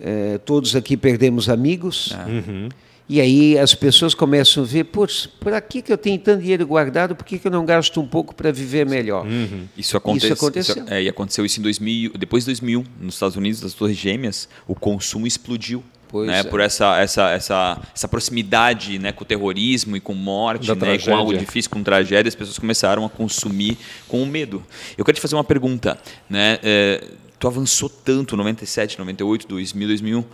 eh, 0.00 0.38
todos 0.44 0.74
aqui 0.74 0.96
perdemos 0.96 1.48
amigos, 1.48 2.16
Uhum. 2.26 2.68
E 3.08 3.20
aí 3.20 3.56
as 3.56 3.74
pessoas 3.74 4.14
começam 4.14 4.64
a 4.64 4.66
ver, 4.66 4.84
putz, 4.84 5.26
por 5.26 5.60
que, 5.62 5.80
que 5.80 5.92
eu 5.92 5.98
tenho 5.98 6.18
tanto 6.18 6.40
dinheiro 6.42 6.66
guardado, 6.66 7.14
por 7.14 7.24
que, 7.24 7.38
que 7.38 7.46
eu 7.46 7.52
não 7.52 7.64
gasto 7.64 8.00
um 8.00 8.06
pouco 8.06 8.34
para 8.34 8.50
viver 8.50 8.84
melhor? 8.84 9.24
Uhum. 9.24 9.66
Isso, 9.76 9.96
aconte... 9.96 10.24
Isso 10.24 10.32
aconteceu. 10.32 10.84
é, 10.88 11.02
e 11.02 11.08
aconteceu 11.08 11.44
isso 11.44 11.60
em 11.60 11.62
2000, 11.62 12.14
depois 12.18 12.44
de 12.44 12.48
2000, 12.48 12.84
nos 13.00 13.14
Estados 13.14 13.36
Unidos, 13.36 13.60
das 13.60 13.74
Torres 13.74 13.96
Gêmeas, 13.96 14.48
o 14.66 14.74
consumo 14.74 15.26
explodiu. 15.26 15.84
Pois 16.08 16.28
né, 16.28 16.40
é. 16.40 16.42
Por 16.44 16.60
essa, 16.60 16.98
essa, 17.00 17.30
essa, 17.30 17.80
essa 17.94 18.08
proximidade 18.08 18.98
né, 18.98 19.12
com 19.12 19.22
o 19.22 19.26
terrorismo 19.26 19.96
e 19.96 20.00
com 20.00 20.14
morte, 20.14 20.68
né, 20.68 20.74
com 20.76 21.10
algo 21.12 21.30
tragédia. 21.30 21.38
difícil, 21.38 21.70
com 21.70 21.82
tragédia, 21.82 22.28
as 22.28 22.34
pessoas 22.34 22.58
começaram 22.58 23.04
a 23.04 23.10
consumir 23.10 23.76
com 24.08 24.24
medo. 24.26 24.64
Eu 24.96 25.04
quero 25.04 25.16
te 25.16 25.20
fazer 25.20 25.34
uma 25.36 25.44
pergunta. 25.44 25.98
Né, 26.28 26.58
é, 26.62 27.04
tu 27.38 27.46
avançou 27.46 27.88
tanto, 27.88 28.36
97, 28.36 28.98
98, 28.98 29.46
2000, 29.46 29.88
2001, 29.88 30.24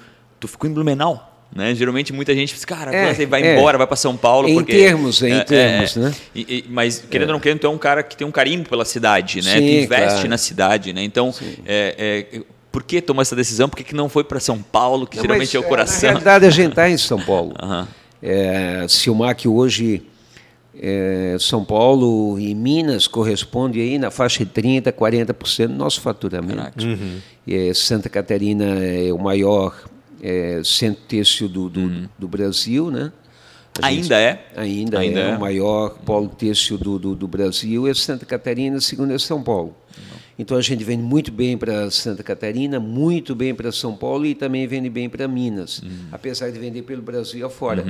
tu 0.40 0.48
ficou 0.48 0.68
em 0.68 0.72
Blumenau. 0.72 1.31
Né? 1.54 1.74
Geralmente 1.74 2.12
muita 2.12 2.34
gente 2.34 2.54
diz, 2.54 2.64
cara, 2.64 2.94
É, 2.94 3.12
você 3.12 3.26
vai 3.26 3.42
é. 3.42 3.54
embora, 3.56 3.76
vai 3.76 3.86
para 3.86 3.96
São 3.96 4.16
Paulo. 4.16 4.48
Em 4.48 4.54
porque, 4.54 4.72
termos, 4.72 5.22
em 5.22 5.38
termos, 5.44 5.96
né? 5.96 6.12
e- 6.34 6.40
e- 6.40 6.64
mas, 6.70 7.04
querendo 7.10 7.28
ou 7.28 7.34
não 7.34 7.40
querendo, 7.40 7.58
tu 7.60 7.66
é 7.66 7.70
um 7.70 7.76
cara 7.78 8.02
que 8.02 8.16
tem 8.16 8.26
um 8.26 8.30
carinho 8.30 8.64
pela 8.64 8.84
cidade, 8.86 9.42
né? 9.42 9.52
Sim, 9.52 9.58
tu 9.58 9.62
investe 9.84 10.08
claro. 10.14 10.28
na 10.28 10.38
cidade, 10.38 10.92
né? 10.94 11.02
Então, 11.02 11.34
é, 11.66 12.26
é, 12.32 12.40
por 12.70 12.82
que 12.82 13.02
tomou 13.02 13.20
essa 13.20 13.36
decisão? 13.36 13.68
Por 13.68 13.76
que, 13.76 13.84
que 13.84 13.94
não 13.94 14.08
foi 14.08 14.24
para 14.24 14.40
São 14.40 14.62
Paulo, 14.62 15.06
que 15.06 15.16
Não, 15.18 15.22
geralmente 15.24 15.48
mas, 15.48 15.54
é 15.54 15.58
o 15.58 15.68
coração? 15.68 16.06
Na 16.08 16.10
realidade, 16.18 16.46
a 16.46 16.50
gente 16.50 16.70
está 16.70 16.88
em 16.88 16.96
São 16.96 17.20
Paulo. 17.20 17.54
Aham. 17.62 17.86
É, 18.22 18.86
Silmac 18.88 19.46
hoje, 19.46 20.02
é, 20.80 21.36
São 21.38 21.62
Paulo 21.64 22.38
e 22.38 22.54
Minas 22.54 23.06
corresponde 23.06 23.78
aí 23.80 23.98
na 23.98 24.10
faixa 24.10 24.42
de 24.44 24.50
30%, 24.50 24.90
40% 24.92 25.66
do 25.66 25.74
nosso 25.74 26.00
faturamento. 26.00 26.86
É, 27.46 27.74
Santa 27.74 28.08
Catarina 28.08 28.64
é 28.82 29.12
o 29.12 29.18
maior 29.18 29.74
é, 30.22 30.60
centro 30.64 31.02
têxtil 31.08 31.48
do, 31.48 31.68
do, 31.68 32.08
do 32.18 32.28
Brasil, 32.28 32.90
né? 32.90 33.12
A 33.82 33.90
gente- 33.90 34.02
Ainda 34.02 34.20
é? 34.20 34.46
Ainda, 34.54 34.98
Ainda 34.98 35.20
é, 35.20 35.30
é. 35.30 35.36
o 35.36 35.40
maior 35.40 35.90
polo 36.04 36.28
têxtil 36.28 36.76
do, 36.78 36.98
do, 36.98 37.14
do 37.14 37.26
Brasil, 37.26 37.88
é 37.88 37.94
Santa 37.94 38.26
Catarina, 38.26 38.80
segundo 38.80 39.12
é 39.12 39.18
São 39.18 39.42
Paulo. 39.42 39.74
Então 40.38 40.56
a 40.56 40.60
gente 40.62 40.82
vende 40.82 41.02
muito 41.02 41.30
bem 41.30 41.56
para 41.58 41.90
Santa 41.90 42.22
Catarina, 42.22 42.80
muito 42.80 43.34
bem 43.34 43.54
para 43.54 43.70
São 43.70 43.94
Paulo 43.94 44.24
e 44.26 44.34
também 44.34 44.66
vende 44.66 44.88
bem 44.88 45.08
para 45.08 45.28
Minas, 45.28 45.82
apesar 46.10 46.50
de 46.50 46.58
vender 46.58 46.82
pelo 46.82 47.02
Brasil 47.02 47.46
afora. 47.46 47.84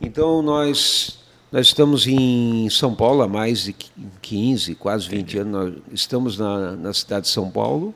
Então 0.00 0.42
nós 0.42 1.18
nós 1.50 1.68
estamos 1.68 2.06
em 2.06 2.68
São 2.68 2.94
Paulo 2.94 3.22
há 3.22 3.28
mais 3.28 3.64
de 3.64 3.74
15, 4.20 4.74
quase 4.74 5.08
20 5.08 5.38
anos. 5.38 5.52
Nós 5.52 5.74
estamos 5.92 6.36
na, 6.36 6.72
na 6.72 6.92
cidade 6.92 7.26
de 7.26 7.32
São 7.32 7.48
Paulo. 7.50 7.94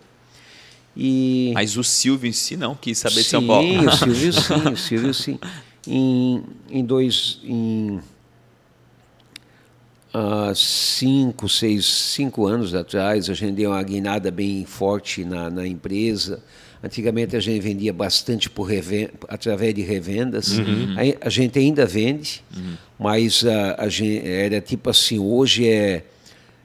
E 1.03 1.53
Mas 1.55 1.79
o 1.79 1.83
Silvio 1.83 2.29
em 2.29 2.33
si 2.33 2.59
não 2.59 2.75
quis 2.75 2.99
saber 2.99 3.23
de 3.23 3.25
São 3.25 3.47
Paulo. 3.47 3.67
Sim, 3.67 3.87
o 3.87 3.91
Silvio 3.97 4.33
sim, 4.35 4.69
o 4.69 4.77
Silvio 4.77 5.15
sim. 5.15 5.39
Em, 5.89 6.43
em 6.71 6.85
dois. 6.85 7.41
Em, 7.43 8.01
há 10.13 10.53
cinco, 10.55 11.49
seis, 11.49 11.87
cinco 11.87 12.47
anos 12.47 12.75
atrás, 12.75 13.31
a 13.31 13.35
gente 13.35 13.55
deu 13.55 13.71
uma 13.71 13.83
guinada 13.83 14.31
bem 14.31 14.67
forte 14.67 15.25
na, 15.25 15.49
na 15.49 15.67
empresa. 15.67 16.43
Antigamente 16.85 17.35
a 17.35 17.41
gente 17.41 17.63
vendia 17.63 17.95
bastante 17.95 18.51
por 18.51 18.69
através 19.27 19.75
de 19.75 19.81
revendas. 19.81 20.59
Aí 20.99 21.17
A, 21.21 21.31
gente 21.31 21.59
ainda 21.59 21.87
vende, 21.87 22.45
mas 22.99 23.43
a, 23.45 23.85
a 23.85 23.89
gente, 23.89 24.27
era 24.27 24.61
tipo 24.61 24.91
assim, 24.91 25.19
hoje 25.19 25.67
é, 25.67 26.05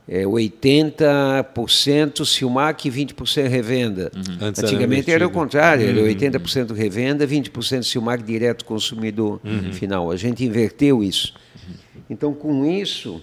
é 0.08 0.24
80% 0.24 2.26
Silmac 2.26 2.88
e 2.88 2.92
20% 2.92 3.48
revenda. 3.48 4.12
Era 4.40 4.48
Antigamente 4.48 5.12
era 5.12 5.26
o 5.26 5.28
invertido. 5.28 5.30
contrário, 5.32 5.90
era 5.90 6.00
80% 6.00 6.74
revenda, 6.74 7.28
20% 7.28 7.84
Silmac 7.84 8.24
direto 8.24 8.66
consumidor 8.66 9.40
final. 9.74 10.12
A 10.12 10.16
gente 10.16 10.46
inverteu 10.46 11.04
isso. 11.04 11.34
Então, 12.08 12.34
com 12.34 12.64
isso, 12.66 13.22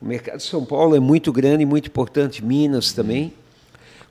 o 0.00 0.06
mercado 0.06 0.38
de 0.38 0.42
São 0.42 0.64
Paulo 0.64 0.96
é 0.96 1.00
muito 1.00 1.32
grande 1.32 1.62
e 1.62 1.66
muito 1.66 1.86
importante, 1.86 2.44
Minas 2.44 2.92
também. 2.92 3.32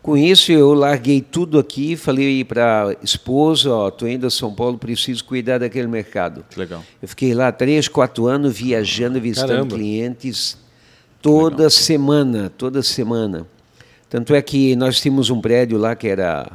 Com 0.01 0.16
isso, 0.16 0.51
eu 0.51 0.74
larguei 0.74 1.20
tudo 1.20 1.57
aqui, 1.57 1.97
falei 1.97 2.45
para 2.45 2.89
a 2.89 2.95
esposa, 3.03 3.72
ó, 3.72 3.88
estou 3.89 4.07
indo 4.07 4.28
a 4.28 4.30
São 4.30 4.53
Paulo, 4.53 4.78
preciso 4.78 5.26
cuidar 5.26 5.57
daquele 5.57 5.88
mercado. 5.88 6.45
Legal. 6.55 6.84
Eu 7.01 7.07
fiquei 7.07 7.34
lá 7.34 7.51
três, 7.51 7.88
quatro 7.88 8.28
anos 8.28 8.55
viajando, 8.55 9.20
visitando 9.20 9.49
Caramba. 9.49 9.76
clientes 9.76 10.57
toda 11.30 11.69
semana, 11.69 12.51
toda 12.57 12.82
semana. 12.84 13.45
Tanto 14.09 14.34
é 14.36 14.41
que 14.41 14.76
nós 14.76 14.99
tínhamos 15.01 15.30
um 15.30 15.41
prédio 15.41 15.78
lá 15.78 15.95
que 15.95 16.07
era 16.07 16.51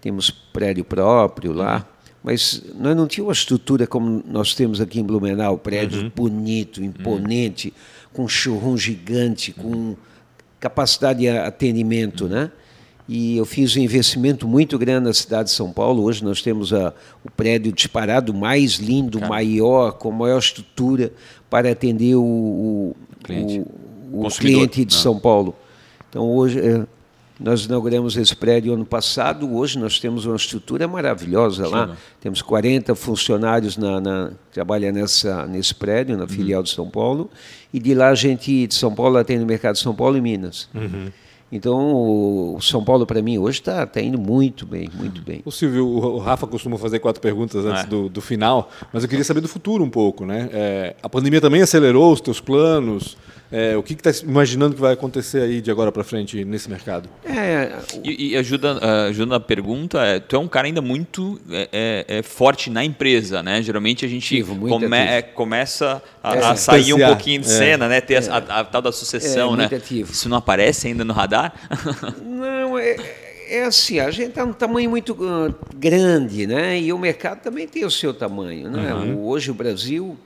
temos 0.00 0.30
prédio 0.30 0.84
próprio 0.84 1.52
lá, 1.52 1.86
mas 2.24 2.62
nós 2.78 2.96
não 2.96 3.06
tínhamos 3.06 3.28
uma 3.28 3.40
estrutura 3.40 3.86
como 3.86 4.22
nós 4.26 4.54
temos 4.54 4.80
aqui 4.80 4.98
em 5.00 5.04
Blumenau, 5.04 5.56
prédio 5.56 6.10
bonito, 6.14 6.82
imponente, 6.82 7.72
com 8.12 8.26
showroom 8.26 8.76
gigante, 8.76 9.52
com 9.52 9.94
capacidade 10.58 11.20
de 11.20 11.28
atendimento, 11.28 12.26
né? 12.28 12.50
E 13.08 13.36
eu 13.36 13.44
fiz 13.44 13.76
um 13.76 13.80
investimento 13.80 14.46
muito 14.46 14.78
grande 14.78 15.06
na 15.06 15.12
cidade 15.12 15.50
de 15.50 15.54
São 15.54 15.72
Paulo. 15.72 16.02
Hoje 16.04 16.24
nós 16.24 16.40
temos 16.40 16.72
a, 16.72 16.94
o 17.24 17.30
prédio 17.30 17.72
disparado 17.72 18.32
mais 18.32 18.74
lindo, 18.74 19.20
maior, 19.20 19.92
com 19.92 20.10
maior 20.12 20.38
estrutura 20.38 21.12
para 21.50 21.70
atender 21.72 22.14
o, 22.14 22.22
o, 22.22 22.96
Cliente. 23.24 23.60
o- 23.60 23.91
o 24.12 24.28
cliente 24.28 24.84
de 24.84 24.94
né? 24.94 25.00
São 25.02 25.18
Paulo. 25.18 25.54
Então 26.08 26.28
hoje 26.30 26.58
eh, 26.60 26.84
nós 27.40 27.64
inauguramos 27.64 28.16
esse 28.16 28.36
prédio 28.36 28.72
ano 28.74 28.84
passado. 28.84 29.52
Hoje 29.52 29.78
nós 29.78 29.98
temos 29.98 30.26
uma 30.26 30.36
estrutura 30.36 30.86
maravilhosa 30.86 31.66
lá. 31.66 31.96
Temos 32.20 32.40
40 32.42 32.94
funcionários 32.94 33.76
na, 33.76 34.00
na 34.00 34.30
trabalham 34.52 34.92
nessa 34.92 35.46
nesse 35.46 35.74
prédio 35.74 36.14
Uhum. 36.14 36.20
na 36.20 36.28
filial 36.28 36.62
de 36.62 36.70
São 36.70 36.88
Paulo 36.88 37.30
e 37.72 37.80
de 37.80 37.94
lá 37.94 38.08
a 38.10 38.14
gente 38.14 38.66
de 38.66 38.74
São 38.74 38.94
Paulo 38.94 39.16
atende 39.16 39.42
o 39.42 39.46
mercado 39.46 39.74
de 39.74 39.80
São 39.80 39.94
Paulo 39.94 40.16
e 40.16 40.20
Minas. 40.20 40.68
Uhum. 40.74 41.08
Então 41.50 41.94
o 41.94 42.58
São 42.62 42.82
Paulo 42.82 43.04
para 43.06 43.20
mim 43.20 43.36
hoje 43.38 43.60
está 43.60 43.86
tá 43.86 44.00
indo 44.00 44.18
muito 44.18 44.64
bem, 44.64 44.88
muito 44.94 45.20
bem. 45.22 45.42
O 45.44 45.50
Silvio, 45.50 45.86
o 45.86 46.16
o 46.16 46.18
Rafa 46.18 46.46
costuma 46.46 46.78
fazer 46.78 46.98
quatro 46.98 47.20
perguntas 47.20 47.64
antes 47.66 47.82
É. 47.84 47.86
do, 47.86 48.08
do 48.08 48.20
final, 48.20 48.70
mas 48.92 49.02
eu 49.02 49.08
queria 49.08 49.24
saber 49.24 49.40
do 49.40 49.48
futuro 49.48 49.82
um 49.84 49.90
pouco, 49.90 50.24
né? 50.24 50.48
É, 50.52 50.96
a 51.02 51.08
pandemia 51.08 51.40
também 51.40 51.60
acelerou 51.62 52.12
os 52.12 52.20
teus 52.20 52.40
planos. 52.40 53.16
É, 53.52 53.76
o 53.76 53.82
que 53.82 53.92
está 53.92 54.10
imaginando 54.26 54.74
que 54.74 54.80
vai 54.80 54.94
acontecer 54.94 55.42
aí 55.42 55.60
de 55.60 55.70
agora 55.70 55.92
para 55.92 56.02
frente 56.02 56.42
nesse 56.44 56.70
mercado? 56.70 57.08
É, 57.24 57.72
E, 58.02 58.30
e 58.32 58.36
ajuda, 58.36 58.78
ah, 58.80 59.04
ajuda 59.08 59.36
a 59.36 59.40
pergunta, 59.40 60.00
é, 60.04 60.18
tu 60.18 60.36
é 60.36 60.38
um 60.38 60.48
cara 60.48 60.66
ainda 60.66 60.80
muito 60.80 61.38
é, 61.50 61.68
é, 62.08 62.18
é 62.18 62.22
forte 62.22 62.70
na 62.70 62.82
empresa, 62.84 63.42
né? 63.42 63.60
Geralmente 63.62 64.04
a 64.06 64.08
gente 64.08 64.42
come- 64.42 64.96
é, 64.96 65.20
começa 65.20 66.02
a, 66.22 66.34
É. 66.34 66.44
a 66.44 66.56
sair 66.56 66.94
um 66.94 66.98
pouquinho 66.98 67.42
de 67.42 67.46
É. 67.46 67.50
cena, 67.50 67.88
né? 67.88 68.00
Ter 68.00 68.16
a, 68.28 68.36
a- 68.36 68.60
a 68.60 68.64
tal 68.64 68.80
da 68.80 68.90
sucessão, 68.92 69.54
É, 69.54 69.56
né? 69.58 69.64
ativo. 69.76 70.10
Isso 70.12 70.28
não 70.28 70.38
aparece 70.38 70.86
ainda 70.88 71.04
no 71.04 71.12
radar? 71.12 71.52
Não, 72.24 72.78
é, 72.78 72.96
é 73.48 73.64
assim, 73.64 74.00
a 74.00 74.10
gente 74.10 74.30
está 74.30 74.46
num 74.46 74.52
tamanho 74.52 74.88
muito 74.88 75.16
ah, 75.22 75.52
grande, 75.76 76.46
né? 76.46 76.80
E 76.80 76.92
o 76.92 76.98
mercado 76.98 77.40
também 77.42 77.66
tem 77.68 77.84
o 77.84 77.90
seu 77.90 78.14
tamanho, 78.14 78.70
né? 78.70 78.94
O- 78.94 79.26
Hoje 79.26 79.50
o 79.50 79.54
Brasil 79.54 80.16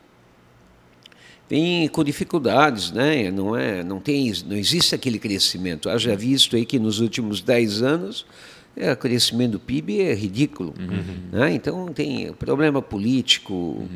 vem 1.49 1.89
com 1.89 2.03
dificuldades, 2.03 2.91
né? 2.91 3.31
Não 3.31 3.57
é, 3.57 3.83
não 3.83 4.01
tem, 4.01 4.33
não 4.47 4.57
existe 4.57 4.95
aquele 4.95 5.19
crescimento. 5.19 5.89
Haja 5.89 6.17
visto 6.17 6.57
aí 6.57 6.65
que 6.65 6.79
nos 6.79 7.01
últimos 7.01 7.41
10 7.41 7.83
anos 7.83 8.27
é, 8.77 8.93
o 8.93 8.97
crescimento 8.97 9.53
do 9.53 9.61
PIB 9.61 10.01
é 10.01 10.15
ridículo. 10.15 10.75
Né? 11.33 11.55
Então 11.55 11.87
tem 11.89 12.33
problema 12.33 12.83
político. 12.83 13.89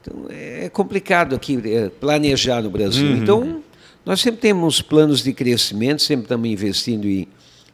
Então 0.00 0.26
é 0.30 0.68
complicado 0.68 1.34
aqui 1.34 1.60
é, 1.64 1.90
planejar 1.90 2.62
no 2.62 2.70
Brasil. 2.70 3.10
Então 3.16 3.62
nós 4.06 4.20
sempre 4.20 4.40
temos 4.40 4.80
planos 4.80 5.22
de 5.22 5.32
crescimento, 5.34 6.00
sempre 6.00 6.24
estamos 6.24 6.48
investindo 6.48 7.06
em, 7.06 7.28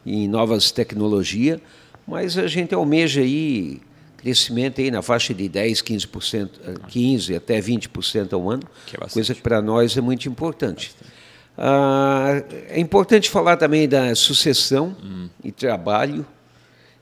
em 0.05 0.27
novas 0.27 0.73
tecnologias, 0.73 1.61
mas 2.07 2.37
a 2.37 2.49
gente 2.49 2.75
almeja 2.75 3.21
aí 3.21 3.81
crescimento 4.25 4.81
aí 4.81 4.91
na 4.91 5.03
faixa 5.03 5.35
de 5.35 5.47
10, 5.51 5.83
15%, 5.83 6.49
15 6.89 7.37
até 7.37 7.61
20% 7.61 8.33
ao 8.33 8.51
ano, 8.51 8.62
Que 8.87 8.97
é 8.97 9.07
coisa 9.07 9.35
que 9.35 9.43
para 9.43 9.61
nós 9.61 9.95
é 9.99 10.01
muito 10.01 10.27
importante. 10.27 10.93
Ah, 11.59 12.43
é 12.70 12.81
importante 12.81 13.29
falar 13.29 13.59
também 13.59 13.87
da 13.87 14.14
sucessão 14.14 14.97
e 15.45 15.53
trabalho. 15.53 16.25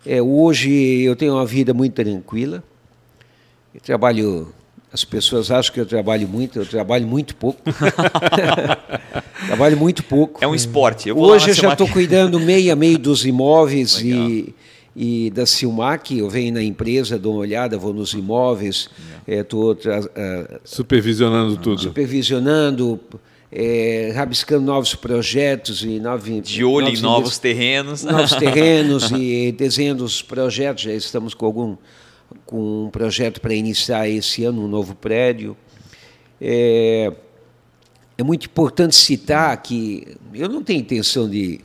É, 0.05 0.21
hoje 0.21 0.69
eu 1.03 1.15
tenho 1.15 1.35
uma 1.35 1.47
vida 1.47 1.73
muito 1.73 1.95
tranquila. 1.95 2.63
Eu 3.73 3.81
trabalho. 3.81 4.53
As 4.93 5.05
pessoas 5.05 5.51
acham 5.51 5.73
que 5.73 5.81
eu 5.81 5.87
trabalho 5.87 6.29
muito, 6.29 6.59
eu 6.59 6.67
trabalho 6.67 7.07
muito 7.07 7.37
pouco. 7.37 7.63
trabalho 9.47 9.77
muito 9.77 10.03
pouco. 10.03 10.45
É 10.45 10.49
um 10.49 10.57
esporte. 10.57 11.13
Hoje 11.13 11.51
eu 11.51 11.55
já 11.55 11.73
estou 11.73 11.89
cuidando 11.89 12.41
meio 12.41 12.73
a 12.73 12.77
meio 12.77 12.99
dos 12.99 13.25
imóveis 13.25 14.01
e, 14.03 14.53
e 14.95 15.31
da 15.31 15.47
Silmac. 15.47 16.17
Eu 16.17 16.29
venho 16.29 16.55
na 16.55 16.63
empresa, 16.63 17.19
dou 17.19 17.35
uma 17.35 17.41
olhada, 17.41 17.79
vou 17.79 17.93
nos 17.93 18.13
imóveis, 18.13 18.89
estou 19.27 19.77
Supervisionando 20.65 21.57
tudo. 21.57 21.81
supervisionando, 21.81 23.01
eh, 23.51 24.13
rabiscando 24.15 24.65
novos 24.65 24.95
projetos 24.95 25.83
e 25.83 25.99
novos, 25.99 26.43
De 26.49 26.65
olho 26.65 26.89
em 26.89 27.01
novos 27.01 27.39
terrenos. 27.39 28.05
novos 28.05 28.35
terrenos 28.35 29.11
e 29.17 29.53
desenhando 29.53 30.05
os 30.05 30.23
projetos. 30.23 30.85
Já 30.85 30.93
estamos 30.93 31.35
com 31.35 31.47
algum 31.47 31.77
com 32.47 32.87
um 32.87 32.91
projeto 32.91 33.41
para 33.41 33.55
iniciar 33.55 34.09
esse 34.09 34.45
ano 34.45 34.65
um 34.65 34.69
novo 34.69 34.95
prédio. 34.95 35.57
É, 36.41 37.13
é 38.17 38.23
muito 38.23 38.47
importante 38.47 38.95
citar 38.97 39.57
que 39.63 40.17
eu 40.35 40.49
não 40.49 40.63
tenho 40.63 40.81
intenção 40.81 41.29
de, 41.29 41.61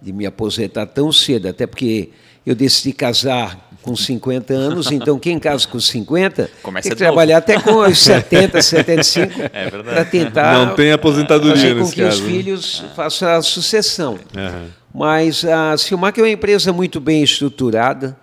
de 0.00 0.12
me 0.12 0.24
aposentar 0.26 0.86
tão 0.86 1.10
cedo, 1.12 1.48
até 1.48 1.66
porque 1.66 2.10
eu 2.46 2.54
decidi 2.54 2.92
casar 2.92 3.68
com 3.82 3.94
50 3.94 4.52
anos, 4.54 4.90
então 4.90 5.18
quem 5.18 5.38
casa 5.38 5.66
com 5.68 5.78
50 5.78 6.50
Começa 6.62 6.88
tem 6.88 6.90
que 6.90 6.96
de 6.96 7.04
novo. 7.04 7.12
trabalhar 7.14 7.38
até 7.38 7.60
com 7.60 7.76
os 7.78 7.98
70, 8.02 8.60
75 8.62 9.32
É 9.52 9.70
verdade. 9.70 9.82
para 9.94 10.04
tentar 10.04 10.66
Não 10.66 10.74
tem 10.74 10.90
aposentadoria 10.92 11.54
fazer 11.56 11.74
com 11.74 11.80
nesse 11.80 11.94
que 11.94 12.02
os 12.02 12.08
caso. 12.08 12.22
né? 12.24 12.28
filhos 12.30 12.84
façam 12.96 13.28
a 13.28 13.42
sucessão. 13.42 14.18
Aham. 14.36 14.66
Mas 14.94 15.44
a 15.44 15.76
Silmac 15.76 16.18
é 16.18 16.22
uma 16.22 16.30
empresa 16.30 16.72
muito 16.72 16.98
bem 17.00 17.22
estruturada, 17.22 18.16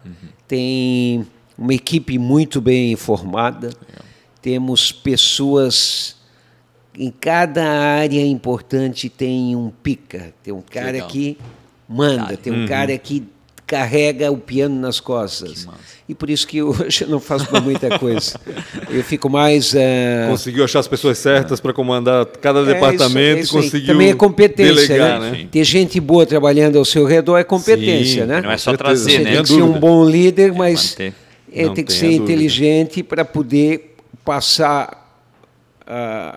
tem 0.47 1.25
uma 1.57 1.73
equipe 1.73 2.17
muito 2.17 2.59
bem 2.59 2.95
formada, 2.95 3.69
temos 4.41 4.91
pessoas 4.91 6.15
em 6.97 7.09
cada 7.11 7.63
área 7.63 8.25
importante 8.25 9.07
tem 9.09 9.55
um 9.55 9.69
pica, 9.69 10.33
tem 10.43 10.53
um 10.53 10.61
cara 10.61 10.91
legal. 10.93 11.07
que 11.09 11.37
manda, 11.87 12.35
tem 12.37 12.51
um 12.51 12.67
cara 12.67 12.97
que 12.97 13.23
carrega 13.65 14.31
o 14.31 14.37
piano 14.37 14.79
nas 14.79 14.99
costas. 14.99 15.67
E 16.07 16.13
por 16.13 16.29
isso 16.29 16.45
que 16.45 16.61
hoje 16.63 17.03
eu 17.03 17.07
não 17.07 17.19
faço 17.19 17.47
muita 17.61 17.97
coisa. 17.97 18.37
Eu 18.89 19.03
fico 19.03 19.29
mais 19.29 19.73
eh, 19.73 20.27
Conseguiu 20.29 20.63
achar 20.65 20.79
as 20.79 20.87
pessoas 20.87 21.17
certas 21.17 21.59
para 21.61 21.71
comandar 21.73 22.25
cada 22.25 22.59
é, 22.59 22.65
departamento 22.65 23.09
isso- 23.15 23.37
é 23.37 23.39
e 23.39 23.41
isso 23.41 23.53
conseguiu 23.53 23.87
Também 23.93 24.09
é 24.09 24.13
competência, 24.13 24.73
delegar, 24.87 25.19
né? 25.21 25.31
né? 25.31 25.47
Ter 25.49 25.63
gente 25.63 25.99
boa 25.99 26.25
trabalhando 26.25 26.77
ao 26.77 26.85
seu 26.85 27.05
redor 27.05 27.37
é 27.37 27.43
competência, 27.43 28.23
Sim, 28.23 28.27
né? 28.29 28.41
Não 28.41 28.51
é 28.51 28.57
só 28.57 28.75
trazer, 28.75 29.11
Você 29.11 29.19
né? 29.19 29.31
tem 29.33 29.41
que 29.43 29.47
ser 29.49 29.61
um 29.61 29.79
bom 29.79 30.03
líder, 30.07 30.51
mas 30.53 30.91
manter. 30.91 31.13
é, 31.53 31.69
tem 31.69 31.83
que 31.85 31.93
ser 31.93 32.11
inteligente 32.11 33.01
para 33.01 33.23
poder 33.23 33.95
passar 34.25 35.02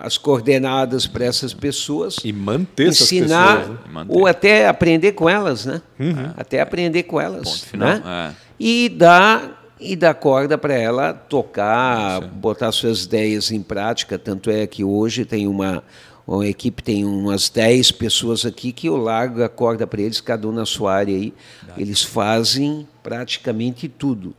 as 0.01 0.17
coordenadas 0.17 1.07
para 1.07 1.25
essas 1.25 1.53
pessoas, 1.53 2.17
E 2.23 2.33
manter 2.33 2.87
essas 2.89 3.11
ensinar 3.11 3.57
pessoas. 3.59 3.69
né? 3.77 3.83
E 3.87 3.91
manter. 3.93 4.13
ou 4.17 4.27
até 4.27 4.67
aprender 4.67 5.11
com 5.13 5.29
elas, 5.29 5.65
né? 5.65 5.81
Uhum. 5.99 6.31
Até 6.35 6.59
aprender 6.61 7.03
com 7.03 7.19
elas, 7.19 7.43
Ponto 7.49 7.65
final. 7.65 7.87
né? 7.89 8.01
É. 8.05 8.33
E 8.59 8.89
dar 8.89 9.55
e 9.79 9.95
dar 9.95 10.15
corda 10.15 10.57
para 10.57 10.73
ela 10.73 11.13
tocar, 11.13 12.19
botar 12.21 12.71
suas 12.71 13.03
ideias 13.03 13.51
em 13.51 13.61
prática. 13.61 14.17
Tanto 14.17 14.49
é 14.49 14.65
que 14.65 14.83
hoje 14.83 15.23
tem 15.23 15.47
uma, 15.47 15.83
uma 16.25 16.47
equipe, 16.47 16.81
tem 16.81 17.05
umas 17.05 17.47
10 17.47 17.91
pessoas 17.91 18.43
aqui 18.43 18.71
que 18.71 18.87
eu 18.89 18.97
largo 18.97 19.43
a 19.43 19.47
corda 19.47 19.85
para 19.85 20.01
eles, 20.01 20.19
cada 20.19 20.47
um 20.47 20.51
na 20.51 20.65
sua 20.65 20.95
área 20.95 21.15
aí. 21.15 21.31
Eles 21.77 22.01
fazem 22.01 22.87
praticamente 23.03 23.87
tudo. 23.87 24.33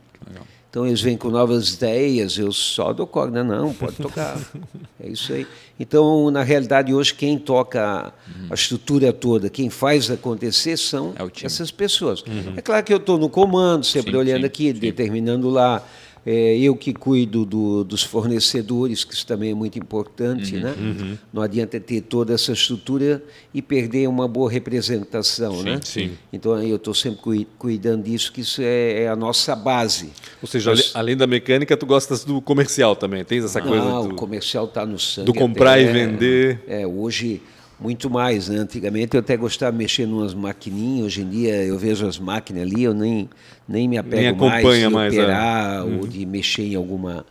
Então 0.69 0.85
eles 0.85 1.01
vêm 1.01 1.17
com 1.17 1.29
novas 1.29 1.73
ideias, 1.73 2.37
eu 2.37 2.51
só 2.51 2.93
dou 2.93 3.07
corda, 3.07 3.43
não, 3.43 3.73
pode 3.73 3.95
tocar. 3.95 4.37
é 5.01 5.09
isso 5.09 5.33
aí. 5.33 5.47
Então, 5.79 6.29
na 6.29 6.43
realidade, 6.43 6.93
hoje 6.93 7.13
quem 7.13 7.39
toca 7.39 8.13
a 8.49 8.53
estrutura 8.53 9.11
toda, 9.11 9.49
quem 9.49 9.69
faz 9.69 10.11
acontecer 10.11 10.77
são 10.77 11.13
É 11.17 11.45
essas 11.45 11.71
pessoas. 11.71 12.23
É 12.55 12.61
claro 12.61 12.83
que 12.83 12.93
eu 12.93 12.97
estou 12.97 13.17
no 13.17 13.29
comando, 13.29 13.83
sempre 13.83 14.11
Sim, 14.11 14.17
olhando 14.17 14.41
sim, 14.41 14.45
aqui, 14.47 14.73
determinando 14.73 15.49
lá. 15.49 15.83
É, 16.25 16.57
eu 16.57 16.75
que 16.75 16.93
cuido 16.93 17.45
do- 17.45 17.83
dos 17.83 18.03
fornecedores, 18.03 19.03
que 19.03 19.13
isso 19.13 19.25
também 19.25 19.51
é 19.51 19.53
muito 19.53 19.79
importante, 19.79 20.55
Uhum, 20.55 20.61
né? 20.61 21.17
Não 21.31 21.41
adianta 21.41 21.79
ter 21.79 22.01
toda 22.01 22.33
essa 22.33 22.51
estrutura 22.51 23.23
e 23.53 23.61
perder 23.61 24.07
uma 24.07 24.27
boa 24.27 24.51
representação, 24.51 25.63
né? 25.63 25.79
sim. 25.83 26.11
Então 26.31 26.61
eu 26.61 26.75
estou 26.75 26.93
sempre 26.93 27.19
cui- 27.21 27.47
cuidando 27.57 28.03
disso, 28.03 28.31
que 28.31 28.41
isso 28.41 28.61
é, 28.61 29.03
é 29.03 29.07
a 29.07 29.15
nossa 29.15 29.55
base. 29.55 30.09
Ou 30.41 30.47
seja, 30.47 30.73
além 30.93 31.15
da 31.15 31.25
mecânica, 31.25 31.75
tu 31.77 31.85
gostas 31.85 32.23
do 32.23 32.41
comercial 32.41 32.95
também. 32.95 33.23
Tens 33.23 33.43
essa 33.45 33.61
coisa 33.61 33.83
Ah, 33.85 34.01
do, 34.01 34.09
o 34.09 34.15
comercial 34.15 34.65
está 34.65 34.85
no 34.85 34.99
sangue. 34.99 35.25
do 35.25 35.33
comprar 35.33 35.73
até, 35.73 35.83
e 35.83 35.85
vender. 35.91 36.59
É, 36.67 36.85
hoje 36.85 37.41
muito 37.79 38.09
mais. 38.09 38.49
Né? 38.49 38.57
Antigamente 38.57 39.15
eu 39.15 39.19
até 39.21 39.37
gostava 39.37 39.71
de 39.71 39.77
mexer 39.77 40.03
em 40.03 40.11
umas 40.11 40.33
maquininhas. 40.33 41.05
Hoje 41.07 41.21
em 41.21 41.29
dia 41.29 41.55
eu 41.63 41.77
vejo 41.77 42.05
as 42.07 42.19
máquinas 42.19 42.63
ali, 42.63 42.83
eu 42.83 42.93
nem, 42.93 43.29
nem 43.67 43.87
me 43.87 43.97
apego 43.97 44.15
Nem 44.17 44.27
acompanha 44.27 44.89
mais 44.89 45.13
de 45.13 45.17
mais, 45.17 45.17
é. 45.17 45.21
operar 45.21 45.85
ou 45.85 46.07
de 46.07 46.25
mexer 46.25 46.63
em 46.63 46.75
alguma 46.75 47.25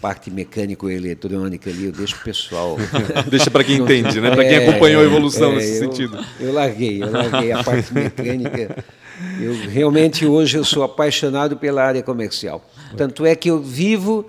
parte 0.00 0.30
mecânica 0.30 0.84
ou 0.84 0.90
eletrônica 0.92 1.70
ali. 1.70 1.86
Eu 1.86 1.92
deixo 1.92 2.16
o 2.16 2.24
pessoal. 2.24 2.76
Deixa 3.30 3.50
para 3.50 3.64
quem 3.64 3.76
entende, 3.78 4.20
né? 4.20 4.30
Para 4.36 4.44
quem 4.44 4.54
É, 4.56 4.68
acompanhou 4.68 5.00
a 5.00 5.04
evolução 5.04 5.52
é, 5.52 5.56
nesse 5.56 5.82
eu- 5.82 5.90
sentido. 5.90 6.18
Eu 6.38 6.52
larguei, 6.52 7.02
eu 7.02 7.10
larguei 7.10 7.52
a 7.52 7.64
parte 7.64 7.94
mecânica. 7.94 8.84
Eu 9.40 9.54
realmente 9.70 10.26
hoje 10.26 10.58
eu 10.58 10.64
sou 10.64 10.82
apaixonado 10.82 11.56
pela 11.56 11.82
área 11.82 12.02
comercial. 12.02 12.62
Tanto 12.96 13.24
é 13.24 13.34
que 13.34 13.48
eu 13.48 13.62
vivo 13.62 14.26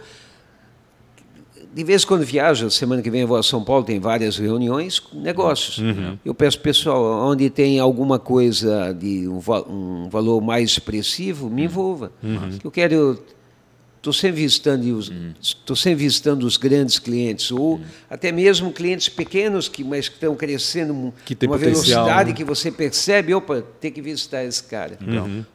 de 1.75 1.83
vez 1.83 2.03
em 2.03 2.07
quando 2.07 2.23
viajo, 2.23 2.71
semana 2.71 3.01
que 3.01 3.09
vem 3.11 3.21
eu 3.21 3.27
vou 3.27 3.35
a 3.35 3.43
São 3.43 3.61
Paulo, 3.61 3.83
tem 3.83 3.99
várias 3.99 4.37
reuniões 4.37 4.97
com 4.97 5.19
negócios. 5.19 5.81
Eu 6.23 6.33
peço 6.33 6.57
pessoal, 6.61 7.29
onde 7.29 7.49
tem 7.49 7.79
alguma 7.79 8.17
coisa 8.17 8.93
de 8.93 9.27
um, 9.27 9.41
um 9.69 10.09
valor 10.09 10.39
mais 10.39 10.69
expressivo, 10.71 11.49
me 11.49 11.65
envolva. 11.65 12.13
Eu 12.63 12.71
quero 12.71 13.19
Estou 13.97 14.13
sempre 14.13 14.41
visitando 14.41 14.83
os, 14.99 15.11
estou 15.41 15.75
sempre 15.75 16.03
visitando 16.03 16.43
os 16.43 16.57
grandes 16.57 16.99
clientes 16.99 17.51
ou 17.51 17.81
até 18.07 18.31
mesmo 18.31 18.71
clientes 18.71 19.09
pequenos 19.09 19.67
que 19.67 19.83
mas 19.83 20.07
que 20.07 20.13
estão 20.13 20.35
crescendo 20.35 21.11
Que 21.25 21.33
tem 21.33 21.49
uma 21.49 21.57
velocidade 21.57 22.29
né? 22.29 22.35
que 22.35 22.43
você 22.43 22.71
percebe, 22.71 23.33
opa, 23.33 23.63
tem 23.81 23.91
que 23.91 24.03
visitar 24.03 24.43
esse 24.43 24.63
cara 24.63 24.99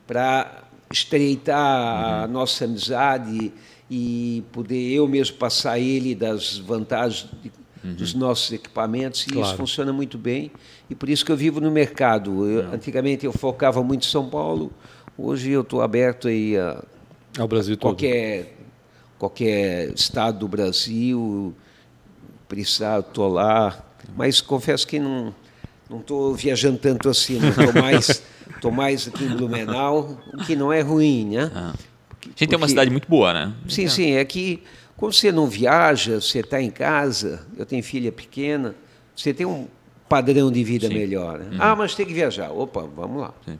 para 0.05 0.65
estreitar 0.93 2.25
a 2.25 2.27
nossa 2.27 2.65
amizade 2.65 3.53
e 3.91 4.45
poder 4.53 4.93
eu 4.93 5.09
mesmo 5.09 5.37
passar 5.37 5.79
ele 5.79 6.15
das 6.15 6.57
vantagens 6.59 7.29
de- 7.43 7.51
dos 7.95 8.15
nossos 8.15 8.53
equipamentos 8.53 9.23
e 9.23 9.31
isso 9.31 9.35
Claro. 9.41 9.57
funciona 9.57 9.93
muito 9.93 10.17
bem 10.19 10.51
e 10.89 10.95
por 10.95 11.09
isso 11.09 11.25
que 11.25 11.33
eu 11.33 11.37
vivo 11.37 11.61
no 11.61 11.71
mercado. 11.71 12.47
Eu- 12.47 12.73
antigamente 12.73 13.25
eu 13.27 13.33
focava 13.33 13.83
muito 13.83 14.07
em 14.07 14.11
São 14.11 14.29
Paulo, 14.29 14.71
hoje 15.19 15.51
eu 15.51 15.63
estou 15.63 15.81
aberto 15.83 16.29
aí 16.29 16.57
a 16.57 16.83
Ao 17.39 17.49
Brasil 17.49 17.77
todo. 17.77 17.91
qualquer 17.91 18.57
qualquer 19.19 19.93
estado 19.95 20.39
do 20.41 20.49
Brasil 20.49 21.55
precisar 22.49 23.01
estou 23.01 23.29
lá 23.29 23.85
mas 24.17 24.41
confesso 24.41 24.87
que 24.87 24.99
não 24.99 25.35
não 25.89 25.99
estou 26.01 26.35
viajando 26.35 26.79
tanto 26.79 27.09
assim 27.09 27.39
estou 27.49 27.73
mais 27.83 28.23
tô 28.61 28.71
mais 28.71 29.09
aqui 29.09 29.25
em 29.25 29.29
Blumenau 29.37 30.19
o 30.35 30.39
que 30.45 30.55
não 30.57 30.73
é 30.73 30.81
ruim 30.81 31.37
né 31.37 31.51
Ah. 31.55 31.73
A 32.41 32.45
gente 32.45 32.51
tem 32.51 32.57
uma 32.57 32.69
cidade 32.69 32.91
muito 32.91 33.07
boa, 33.09 33.35
né? 33.35 33.53
sim 33.69 33.87
sim 33.87 34.13
é 34.13 34.25
que 34.25 34.63
quando 34.97 35.13
você 35.13 35.31
não 35.31 35.47
viaja 35.47 36.21
você 36.21 36.41
está 36.41 36.61
em 36.61 36.71
casa 36.71 37.47
eu 37.57 37.67
tenho 37.67 37.83
filha 37.83 38.11
pequena 38.11 38.75
você 39.15 39.35
tem 39.35 39.45
um 39.47 39.69
padrão 40.09 40.51
de 40.51 40.65
vida 40.65 40.89
Sim. 40.89 40.95
Uhum. 40.95 40.99
melhor 41.01 41.39
né? 41.39 41.57
ah 41.59 41.77
mas 41.77 41.95
tem 41.95 42.07
que 42.07 42.15
viajar 42.15 42.51
opa 42.51 42.83
vamos 42.83 43.21
lá 43.21 43.35
Sim. 43.47 43.59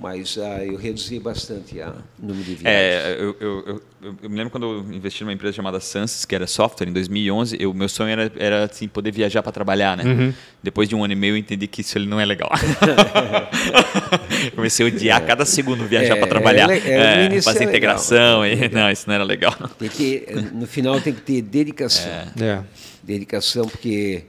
Mas 0.00 0.38
ah, 0.38 0.64
eu 0.64 0.76
reduzi 0.76 1.20
bastante 1.20 1.78
a- 1.78 1.90
o 2.18 2.26
número 2.26 2.42
de 2.42 2.54
viagens. 2.54 2.64
É, 2.66 3.16
eu, 3.20 3.36
eu, 3.38 3.64
eu, 3.66 3.82
eu 4.22 4.30
me 4.30 4.36
lembro 4.36 4.50
quando 4.50 4.64
eu 4.64 4.94
investi 4.94 5.22
numa 5.22 5.32
empresa 5.34 5.54
chamada 5.54 5.78
Sans, 5.78 6.24
que 6.24 6.34
era 6.34 6.46
software, 6.46 6.88
em 6.88 6.92
2011, 6.94 7.66
o 7.66 7.74
meu 7.74 7.86
sonho 7.86 8.08
era, 8.10 8.32
era 8.38 8.64
assim, 8.64 8.88
poder 8.88 9.12
viajar 9.12 9.42
para 9.42 9.52
trabalhar, 9.52 9.98
né? 9.98 10.04
Uhum. 10.04 10.32
Depois 10.62 10.88
de 10.88 10.94
um 10.96 11.04
ano 11.04 11.12
e 11.12 11.16
meio 11.16 11.32
eu 11.34 11.36
entendi 11.36 11.66
que 11.66 11.82
isso 11.82 11.98
ele 11.98 12.06
não 12.06 12.18
é 12.18 12.24
legal. 12.24 12.48
Comecei 14.56 14.86
a 14.86 14.88
odiar 14.88 15.24
cada 15.26 15.44
segundo 15.44 15.84
viajar 15.86 16.14
É, 16.16 16.18
para 16.18 16.28
trabalhar. 16.28 16.70
é 16.70 16.78
é, 16.78 17.36
É, 17.36 17.42
fazer 17.42 17.64
é 17.64 17.68
integração, 17.68 18.40
legal. 18.40 18.68
e, 18.70 18.74
não, 18.74 18.90
isso 18.90 19.04
não 19.06 19.14
era 19.14 19.24
legal. 19.24 19.54
Tem 19.78 19.88
que, 19.90 20.24
no 20.52 20.66
final 20.66 21.00
tem 21.00 21.12
que 21.12 21.20
ter 21.20 21.42
dedicação. 21.42 22.10
É. 22.40 22.62
Dedicação, 23.02 23.66
porque 23.68 24.24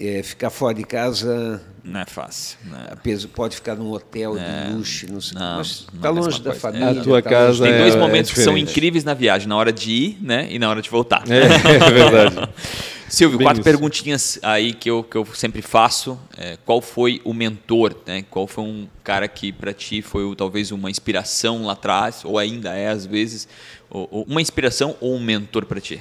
é, 0.00 0.22
ficar 0.24 0.50
fora 0.50 0.74
de 0.74 0.84
casa 0.84 1.62
Não 1.84 2.00
é 2.00 2.04
fácil. 2.04 2.58
Né? 2.64 2.86
apesar- 2.92 3.28
pode 3.28 3.56
ficar 3.56 3.74
num 3.74 3.90
hotel 3.90 4.36
de 4.36 4.72
luxo, 4.74 5.06
não 5.12 5.20
sei, 5.20 5.38
não, 5.38 5.56
mas 5.58 5.86
não 5.92 5.94
é 5.94 5.96
está 5.96 6.08
a 6.08 6.10
longe 6.12 6.38
da 6.38 6.44
coisa. 6.50 6.60
família. 6.60 6.90
A 7.00 7.02
tua 7.02 7.20
tá 7.22 7.30
casa 7.30 7.64
Tem 7.64 7.72
É, 7.72 7.78
dois 7.78 7.94
é 7.94 7.98
momentos 7.98 8.30
que 8.32 8.40
são 8.40 8.56
incríveis 8.56 9.02
na 9.04 9.14
viagem, 9.14 9.48
na 9.48 9.56
hora 9.56 9.72
de 9.72 9.90
ir 9.90 10.18
né, 10.20 10.46
e 10.50 10.58
na 10.58 10.70
hora 10.70 10.80
de 10.80 10.88
voltar. 10.88 11.24
É, 11.28 11.38
é 11.86 11.90
verdade. 11.90 12.48
Silvio, 13.08 13.36
Bem 13.36 13.44
quatro 13.46 13.60
isso. 13.60 13.64
perguntinhas 13.64 14.38
aí 14.42 14.72
que 14.72 14.88
eu, 14.88 15.02
que 15.02 15.16
eu 15.16 15.26
sempre 15.34 15.60
faço. 15.60 16.18
É, 16.38 16.56
qual 16.64 16.80
foi 16.80 17.20
o 17.24 17.34
mentor? 17.34 17.94
Né? 18.06 18.24
Qual 18.30 18.46
foi 18.46 18.64
um 18.64 18.88
cara 19.04 19.28
que 19.28 19.52
para 19.52 19.74
ti 19.74 20.00
foi 20.00 20.34
talvez 20.34 20.70
uma 20.70 20.90
inspiração 20.90 21.66
lá 21.66 21.74
atrás, 21.74 22.22
ou 22.24 22.38
ainda 22.38 22.70
é 22.74 22.88
às 22.88 23.04
vezes, 23.04 23.46
ou- 23.90 24.08
ou 24.10 24.24
uma 24.26 24.40
inspiração 24.40 24.96
ou 24.98 25.14
um 25.14 25.20
mentor 25.20 25.66
para 25.66 25.78
ti? 25.78 26.00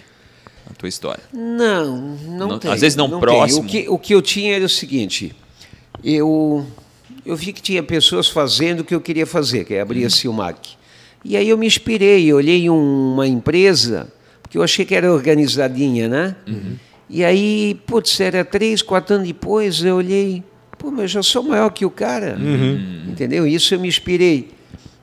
Na 0.66 0.74
tua 0.74 0.88
história. 0.88 1.22
Não, 1.34 1.98
não, 1.98 2.48
Não- 2.48 2.60
tem. 2.60 2.72
às 2.72 2.80
vezes 2.80 2.96
não 2.96 3.10
tem. 3.10 3.20
próximo. 3.20 3.62
O 3.64 3.66
que, 3.66 3.90
o 3.90 3.98
que 4.00 4.16
eu 4.16 4.22
tinha 4.22 4.56
era 4.56 4.64
o 4.64 4.70
seguinte, 4.70 5.36
eu, 6.04 6.66
eu 7.26 7.36
vi 7.36 7.54
que 7.54 7.62
tinha 7.62 7.84
pessoas 7.84 8.28
fazendo 8.30 8.82
o 8.82 8.84
que 8.84 8.94
eu 8.96 9.02
queria 9.02 9.26
fazer, 9.26 9.66
que 9.66 9.74
é 9.74 9.82
abrir 9.82 10.06
a 10.06 10.10
Silmac. 10.10 10.72
E 11.24 11.38
aí 11.38 11.48
eu 11.50 11.58
me 11.58 11.68
inspirei, 11.68 12.34
olhei 12.34 12.70
um- 12.70 13.14
uma 13.14 13.28
empresa, 13.28 14.12
porque 14.42 14.58
eu 14.58 14.64
achei 14.64 14.84
que 14.86 14.96
era 14.96 15.12
organizadinha, 15.14 16.08
né? 16.08 16.36
E 17.10 17.24
aí, 17.24 17.80
putz, 17.86 18.20
era 18.20 18.44
três, 18.44 18.82
quatro 18.82 19.16
anos 19.16 19.28
depois, 19.28 19.84
eu 19.84 19.98
olhei, 19.98 20.44
pô, 20.80 20.90
mas 20.90 21.02
eu 21.02 21.08
já 21.08 21.24
sou 21.24 21.44
maior 21.44 21.70
que 21.70 21.86
o 21.86 21.90
cara, 21.92 22.38
entendeu? 23.08 23.46
Isso 23.46 23.76
eu 23.76 23.80
me 23.80 23.88
inspirei 23.88 24.50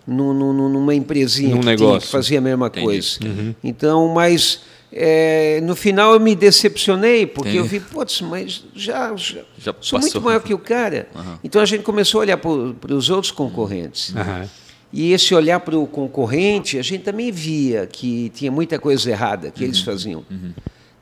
nu- 0.06 0.32
nu- 0.32 0.68
numa 0.68 0.94
empresinha 0.94 1.50
Num 1.50 1.56
que, 1.60 1.62
tinha, 1.66 1.76
negócio. 1.76 2.00
que 2.00 2.06
fazia 2.12 2.38
a 2.38 2.40
mesma 2.40 2.66
Entendi. 2.66 2.84
coisa. 2.86 3.18
Então, 3.62 4.08
mas 4.12 4.62
é, 4.92 5.60
no 5.62 5.76
final 5.76 6.14
eu 6.14 6.20
me 6.20 6.34
decepcionei, 6.34 7.26
porque 7.26 7.58
eu 7.58 7.64
vi, 7.64 7.80
putz, 7.80 8.20
mas 8.22 8.64
já, 8.74 9.14
já, 9.16 9.40
Já 9.58 9.74
sou 9.80 9.98
passou. 9.98 10.00
muito 10.00 10.20
maior 10.22 10.40
que 10.40 10.54
o 10.54 10.58
cara. 10.58 11.08
Então 11.44 11.60
a 11.60 11.66
gente 11.66 11.82
começou 11.82 12.20
a 12.20 12.22
olhar 12.22 12.36
para 12.38 12.94
os 12.94 13.10
outros 13.10 13.30
concorrentes. 13.30 14.14
Aham. 14.16 14.48
E 14.90 15.12
esse 15.12 15.34
olhar 15.34 15.60
para 15.60 15.76
o 15.78 15.86
concorrente, 15.86 16.78
a 16.78 16.82
gente 16.82 17.04
também 17.04 17.30
via 17.30 17.86
que 17.86 18.30
tinha 18.30 18.50
muita 18.50 18.78
coisa 18.78 19.10
errada 19.10 19.50
que 19.50 19.60
Uhum. 19.60 19.66
eles 19.66 19.80
faziam. 19.80 20.24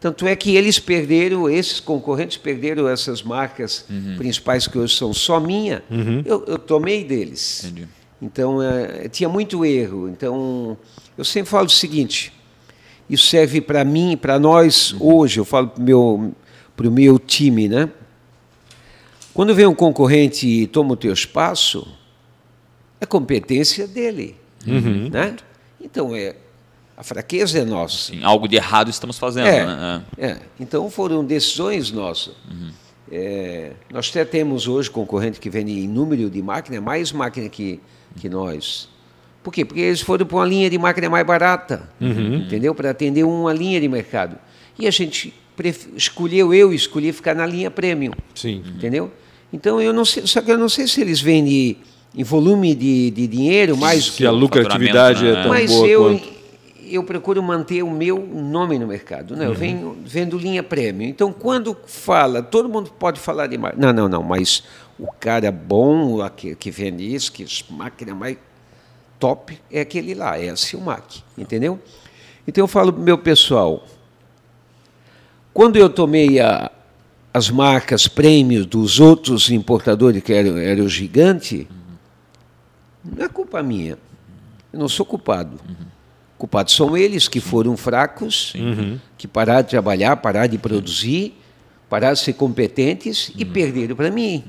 Tanto 0.01 0.27
é 0.27 0.35
que 0.35 0.55
eles 0.57 0.79
perderam, 0.81 1.49
esses 1.49 1.79
concorrentes 1.79 2.37
perderam 2.37 2.89
essas 2.89 3.23
marcas 3.23 3.85
Uhum. 3.89 4.17
principais 4.19 4.67
que 4.67 4.77
hoje 4.77 4.97
são 4.97 5.13
só 5.15 5.39
minha, 5.39 5.83
eu, 6.25 6.45
eu 6.49 6.59
tomei 6.59 7.05
deles. 7.05 7.65
Entendi. 7.65 7.89
Então, 8.21 8.61
eh, 8.63 9.09
tinha 9.09 9.29
muito 9.29 9.65
erro. 9.65 10.09
Então, 10.09 10.77
eu 11.17 11.25
sempre 11.25 11.51
falo 11.51 11.67
o 11.67 11.71
seguinte: 11.71 12.33
isso 13.09 13.27
serve 13.27 13.61
para 13.61 13.85
mim, 13.85 14.17
para 14.17 14.39
nós 14.39 14.95
hoje. 14.99 15.39
Eu 15.39 15.45
falo 15.45 15.69
para 15.69 15.81
o 15.81 15.85
meu, 15.85 16.35
pro 16.77 16.91
meu 16.91 17.19
time, 17.19 17.69
né? 17.69 17.89
Quando 19.33 19.55
vem 19.55 19.67
um 19.67 19.75
concorrente 19.75 20.47
e 20.47 20.67
toma 20.67 20.95
o 20.95 20.97
teu 20.97 21.13
espaço, 21.13 21.87
é 23.01 23.07
competência 23.07 23.87
dele, 23.87 24.37
né? 25.11 25.37
Então, 25.81 26.17
é 26.17 26.37
a 26.97 27.03
fraqueza 27.03 27.59
é 27.59 27.65
nossa. 27.65 28.13
Sim, 28.13 28.25
algo 28.25 28.49
de 28.49 28.57
errado 28.57 28.89
estamos 28.89 29.19
fazendo. 29.19 29.47
É, 29.47 29.67
Né? 29.67 30.03
é. 30.17 30.39
Então 30.59 30.89
foram 30.91 31.23
decisões 31.25 31.93
nossas. 31.93 32.35
É, 33.13 33.73
nós 33.93 34.09
até 34.09 34.25
temos 34.25 34.67
hoje 34.67 34.91
concorrente 34.91 35.39
que 35.39 35.51
vende 35.51 35.73
em 35.73 35.87
número 35.87 36.31
de 36.31 36.43
máquina, 36.43 36.81
mais 36.81 37.13
máquina 37.13 37.49
que, 37.49 37.81
que 38.17 38.29
nós. 38.29 38.89
Por 39.47 39.53
quê? 39.53 39.65
Porque 39.65 39.81
eles 39.81 40.01
foram 40.01 40.27
para 40.27 40.39
uma 40.39 40.45
linha 40.45 40.69
de 40.69 40.77
máquina 40.77 41.09
mais 41.09 41.25
barata, 41.25 41.89
entendeu? 42.01 42.75
Para 42.75 42.91
atender 42.91 43.23
uma 43.23 43.53
linha 43.53 43.81
de 43.81 43.87
mercado. 43.87 44.37
E 44.77 44.89
a 44.89 44.91
gente 44.91 45.33
escolheu, 45.95 46.53
eu 46.53 46.75
escolhi 46.75 47.13
ficar 47.13 47.33
na 47.33 47.47
linha 47.47 47.71
premium, 47.71 48.11
Sim. 48.35 48.65
entendeu? 48.75 49.09
Então 49.53 49.81
eu 49.81 49.93
não 49.93 50.05
sei, 50.05 50.27
só 50.27 50.41
que 50.41 50.51
eu 50.51 50.59
não 50.59 50.69
sei 50.69 50.89
se 50.89 51.01
eles 51.01 51.21
vendem 51.21 51.77
em 52.13 52.25
volume 52.25 52.75
de, 52.75 53.13
de 53.13 53.29
dinheiro 53.29 53.77
mais 53.77 54.07
Se 54.07 54.27
a 54.27 54.33
lucratividade 54.33 55.25
é 55.25 55.41
tão 55.41 55.51
mas 55.51 55.71
boa 55.71 55.87
eu, 55.87 56.03
quanto. 56.03 56.29
eu 56.85 57.05
procuro 57.05 57.41
manter 57.41 57.85
o 57.85 57.91
meu 57.91 58.19
nome 58.19 58.81
no 58.81 58.89
mercado. 58.89 59.37
Né? 59.37 59.47
Eu 59.47 59.55
venho 59.55 59.97
vendo 60.05 60.37
linha 60.37 60.65
prêmio. 60.65 61.07
Então, 61.07 61.33
quando 61.33 61.77
fala, 61.87 62.43
todo 62.43 62.69
mundo 62.69 62.91
pode 62.99 63.21
falar 63.21 63.47
de 63.47 63.57
máquina. 63.57 63.93
Não, 63.93 64.03
não, 64.03 64.09
não, 64.09 64.23
mas 64.25 64.65
o 64.99 65.07
cara 65.07 65.53
bom, 65.53 66.21
aquele 66.21 66.57
que 66.57 66.69
vende 66.69 67.15
isso, 67.15 67.31
que 67.31 67.45
as 67.45 67.65
máquinas 67.71 68.17
mais 68.17 68.37
top, 69.19 69.59
é 69.71 69.81
aquele 69.81 70.15
lá, 70.15 70.39
é 70.39 70.49
a 70.51 70.57
Silmac. 70.57 71.23
Entendeu? 71.37 71.79
Então, 72.47 72.63
eu 72.65 72.69
falo 72.69 72.93
para 72.93 73.01
o 73.03 73.05
meu 73.05 73.19
pessoal, 73.19 73.85
quando 75.53 75.77
eu 75.77 75.89
tomei 75.89 76.39
a- 76.41 76.71
as 77.33 77.51
marcas 77.51 78.07
prêmios 78.09 78.67
dos 78.67 79.01
outros 79.01 79.51
importadores, 79.51 80.23
que 80.23 80.33
eram, 80.33 80.57
era 80.57 80.83
o 80.83 80.89
gigante, 80.89 81.69
não 83.05 83.25
é 83.25 83.29
culpa 83.29 83.63
minha. 83.63 83.99
Eu 84.73 84.79
não 84.81 84.89
sou 84.89 85.05
culpado. 85.07 85.59
Culpados 86.39 86.75
são 86.75 86.97
eles 86.97 87.29
que 87.29 87.41
foram 87.41 87.77
fracos, 87.77 88.53
que 89.17 89.27
pararam 89.27 89.63
de 89.63 89.69
trabalhar, 89.71 90.17
pararam 90.17 90.49
de 90.49 90.59
produzir, 90.59 91.35
pararam 91.89 92.15
de 92.15 92.21
ser 92.21 92.35
competentes 92.35 93.33
e 93.37 93.45
perderam 93.45 93.97
para 93.97 94.11
mim. 94.11 94.45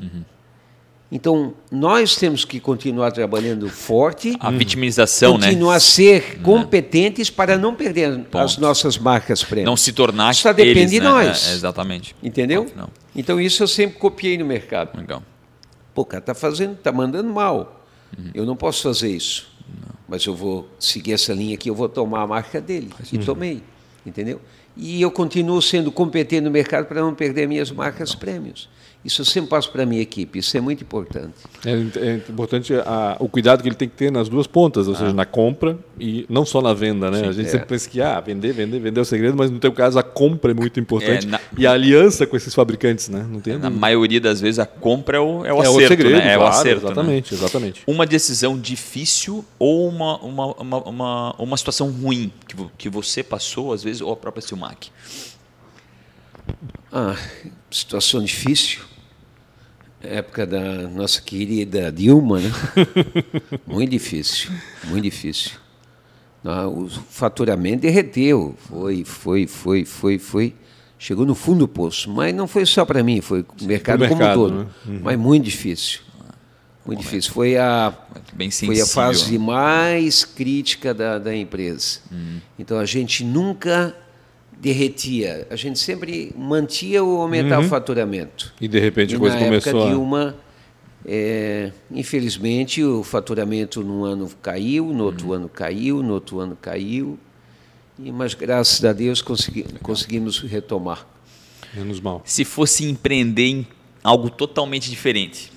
Então, 1.10 1.54
nós 1.72 2.18
temos 2.18 2.44
que 2.44 2.60
continuar 2.60 3.12
trabalhando 3.12 3.70
forte, 3.70 4.36
A 4.42 4.52
vitimização, 4.52 5.38
né? 5.38 5.48
continuar 5.48 5.76
a 5.76 5.80
ser 5.80 6.40
competentes 6.42 7.30
para 7.30 7.58
não 7.58 7.74
perder 7.74 8.06
as 8.12 8.18
Ponto. 8.28 8.62
nossas 8.62 8.98
marcas 8.98 9.42
prêmios. 9.42 9.70
Não 9.70 9.78
se 9.78 9.94
tornar 9.94 10.36
Só 10.36 10.52
depende 10.52 10.80
eles, 10.80 10.92
de 10.92 11.00
né? 11.00 11.06
nós. 11.10 11.48
É, 11.48 11.54
exatamente. 11.54 12.14
Entendeu? 12.22 12.66
Ponto. 12.66 12.90
Então, 13.16 13.40
isso 13.40 13.64
eu 13.64 13.68
sempre 13.68 13.98
copiei 13.98 14.38
no 14.38 14.46
mercado. 14.46 14.98
Legal. 14.98 15.24
Pô, 15.96 16.02
o 16.02 16.06
cara 16.06 16.20
está 16.20 16.36
fazendo, 16.36 16.74
está 16.74 16.92
mandando 16.92 17.32
mal. 17.34 17.86
Eu 18.34 18.46
não 18.46 18.56
posso 18.56 18.84
fazer 18.84 19.10
isso. 19.10 19.50
Mas 20.08 20.26
eu 20.26 20.36
vou 20.36 20.68
seguir 20.80 21.14
essa 21.14 21.34
linha 21.34 21.56
aqui, 21.56 21.70
eu 21.70 21.76
vou 21.76 21.90
tomar 21.90 22.22
a 22.22 22.28
marca 22.28 22.60
dele. 22.62 22.90
E 23.12 23.18
tomei. 23.18 23.64
Entendeu? 24.06 24.42
E 24.76 25.02
eu 25.02 25.10
continuo 25.12 25.62
sendo 25.62 25.92
competente 25.92 26.42
no 26.42 26.52
mercado 26.52 26.86
para 26.86 27.02
não 27.02 27.14
perder 27.16 27.48
minhas 27.48 27.72
marcas 27.72 28.14
prêmios. 28.14 28.70
Isso 29.08 29.22
eu 29.22 29.26
sempre 29.26 29.50
passo 29.50 29.72
para 29.72 29.84
a 29.84 29.86
minha 29.86 30.02
equipe, 30.02 30.40
isso 30.40 30.58
é 30.58 30.60
muito 30.60 30.84
importante. 30.84 31.34
É, 31.66 31.72
é 32.10 32.16
importante 32.30 32.74
a- 32.74 33.16
o 33.22 33.30
cuidado 33.30 33.62
que 33.64 33.70
ele 33.70 33.76
tem 33.76 33.88
que 33.88 33.96
ter 33.96 34.12
nas 34.12 34.28
duas 34.28 34.46
pontas, 34.48 34.86
ou 34.86 34.96
seja, 34.96 35.14
na 35.14 35.26
compra 35.26 35.80
e 35.98 36.26
não 36.28 36.46
só 36.46 36.62
na 36.62 36.74
venda, 36.74 37.10
né? 37.10 37.22
a 37.26 37.32
gente 37.32 37.48
é. 37.48 37.50
sempre 37.52 37.68
pensa 37.68 37.90
que 37.90 38.02
ah, 38.02 38.20
vender, 38.20 38.52
vender, 38.52 38.82
vender 38.82 39.00
é 39.00 39.02
o 39.02 39.06
segredo, 39.06 39.38
mas 39.38 39.50
no 39.50 39.60
teu 39.60 39.72
caso 39.72 39.98
a 39.98 40.04
compra 40.04 40.52
é 40.52 40.54
muito 40.54 40.78
importante 40.78 41.26
É, 41.26 41.30
na- 41.30 41.40
e 41.58 41.66
a 41.66 41.72
aliança 41.72 42.28
com 42.28 42.36
esses 42.36 42.54
fabricantes, 42.54 43.08
né? 43.08 43.26
Não 43.32 43.40
tem 43.40 43.58
Na 43.58 43.70
maioria 43.70 44.20
das 44.20 44.42
vezes 44.42 44.60
a 44.60 44.66
compra 44.66 45.16
é 45.16 45.20
o, 45.22 45.46
é 45.46 45.54
o 45.54 45.58
é 45.60 45.62
acerto, 45.62 45.78
o 45.78 45.88
segredo, 45.88 46.18
né? 46.18 46.34
É 46.34 46.36
o 46.36 46.42
claro, 46.42 46.56
acerto. 46.58 46.82
né? 46.86 46.92
exatamente, 46.92 47.34
exatamente. 47.34 47.84
Uma 47.88 48.06
decisão 48.06 48.60
difícil 48.60 49.46
ou 49.58 49.88
uma, 49.88 50.18
uma, 50.18 50.48
uma, 50.62 50.78
uma, 50.84 51.36
uma 51.40 51.56
situação 51.58 51.90
ruim 51.92 52.30
que, 52.46 52.58
que 52.78 52.90
você 52.90 53.24
passou, 53.24 53.72
às 53.72 53.82
vezes, 53.86 54.02
ou 54.02 54.12
a 54.12 54.18
própria 54.18 54.42
Silmac? 54.42 54.90
Ah, 56.92 57.16
situação 57.72 58.22
difícil. 58.22 58.82
Época 60.02 60.46
da 60.46 60.88
nossa 60.88 61.22
querida 61.22 61.92
Dilma, 61.92 62.40
né? 62.40 62.52
muito 63.66 63.90
difícil, 63.90 64.52
muito 64.86 65.04
difícil. 65.04 65.52
O 66.44 66.88
faturamento 66.88 67.82
derreteu, 67.82 68.56
foi, 68.70 69.04
foi, 69.04 69.48
foi, 69.48 69.86
foi, 69.86 70.20
foi. 70.20 70.56
Chegou 71.00 71.26
no 71.26 71.36
fundo 71.36 71.60
do 71.60 71.68
poço, 71.68 72.10
mas 72.12 72.34
não 72.34 72.48
foi 72.48 72.66
só 72.66 72.86
para 72.86 73.04
mim, 73.04 73.22
foi 73.22 73.42
o 73.42 73.66
mercado, 73.66 74.08
como 74.08 74.14
um 74.14 74.18
mercado, 74.18 74.40
todo. 74.40 74.54
né? 74.86 75.00
Mas 75.02 75.18
muito 75.18 75.44
difícil, 75.44 76.00
muito 76.86 77.02
difícil. 77.02 77.32
Foi 77.32 77.58
a 77.58 77.94
Bem 78.34 78.52
foi 78.52 78.80
a 78.80 78.86
fase 78.86 79.38
mais 79.38 80.24
crítica 80.24 80.94
da, 80.94 81.18
da 81.18 81.36
empresa. 81.36 82.00
Uhum. 82.12 82.40
Então 82.58 82.78
a 82.78 82.86
gente 82.86 83.24
nunca 83.24 83.96
derretia, 84.60 85.48
a 85.50 85.56
gente 85.56 85.80
sempre 85.80 86.32
mantia 86.38 87.04
ou 87.04 87.22
aumentar 87.22 87.60
o 87.60 87.64
faturamento. 87.64 88.54
E 88.60 88.68
de 88.68 88.80
repente 88.80 89.14
a 89.14 89.18
E 89.18 89.20
coisa 89.20 89.36
na 89.36 89.42
época 89.44 89.72
começou 89.72 89.84
a... 89.84 89.90
Dilma, 89.90 90.36
é, 91.06 91.72
infelizmente, 91.92 92.84
o 92.84 93.04
faturamento 93.04 93.82
num 93.84 94.04
ano 94.04 94.30
caiu, 94.42 94.86
no 94.88 94.92
Uhum. 94.94 95.06
outro 95.06 95.34
ano 95.34 95.50
caiu, 95.50 96.02
no 96.04 96.14
outro 96.14 96.40
ano 96.40 96.58
caiu. 96.60 97.18
E, 98.00 98.12
mas 98.12 98.34
graças 98.34 98.84
a 98.84 98.94
Deus 98.94 99.22
consegui, 99.22 99.64
conseguimos 99.82 100.40
retomar. 100.40 101.08
Menos 101.74 102.00
mal. 102.00 102.22
Se 102.26 102.44
fosse 102.44 102.86
empreender 102.86 103.46
em 103.46 103.68
algo 104.04 104.30
totalmente 104.30 104.90
diferente, 104.90 105.52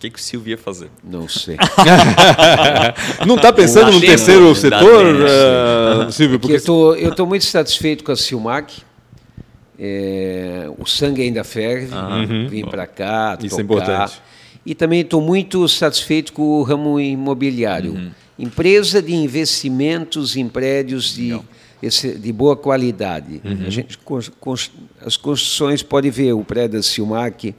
que, 0.00 0.10
que 0.10 0.18
o 0.18 0.22
Silvio 0.22 0.50
ia 0.52 0.58
fazer? 0.58 0.90
Não 1.04 1.28
sei. 1.28 1.56
Não 3.26 3.36
está 3.36 3.52
pensando 3.52 3.86
Dá 3.86 3.92
no 3.92 4.00
tempo, 4.00 4.06
terceiro 4.06 4.48
dá 4.48 4.54
setor, 4.54 5.06
eh, 5.06 6.10
Silvio? 6.12 6.40
Porque 6.40 6.58
Porque 6.58 7.04
eu 7.04 7.10
estou 7.10 7.26
muito 7.26 7.44
satisfeito 7.44 8.02
com 8.04 8.12
a 8.12 8.16
Silmac. 8.16 8.82
É, 9.82 10.70
o 10.78 10.84
sangue 10.86 11.22
ainda 11.22 11.42
ferve, 11.42 11.88
vim 12.50 12.66
para 12.66 12.86
cá, 12.86 13.38
Isso 13.42 13.58
é 13.58 13.64
tocar. 13.64 13.82
importante. 13.82 14.22
E 14.66 14.74
também 14.74 15.00
estou 15.00 15.22
muito 15.22 15.66
satisfeito 15.68 16.34
com 16.34 16.42
o 16.42 16.62
ramo 16.62 17.00
imobiliário. 17.00 17.92
Uhum. 17.92 18.10
Empresa 18.38 19.00
de 19.00 19.14
investimentos 19.14 20.36
em 20.36 20.46
prédios 20.48 21.14
de, 21.14 21.38
esse- 21.82 22.12
de 22.18 22.30
boa 22.30 22.54
qualidade. 22.56 23.40
Uhum. 23.42 23.64
A 23.66 23.70
gente, 23.70 23.98
as 25.04 25.16
construções, 25.16 25.82
pode 25.82 26.10
ver 26.10 26.34
o 26.34 26.44
prédio 26.44 26.76
da 26.76 26.82
Silmac, 26.82 27.54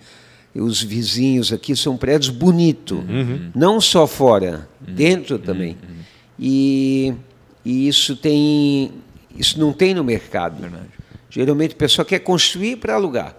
os 0.60 0.82
vizinhos 0.84 1.54
aqui 1.54 1.76
são 1.76 1.95
prédios 1.95 2.30
bonitos. 2.30 2.97
Uhum. 2.97 3.52
Não 3.56 3.80
só 3.80 4.06
fora, 4.06 4.68
dentro 4.80 5.39
também. 5.39 5.78
E, 6.39 7.14
e 7.64 7.88
isso 7.88 8.16
tem 8.16 8.91
isso 9.38 9.60
não 9.60 9.72
tem 9.72 9.93
no 9.93 10.04
mercado. 10.04 10.58
Geralmente 11.30 11.74
o 11.74 11.78
pessoal 11.78 12.06
quer 12.06 12.20
construir 12.20 12.76
para 12.76 12.95
alugar. 12.95 13.34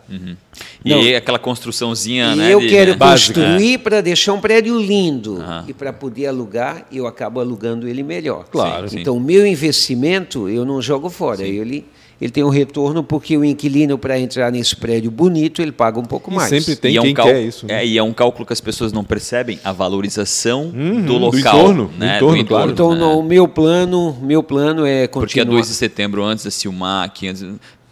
E 0.82 0.88
Não. 0.88 1.16
aquela 1.16 1.38
construçãozinha, 1.38 2.32
E 2.32 2.36
né? 2.36 2.54
eu 2.54 2.60
de- 2.60 2.68
quero 2.68 2.92
né? 2.92 2.96
construir 2.98 3.78
para 3.78 4.00
deixar 4.00 4.32
um 4.32 4.40
prédio 4.40 4.80
lindo. 4.80 5.44
E 5.68 5.74
para 5.74 5.92
poder 5.92 6.26
alugar, 6.28 6.86
eu 6.90 7.06
acabo 7.06 7.38
alugando 7.40 7.86
ele 7.86 8.02
melhor. 8.02 8.46
Claro. 8.50 8.88
Sim. 8.88 9.00
Então, 9.00 9.14
o 9.14 9.20
meu 9.20 9.46
investimento 9.46 10.48
eu 10.48 10.64
não 10.64 10.80
jogo 10.80 11.10
fora. 11.10 11.42
Ele, 11.42 11.84
ele 12.22 12.30
tem 12.30 12.44
um 12.44 12.48
retorno 12.48 13.02
porque 13.02 13.36
o 13.36 13.44
inquilino, 13.44 13.98
para 13.98 14.18
entrar 14.18 14.52
nesse 14.52 14.76
prédio 14.76 15.10
bonito, 15.10 15.60
ele 15.60 15.72
paga 15.72 15.98
um 15.98 16.04
pouco 16.04 16.30
E 16.30 16.34
mais. 16.36 16.48
sempre 16.48 16.76
tem 16.76 16.94
e 16.94 16.98
é 16.98 17.00
quem 17.02 17.10
um 17.10 17.14
cal- 17.14 17.26
quer 17.26 17.42
isso. 17.42 17.66
né? 17.66 17.82
É, 17.82 17.86
e 17.86 17.98
é 17.98 18.02
um 18.02 18.12
cálculo 18.12 18.46
que 18.46 18.52
as 18.52 18.60
pessoas 18.60 18.92
não 18.92 19.02
percebem, 19.02 19.58
a 19.64 19.72
valorização 19.72 20.72
Uhum, 20.74 21.00
do 21.02 21.06
do 21.06 21.18
local. 21.18 21.38
entorno, 21.58 21.88
do 21.88 21.98
né? 21.98 22.16
entorno, 22.16 22.44
claro. 22.44 22.70
Então, 22.70 22.94
né? 22.94 23.04
o 23.04 23.22
meu 23.22 23.48
plano, 23.48 24.16
meu 24.22 24.42
plano 24.42 24.86
é 24.86 25.08
Porque 25.08 25.40
a 25.40 25.42
continuar. 25.42 25.56
2 25.56 25.66
de 25.68 25.74
setembro, 25.74 26.22
antes 26.24 26.44
da 26.44 26.50
Silmac, 26.50 27.26
antes... 27.28 27.44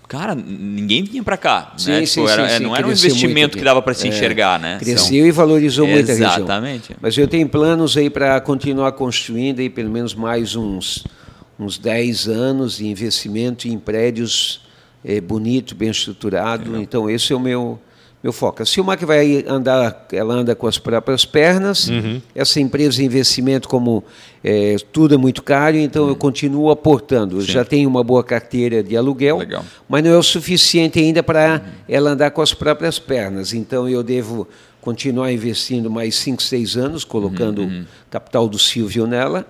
Cara, 0.08 0.34
ninguém 0.34 1.04
vinha 1.04 1.22
para 1.22 1.36
cá. 1.36 1.72
Sim, 1.76 1.90
né? 1.92 2.04
sim, 2.04 2.20
Tipo, 2.20 2.28
era- 2.32 2.48
sim, 2.48 2.54
é, 2.54 2.58
sim, 2.58 2.64
não 2.64 2.74
era 2.76 2.84
um 2.84 2.90
investimento 2.90 3.56
que 3.56 3.62
dava 3.62 3.80
para 3.80 3.94
se 3.94 4.06
É, 4.06 4.10
enxergar, 4.10 4.58
né? 4.58 4.76
Cresceu 4.80 5.24
e 5.24 5.30
valorizou 5.30 5.86
muito 5.86 6.10
a 6.10 6.14
região. 6.14 6.34
Exatamente. 6.36 6.96
Mas 7.00 7.16
eu 7.16 7.28
tenho 7.28 7.48
planos 7.48 7.96
aí 7.96 8.10
para 8.10 8.40
continuar 8.40 8.90
construindo 8.92 9.60
aí 9.60 9.70
pelo 9.70 9.88
menos 9.88 10.12
mais 10.12 10.56
uns, 10.56 11.04
uns 11.60 11.78
10 11.78 12.28
anos 12.28 12.76
de 12.78 12.86
investimento 12.86 13.68
em 13.68 13.78
prédios 13.78 14.62
eh, 15.04 15.20
bonito, 15.20 15.74
bem 15.74 15.90
estruturado. 15.90 16.76
Então 16.80 17.08
esse 17.08 17.32
é 17.32 17.36
o 17.36 17.40
meu 17.40 17.78
meu 18.22 18.34
foco. 18.34 18.62
A 18.62 18.66
Silmac 18.66 19.02
vai 19.06 19.42
andar, 19.48 20.06
ela 20.12 20.34
anda 20.34 20.54
com 20.54 20.66
as 20.66 20.76
próprias 20.76 21.24
pernas. 21.24 21.88
Uhum. 21.88 22.20
Essa 22.34 22.60
empresa 22.60 22.98
de 22.98 23.04
investimento, 23.06 23.66
como 23.66 24.04
eh, 24.44 24.76
tudo 24.92 25.14
é 25.14 25.16
muito 25.16 25.42
caro, 25.42 25.78
então 25.78 26.02
Uhum. 26.04 26.08
eu 26.10 26.16
continuo 26.16 26.70
aportando. 26.70 27.40
Já 27.40 27.64
tenho 27.64 27.88
uma 27.88 28.04
boa 28.04 28.22
carteira 28.22 28.82
de 28.82 28.94
aluguel, 28.94 29.38
Legal. 29.38 29.64
mas 29.88 30.04
não 30.04 30.10
é 30.10 30.18
o 30.18 30.22
suficiente 30.22 30.98
ainda 30.98 31.22
para 31.22 31.62
ela 31.88 32.10
andar 32.10 32.30
com 32.32 32.42
as 32.42 32.52
próprias 32.52 32.98
pernas. 32.98 33.54
Então 33.54 33.88
eu 33.88 34.02
devo 34.02 34.46
continuar 34.82 35.32
investindo 35.32 35.90
mais 35.90 36.14
5, 36.16 36.42
6 36.42 36.76
anos, 36.76 37.04
colocando 37.04 37.62
Uhum, 37.62 37.84
o 37.84 38.10
capital 38.10 38.46
do 38.46 38.58
Silvio 38.58 39.06
nela. 39.06 39.46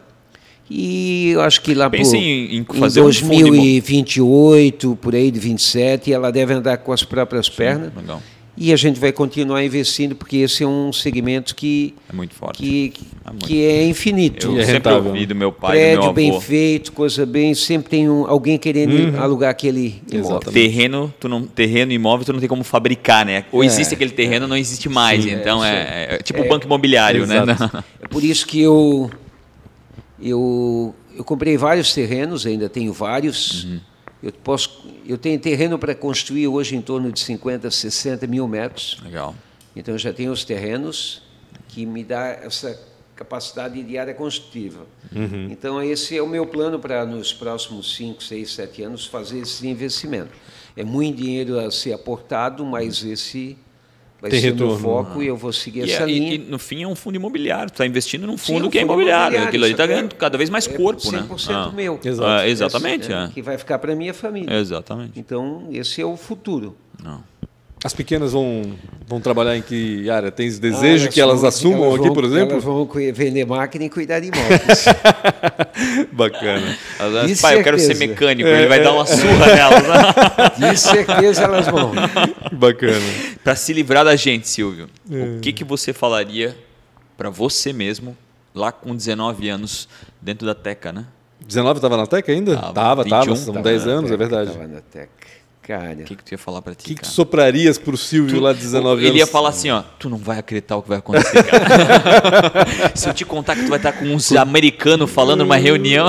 E 0.70 1.30
eu 1.32 1.40
acho 1.40 1.60
que 1.62 1.74
lá 1.74 1.90
Pense 1.90 2.10
por, 2.12 2.16
em- 2.16 2.56
em 2.58 2.64
fazer 2.78 3.00
um 3.00 3.12
fundo 3.12 3.28
2028, 3.50 4.96
por 5.00 5.14
aí 5.14 5.30
de 5.30 5.40
27, 5.40 6.12
ela 6.12 6.30
deve 6.30 6.52
andar 6.54 6.78
com 6.78 6.92
as 6.92 7.02
próprias 7.02 7.48
pernas. 7.48 7.90
Legal. 7.96 8.22
E 8.62 8.74
a 8.74 8.76
gente 8.76 9.00
vai 9.00 9.10
continuar 9.10 9.64
investindo, 9.64 10.14
porque 10.14 10.36
esse 10.38 10.62
é 10.62 10.66
um 10.66 10.92
segmento 10.92 11.54
que, 11.54 11.94
É 12.12 12.14
muito 12.14 12.34
forte. 12.34 12.58
que, 12.62 12.92
É 13.24 13.30
muito. 13.30 13.46
que 13.46 13.64
é 13.64 13.86
infinito. 13.88 14.48
Eu 14.48 14.52
é 14.58 14.60
sempre 14.60 14.72
rentável, 14.74 15.06
ouvi 15.06 15.24
do 15.24 15.34
meu 15.34 15.50
pai, 15.50 15.70
do 15.70 15.80
Prédio 15.80 16.02
meu 16.02 16.12
bem 16.12 16.30
avô. 16.30 16.40
feito, 16.42 16.92
coisa 16.92 17.24
bem. 17.24 17.54
Sempre 17.54 17.88
tem 17.88 18.10
um, 18.10 18.26
alguém 18.26 18.58
querendo 18.58 19.16
alugar 19.18 19.50
aquele 19.50 20.02
imóvel. 20.12 20.18
Exatamente. 20.36 20.52
Terreno, 20.52 21.14
tu 21.18 21.26
não, 21.26 21.42
terreno 21.46 21.90
imóvel, 21.92 22.26
tu 22.26 22.32
não 22.34 22.40
tem 22.40 22.48
como 22.48 22.62
fabricar, 22.62 23.24
né? 23.24 23.44
Ou 23.50 23.62
É. 23.62 23.66
existe 23.66 23.94
aquele 23.94 24.10
terreno, 24.10 24.46
não 24.46 24.56
existe 24.56 24.90
mais. 24.90 25.24
Sim, 25.24 25.30
então 25.32 25.64
é, 25.64 25.70
é, 26.10 26.14
é 26.16 26.18
tipo 26.18 26.46
banco 26.46 26.66
imobiliário, 26.66 27.26
né? 27.26 27.42
Exato. 27.42 27.82
É 28.02 28.08
por 28.08 28.22
isso 28.24 28.46
que 28.46 28.60
eu, 28.60 29.10
eu, 30.22 30.94
eu 31.14 31.24
comprei 31.24 31.56
vários 31.56 31.92
terrenos, 31.94 32.46
ainda 32.46 32.68
tenho 32.68 32.92
vários. 32.92 33.64
Uhum. 33.64 33.80
Eu, 34.22 34.32
posso, 34.32 34.84
eu 35.06 35.16
tenho 35.16 35.38
terreno 35.40 35.78
para 35.78 35.94
construir 35.94 36.46
hoje 36.46 36.76
em 36.76 36.82
torno 36.82 37.10
de 37.10 37.20
50, 37.20 37.70
60 37.70 38.26
mil 38.26 38.46
metros. 38.46 39.00
Legal. 39.02 39.34
Então 39.74 39.94
eu 39.94 39.98
já 39.98 40.12
tenho 40.12 40.30
os 40.30 40.44
terrenos 40.44 41.22
que 41.68 41.86
me 41.86 42.04
dá 42.04 42.26
essa 42.26 42.78
capacidade 43.16 43.82
de 43.82 43.98
área 43.98 44.14
construtiva. 44.14 44.86
Uhum. 45.14 45.48
Então 45.50 45.82
esse 45.82 46.16
é 46.16 46.22
o 46.22 46.26
meu 46.26 46.46
plano 46.46 46.78
para 46.78 47.04
nos 47.06 47.32
próximos 47.32 47.94
5, 47.96 48.22
6, 48.22 48.50
7 48.52 48.82
anos 48.82 49.06
fazer 49.06 49.40
esse 49.40 49.66
investimento. 49.66 50.32
É 50.76 50.84
muito 50.84 51.16
dinheiro 51.16 51.58
a 51.58 51.70
ser 51.70 51.92
aportado, 51.92 52.64
mas 52.64 53.04
esse 53.04 53.56
vai 54.20 54.30
Tem 54.30 54.40
ser 54.40 54.50
retorno. 54.52 54.78
foco 54.78 55.22
e 55.22 55.26
eu 55.26 55.36
vou 55.36 55.52
seguir 55.52 55.80
E, 55.86 55.92
essa 55.92 56.02
é- 56.04 56.08
e- 56.10 56.18
linha. 56.18 56.34
e 56.34 56.38
no 56.38 56.58
fim 56.58 56.82
é 56.82 56.86
um 56.88 56.94
fundo 56.94 57.16
imobiliário. 57.16 57.70
Tu 57.70 57.74
está 57.74 57.86
investindo 57.86 58.26
num 58.26 58.36
Sim, 58.36 58.54
fundo 58.54 58.66
um 58.66 58.70
que 58.70 58.78
é 58.78 58.82
fundo 58.82 58.92
imobiliário. 58.92 59.22
imobiliário, 59.36 59.48
Aquilo 59.48 59.64
ali 59.64 59.72
está 59.72 59.84
é- 59.84 59.86
ganhando 59.86 60.14
cada 60.14 60.36
vez 60.38 60.50
mais 60.50 60.66
é 60.68 60.72
corpo, 60.76 61.10
né? 61.10 61.18
100% 61.28 61.72
meu. 61.72 61.98
Ah, 62.24 62.46
exatamente. 62.48 63.02
Esse, 63.04 63.12
é. 63.12 63.28
Que 63.32 63.40
vai 63.42 63.56
ficar 63.58 63.78
para 63.78 63.94
minha 63.96 64.12
família. 64.14 64.54
Exatamente. 64.54 65.18
Então, 65.18 65.66
esse 65.72 66.00
é 66.00 66.04
o 66.04 66.16
futuro. 66.16 66.76
Não. 67.02 67.22
As 67.82 67.94
pequenas 67.94 68.32
vão, 68.32 68.74
vão 69.06 69.20
trabalhar 69.22 69.56
em 69.56 69.62
que 69.62 70.08
área? 70.10 70.30
Tens 70.30 70.58
desejo 70.58 71.06
Ah, 71.06 71.08
que 71.08 71.18
elas 71.20 71.40
vão- 71.40 71.48
assumam 71.48 71.84
elas 71.84 71.94
aqui, 71.94 72.04
vão- 72.06 72.14
por 72.14 72.24
exemplo? 72.24 72.52
Elas 72.52 72.64
vão 72.64 72.86
vender 73.14 73.46
máquina 73.46 73.84
e 73.86 73.88
cuidar 73.90 74.20
de 74.20 74.28
imóveis. 74.28 74.84
Bacana. 76.12 76.76
Elas, 76.98 77.26
De 77.34 77.40
pai, 77.40 77.56
eu 77.58 77.62
quero 77.64 77.78
ser 77.78 77.86
certeza. 77.94 78.06
mecânico. 78.06 78.48
Ele 78.48 78.66
vai 78.66 78.82
dar 78.82 78.92
uma 78.92 79.06
surra 79.06 79.46
nelas. 79.54 80.58
De 80.72 80.76
certeza 80.78 81.42
elas 81.44 81.66
vão. 81.68 81.92
Bacana. 82.52 83.00
para 83.42 83.56
se 83.56 83.72
livrar 83.72 84.04
da 84.04 84.14
gente, 84.16 84.46
Silvio, 84.48 84.88
o 85.08 85.40
que, 85.40 85.52
que 85.52 85.64
você 85.64 85.92
falaria 85.92 86.56
para 87.16 87.30
você 87.30 87.72
mesmo 87.72 88.16
lá 88.54 88.70
com 88.72 88.94
19 88.94 89.48
anos 89.48 89.88
dentro 90.20 90.46
da 90.46 90.54
Teca, 90.54 90.92
né? 90.92 91.06
19 91.46 91.78
estava 91.78 91.96
na 91.96 92.06
Teca 92.06 92.30
ainda? 92.30 92.54
Tava, 92.56 92.72
Tava, 92.74 93.04
tava. 93.04 93.24
21, 93.24 93.36
São 93.36 93.54
tava 93.54 93.64
10 93.64 93.86
na 93.86 93.92
anos, 93.92 94.10
é 94.10 94.16
Teca, 94.16 94.28
verdade. 94.28 94.52
Tava 94.58 94.68
na 94.68 94.80
Teca. 94.82 95.10
Cara, 95.62 95.92
O 95.92 96.04
que, 96.04 96.16
que 96.16 96.24
tu 96.24 96.32
ia 96.32 96.38
falar 96.38 96.62
para 96.62 96.72
O 96.72 96.74
ti, 96.74 96.84
que, 96.84 96.94
que 96.94 97.00
tu 97.00 97.04
cara? 97.04 97.12
soprarias 97.14 97.78
pro 97.78 97.96
Silvio 97.96 98.40
lá 98.40 98.52
de 98.52 98.58
19 98.60 99.00
Ele 99.02 99.08
anos? 99.08 99.18
ia 99.20 99.26
falar 99.26 99.50
assim, 99.50 99.70
ó, 99.70 99.82
tu 99.98 100.08
não 100.08 100.16
vai 100.16 100.38
acreditar 100.38 100.76
o 100.76 100.82
que 100.82 100.88
vai 100.88 100.98
acontecer, 100.98 101.42
cara. 101.44 102.66
Se 102.96 103.08
eu 103.08 103.14
te 103.14 103.24
contar 103.24 103.54
que 103.56 103.62
tu 103.64 103.68
vai 103.68 103.78
estar 103.78 103.92
com 103.92 104.06
uns 104.06 104.32
americanos 104.32 105.10
falando 105.10 105.40
numa 105.40 105.56
reunião 105.56 106.08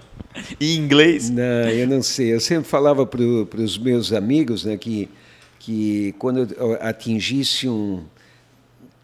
em 0.60 0.76
inglês. 0.76 1.30
Não, 1.30 1.42
eu 1.68 1.86
não 1.86 2.02
sei. 2.02 2.32
Eu 2.34 2.40
sempre 2.40 2.68
falava 2.68 3.06
para 3.06 3.20
os 3.60 3.78
meus 3.78 4.12
amigos 4.12 4.64
né, 4.64 4.76
que, 4.76 5.08
que 5.58 6.14
quando 6.18 6.48
eu 6.56 6.78
atingisse 6.80 7.68
um. 7.68 8.02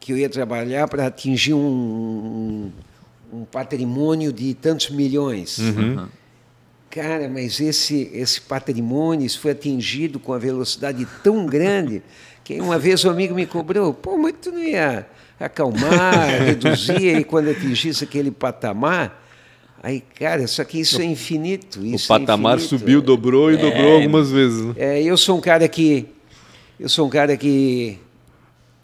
que 0.00 0.12
eu 0.12 0.16
ia 0.16 0.28
trabalhar 0.28 0.88
para 0.88 1.06
atingir 1.06 1.54
um, 1.54 2.72
um, 3.32 3.40
um 3.40 3.44
patrimônio 3.44 4.32
de 4.32 4.54
tantos 4.54 4.90
milhões. 4.90 5.58
Cara, 6.92 7.26
mas 7.26 7.58
esse, 7.58 8.10
esse 8.12 8.38
patrimônio 8.38 9.24
isso 9.24 9.40
foi 9.40 9.52
atingido 9.52 10.20
com 10.20 10.34
a 10.34 10.38
velocidade 10.38 11.08
tão 11.24 11.46
grande 11.46 12.02
que 12.44 12.60
uma 12.60 12.78
vez 12.78 13.02
um 13.06 13.10
amigo 13.10 13.34
me 13.34 13.46
cobrou: 13.46 13.94
pô, 13.94 14.18
mas 14.18 14.34
tu 14.42 14.52
não 14.52 14.62
ia 14.62 15.06
acalmar, 15.40 16.28
reduzir 16.44 17.16
e 17.16 17.24
quando 17.24 17.48
atingisse 17.48 18.04
aquele 18.04 18.30
patamar. 18.30 19.20
Aí, 19.82 20.02
cara, 20.16 20.46
só 20.46 20.64
que 20.64 20.78
isso 20.78 21.00
é 21.00 21.04
infinito. 21.06 21.80
O 21.80 21.86
Isso 21.86 22.12
é 22.12 22.18
patamar 22.18 22.56
infinito. 22.56 22.78
subiu, 22.78 23.00
dobrou 23.00 23.50
e 23.50 23.56
dobrou 23.56 23.94
algumas 23.94 24.30
vezes. 24.30 24.62
né? 24.62 24.74
É, 24.76 25.02
eu 25.02 25.16
sou 25.16 25.38
um 25.38 25.40
cara 25.40 25.66
que 25.66 26.06
eu 26.78 26.90
sou 26.90 27.06
um 27.06 27.10
cara 27.10 27.38
que 27.38 27.98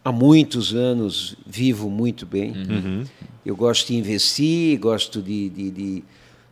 há 0.02 0.10
muitos 0.10 0.74
anos 0.74 1.36
vivo 1.46 1.90
muito 1.90 2.24
bem. 2.24 2.52
Uhum. 2.52 3.04
Eu 3.44 3.54
gosto 3.54 3.88
de 3.88 3.96
investir, 3.96 4.78
gosto 4.80 5.20
de, 5.20 5.50
de, 5.50 5.70
de 5.70 6.04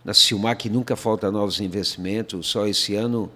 na 0.07 0.15
Silmac 0.15 0.71
nunca 0.71 0.95
falta 0.95 1.33
novos 1.33 1.61
investimentos. 1.61 2.47
Só 2.47 2.65
esse 2.69 2.95
ano, 2.95 3.29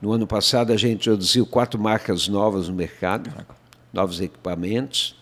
no 0.00 0.10
ano 0.10 0.26
passado 0.26 0.72
a 0.72 0.76
gente 0.78 0.94
introduziu 0.94 1.44
quatro 1.44 1.78
marcas 1.78 2.28
novas 2.28 2.66
no 2.66 2.74
mercado, 2.74 3.30
novos 3.92 4.18
equipamentos 4.18 5.14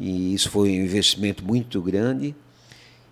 e 0.00 0.34
isso 0.34 0.50
foi 0.50 0.70
um 0.70 0.84
investimento 0.84 1.44
muito 1.44 1.80
grande. 1.80 2.34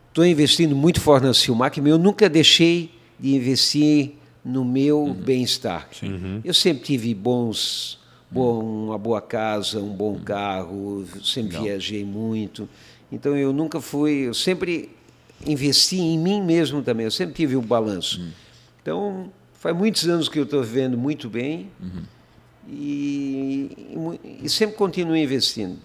Estou 0.09 0.27
investindo 0.27 0.75
muito 0.75 1.01
forte 1.01 1.23
na 1.23 1.33
Silmac, 1.33 1.81
mas 1.81 1.89
eu 1.89 1.99
nunca 1.99 2.29
deixei 2.29 2.91
de 3.17 3.33
investir 3.37 4.15
no 4.45 4.65
meu 4.65 5.15
bem-estar. 5.15 5.89
Eu 6.43 6.53
sempre 6.53 6.83
tive 6.83 7.15
bons, 7.15 8.01
bom, 8.29 8.87
uma 8.87 8.99
boa 8.99 9.21
casa, 9.21 9.79
um 9.79 9.95
bom 9.95 10.19
carro, 10.19 11.07
sempre 11.23 11.59
viajei 11.59 12.05
muito. 12.05 12.69
Então 13.13 13.37
eu 13.37 13.53
nunca 13.53 13.81
fui, 13.81 14.27
eu 14.27 14.35
sempre 14.35 14.98
investi 15.47 15.99
em 15.99 16.19
mim 16.19 16.43
mesmo 16.43 16.83
também. 16.83 17.05
Eu 17.05 17.11
sempre 17.11 17.35
tive 17.35 17.57
um 17.57 17.63
balanço. 17.63 18.21
Então 18.83 19.31
faz 19.55 19.77
muitos 19.77 20.07
anos 20.09 20.29
que 20.29 20.39
eu 20.39 20.45
estou 20.45 20.63
vivendo 20.63 20.97
muito 20.97 21.29
bem 21.29 21.69
e, 22.69 23.89
e 23.93 23.97
mu- 23.97 24.19
e 24.43 24.49
sempre 24.49 24.77
continuo 24.77 25.17
investindo. 25.17 25.77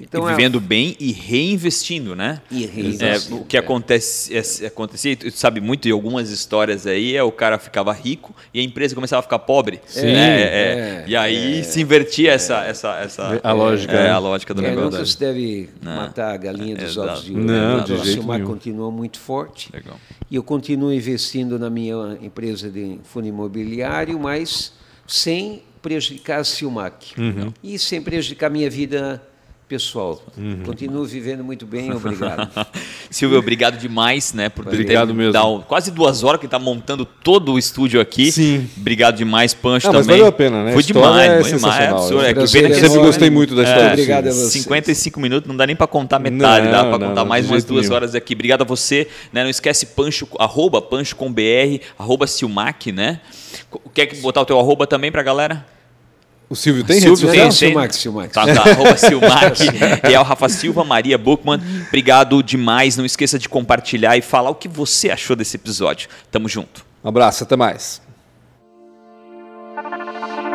Então, 0.00 0.24
vivendo 0.24 0.58
é... 0.58 0.60
bem 0.60 0.96
e 0.98 1.12
reinvestindo, 1.12 2.14
né? 2.14 2.40
E 2.50 2.66
reinvestindo. 2.66 3.36
É, 3.36 3.40
o 3.40 3.44
que 3.44 3.56
acontece, 3.56 4.36
é, 4.36 4.66
acontecia, 4.66 5.16
tu 5.16 5.30
sabe 5.30 5.60
muito, 5.60 5.88
e 5.88 5.90
algumas 5.90 6.30
histórias 6.30 6.86
aí, 6.86 7.16
é 7.16 7.22
o 7.22 7.32
cara 7.32 7.58
ficava 7.58 7.92
rico 7.92 8.34
e 8.52 8.60
a 8.60 8.62
empresa 8.62 8.94
começava 8.94 9.20
a 9.20 9.22
ficar 9.22 9.38
pobre. 9.40 9.80
Sim. 9.86 10.06
Né? 10.06 10.40
É, 10.40 11.04
e 11.06 11.16
aí 11.16 11.64
se 11.64 11.80
invertia 11.80 12.32
essa, 12.32 12.64
essa, 12.64 12.96
essa 12.98 13.40
a 13.42 13.52
lógica, 13.52 13.92
é, 13.92 14.10
a 14.10 14.18
lógica 14.18 14.54
do 14.54 14.62
negócio. 14.62 14.90
Nunca 14.90 15.04
se 15.04 15.18
deve 15.18 15.68
não. 15.82 15.96
matar 15.96 16.34
a 16.34 16.36
galinha 16.36 16.76
dos 16.76 16.96
ovos 16.96 17.24
de 17.24 17.32
ouro. 17.32 17.44
Não, 17.44 17.84
de 17.84 17.96
jeito 18.04 18.26
nenhum. 18.26 18.46
continua 18.46 18.90
muito 18.90 19.18
forte. 19.18 19.70
Legal. 19.72 19.96
E 20.30 20.36
eu 20.36 20.42
continuo 20.42 20.92
investindo 20.92 21.58
na 21.58 21.70
minha 21.70 22.18
empresa 22.20 22.70
de 22.70 22.98
fundo 23.04 23.26
imobiliário, 23.26 24.18
mas 24.18 24.72
sem 25.06 25.62
prejudicar 25.80 26.40
a 26.40 26.44
Silmac. 26.44 27.18
Uhum. 27.18 27.52
E 27.62 27.78
sem 27.78 28.02
prejudicar 28.02 28.48
a 28.48 28.50
minha 28.50 28.68
vida 28.68 29.22
pessoal. 29.68 30.20
Uhum. 30.36 30.62
Continuo 30.64 31.04
vivendo 31.04 31.44
muito 31.44 31.66
bem, 31.66 31.92
obrigado. 31.92 32.48
Silvio, 33.10 33.38
obrigado 33.38 33.76
demais, 33.76 34.32
né, 34.32 34.48
por 34.48 34.66
obrigado 34.66 35.08
ter 35.08 35.14
mesmo. 35.14 35.32
Dado 35.32 35.64
quase 35.68 35.90
duas 35.90 36.24
horas 36.24 36.40
que 36.40 36.46
está 36.46 36.58
montando 36.58 37.04
todo 37.04 37.52
o 37.52 37.58
estúdio 37.58 38.00
aqui. 38.00 38.32
Sim. 38.32 38.68
Obrigado 38.78 39.16
demais, 39.16 39.52
Pancho 39.52 39.88
ah, 39.88 39.92
também. 39.92 40.06
Mas 40.06 40.16
valeu 40.16 40.26
a 40.26 40.32
pena, 40.32 40.64
né? 40.64 40.72
Foi 40.72 40.82
demais, 40.82 41.30
é 41.30 41.42
foi 41.42 41.52
demais. 41.58 42.10
É, 42.10 42.34
que 42.34 42.52
pena 42.52 42.68
que 42.68 42.74
sempre 42.74 42.98
gostei 42.98 43.30
muito 43.30 43.54
da 43.54 43.62
história. 43.62 43.88
É, 43.88 43.92
obrigado 43.92 44.28
a 44.28 44.32
você. 44.32 44.58
55 44.58 45.20
minutos, 45.20 45.46
não 45.46 45.56
dá 45.56 45.66
nem 45.66 45.76
para 45.76 45.86
contar 45.86 46.18
metade, 46.18 46.64
não, 46.64 46.72
dá 46.72 46.84
para 46.84 47.06
contar 47.06 47.24
mais 47.26 47.46
umas 47.46 47.64
duas 47.64 47.82
nenhum. 47.82 47.94
horas 47.94 48.14
aqui. 48.14 48.32
Obrigado 48.32 48.62
a 48.62 48.64
você, 48.64 49.06
né? 49.32 49.42
Não 49.42 49.50
esquece 49.50 49.86
Pancho, 49.86 50.26
arroba 50.38 50.80
Pancho 50.80 51.14
com 51.14 51.30
BR, 51.30 51.80
arroba 51.98 52.26
Silmac, 52.26 52.90
né? 52.90 53.20
Quer 53.92 54.14
botar 54.16 54.40
o 54.40 54.46
teu 54.46 54.58
arroba 54.58 54.86
também 54.86 55.12
para 55.12 55.20
a 55.20 55.24
galera? 55.24 55.77
O 56.50 56.56
Silvio 56.56 56.82
tem 56.82 56.98
Silvio 56.98 57.28
rede 57.28 57.42
social? 57.42 57.48
Tem, 57.48 57.50
Silmax, 57.50 57.96
Silmax. 57.96 58.32
Tá, 58.32 58.46
tá, 58.46 58.70
arroba 58.70 58.96
Silmax, 58.96 59.60
Real 60.02 60.24
Rafa 60.24 60.48
Silva, 60.48 60.82
Maria 60.82 61.18
Buchmann. 61.18 61.60
Obrigado 61.88 62.42
demais. 62.42 62.96
Não 62.96 63.04
esqueça 63.04 63.38
de 63.38 63.48
compartilhar 63.48 64.16
e 64.16 64.22
falar 64.22 64.48
o 64.48 64.54
que 64.54 64.68
você 64.68 65.10
achou 65.10 65.36
desse 65.36 65.56
episódio. 65.56 66.08
Tamo 66.30 66.48
junto. 66.48 66.86
Um 67.04 67.08
abraço, 67.08 67.44
até 67.44 67.54
mais. 67.54 68.00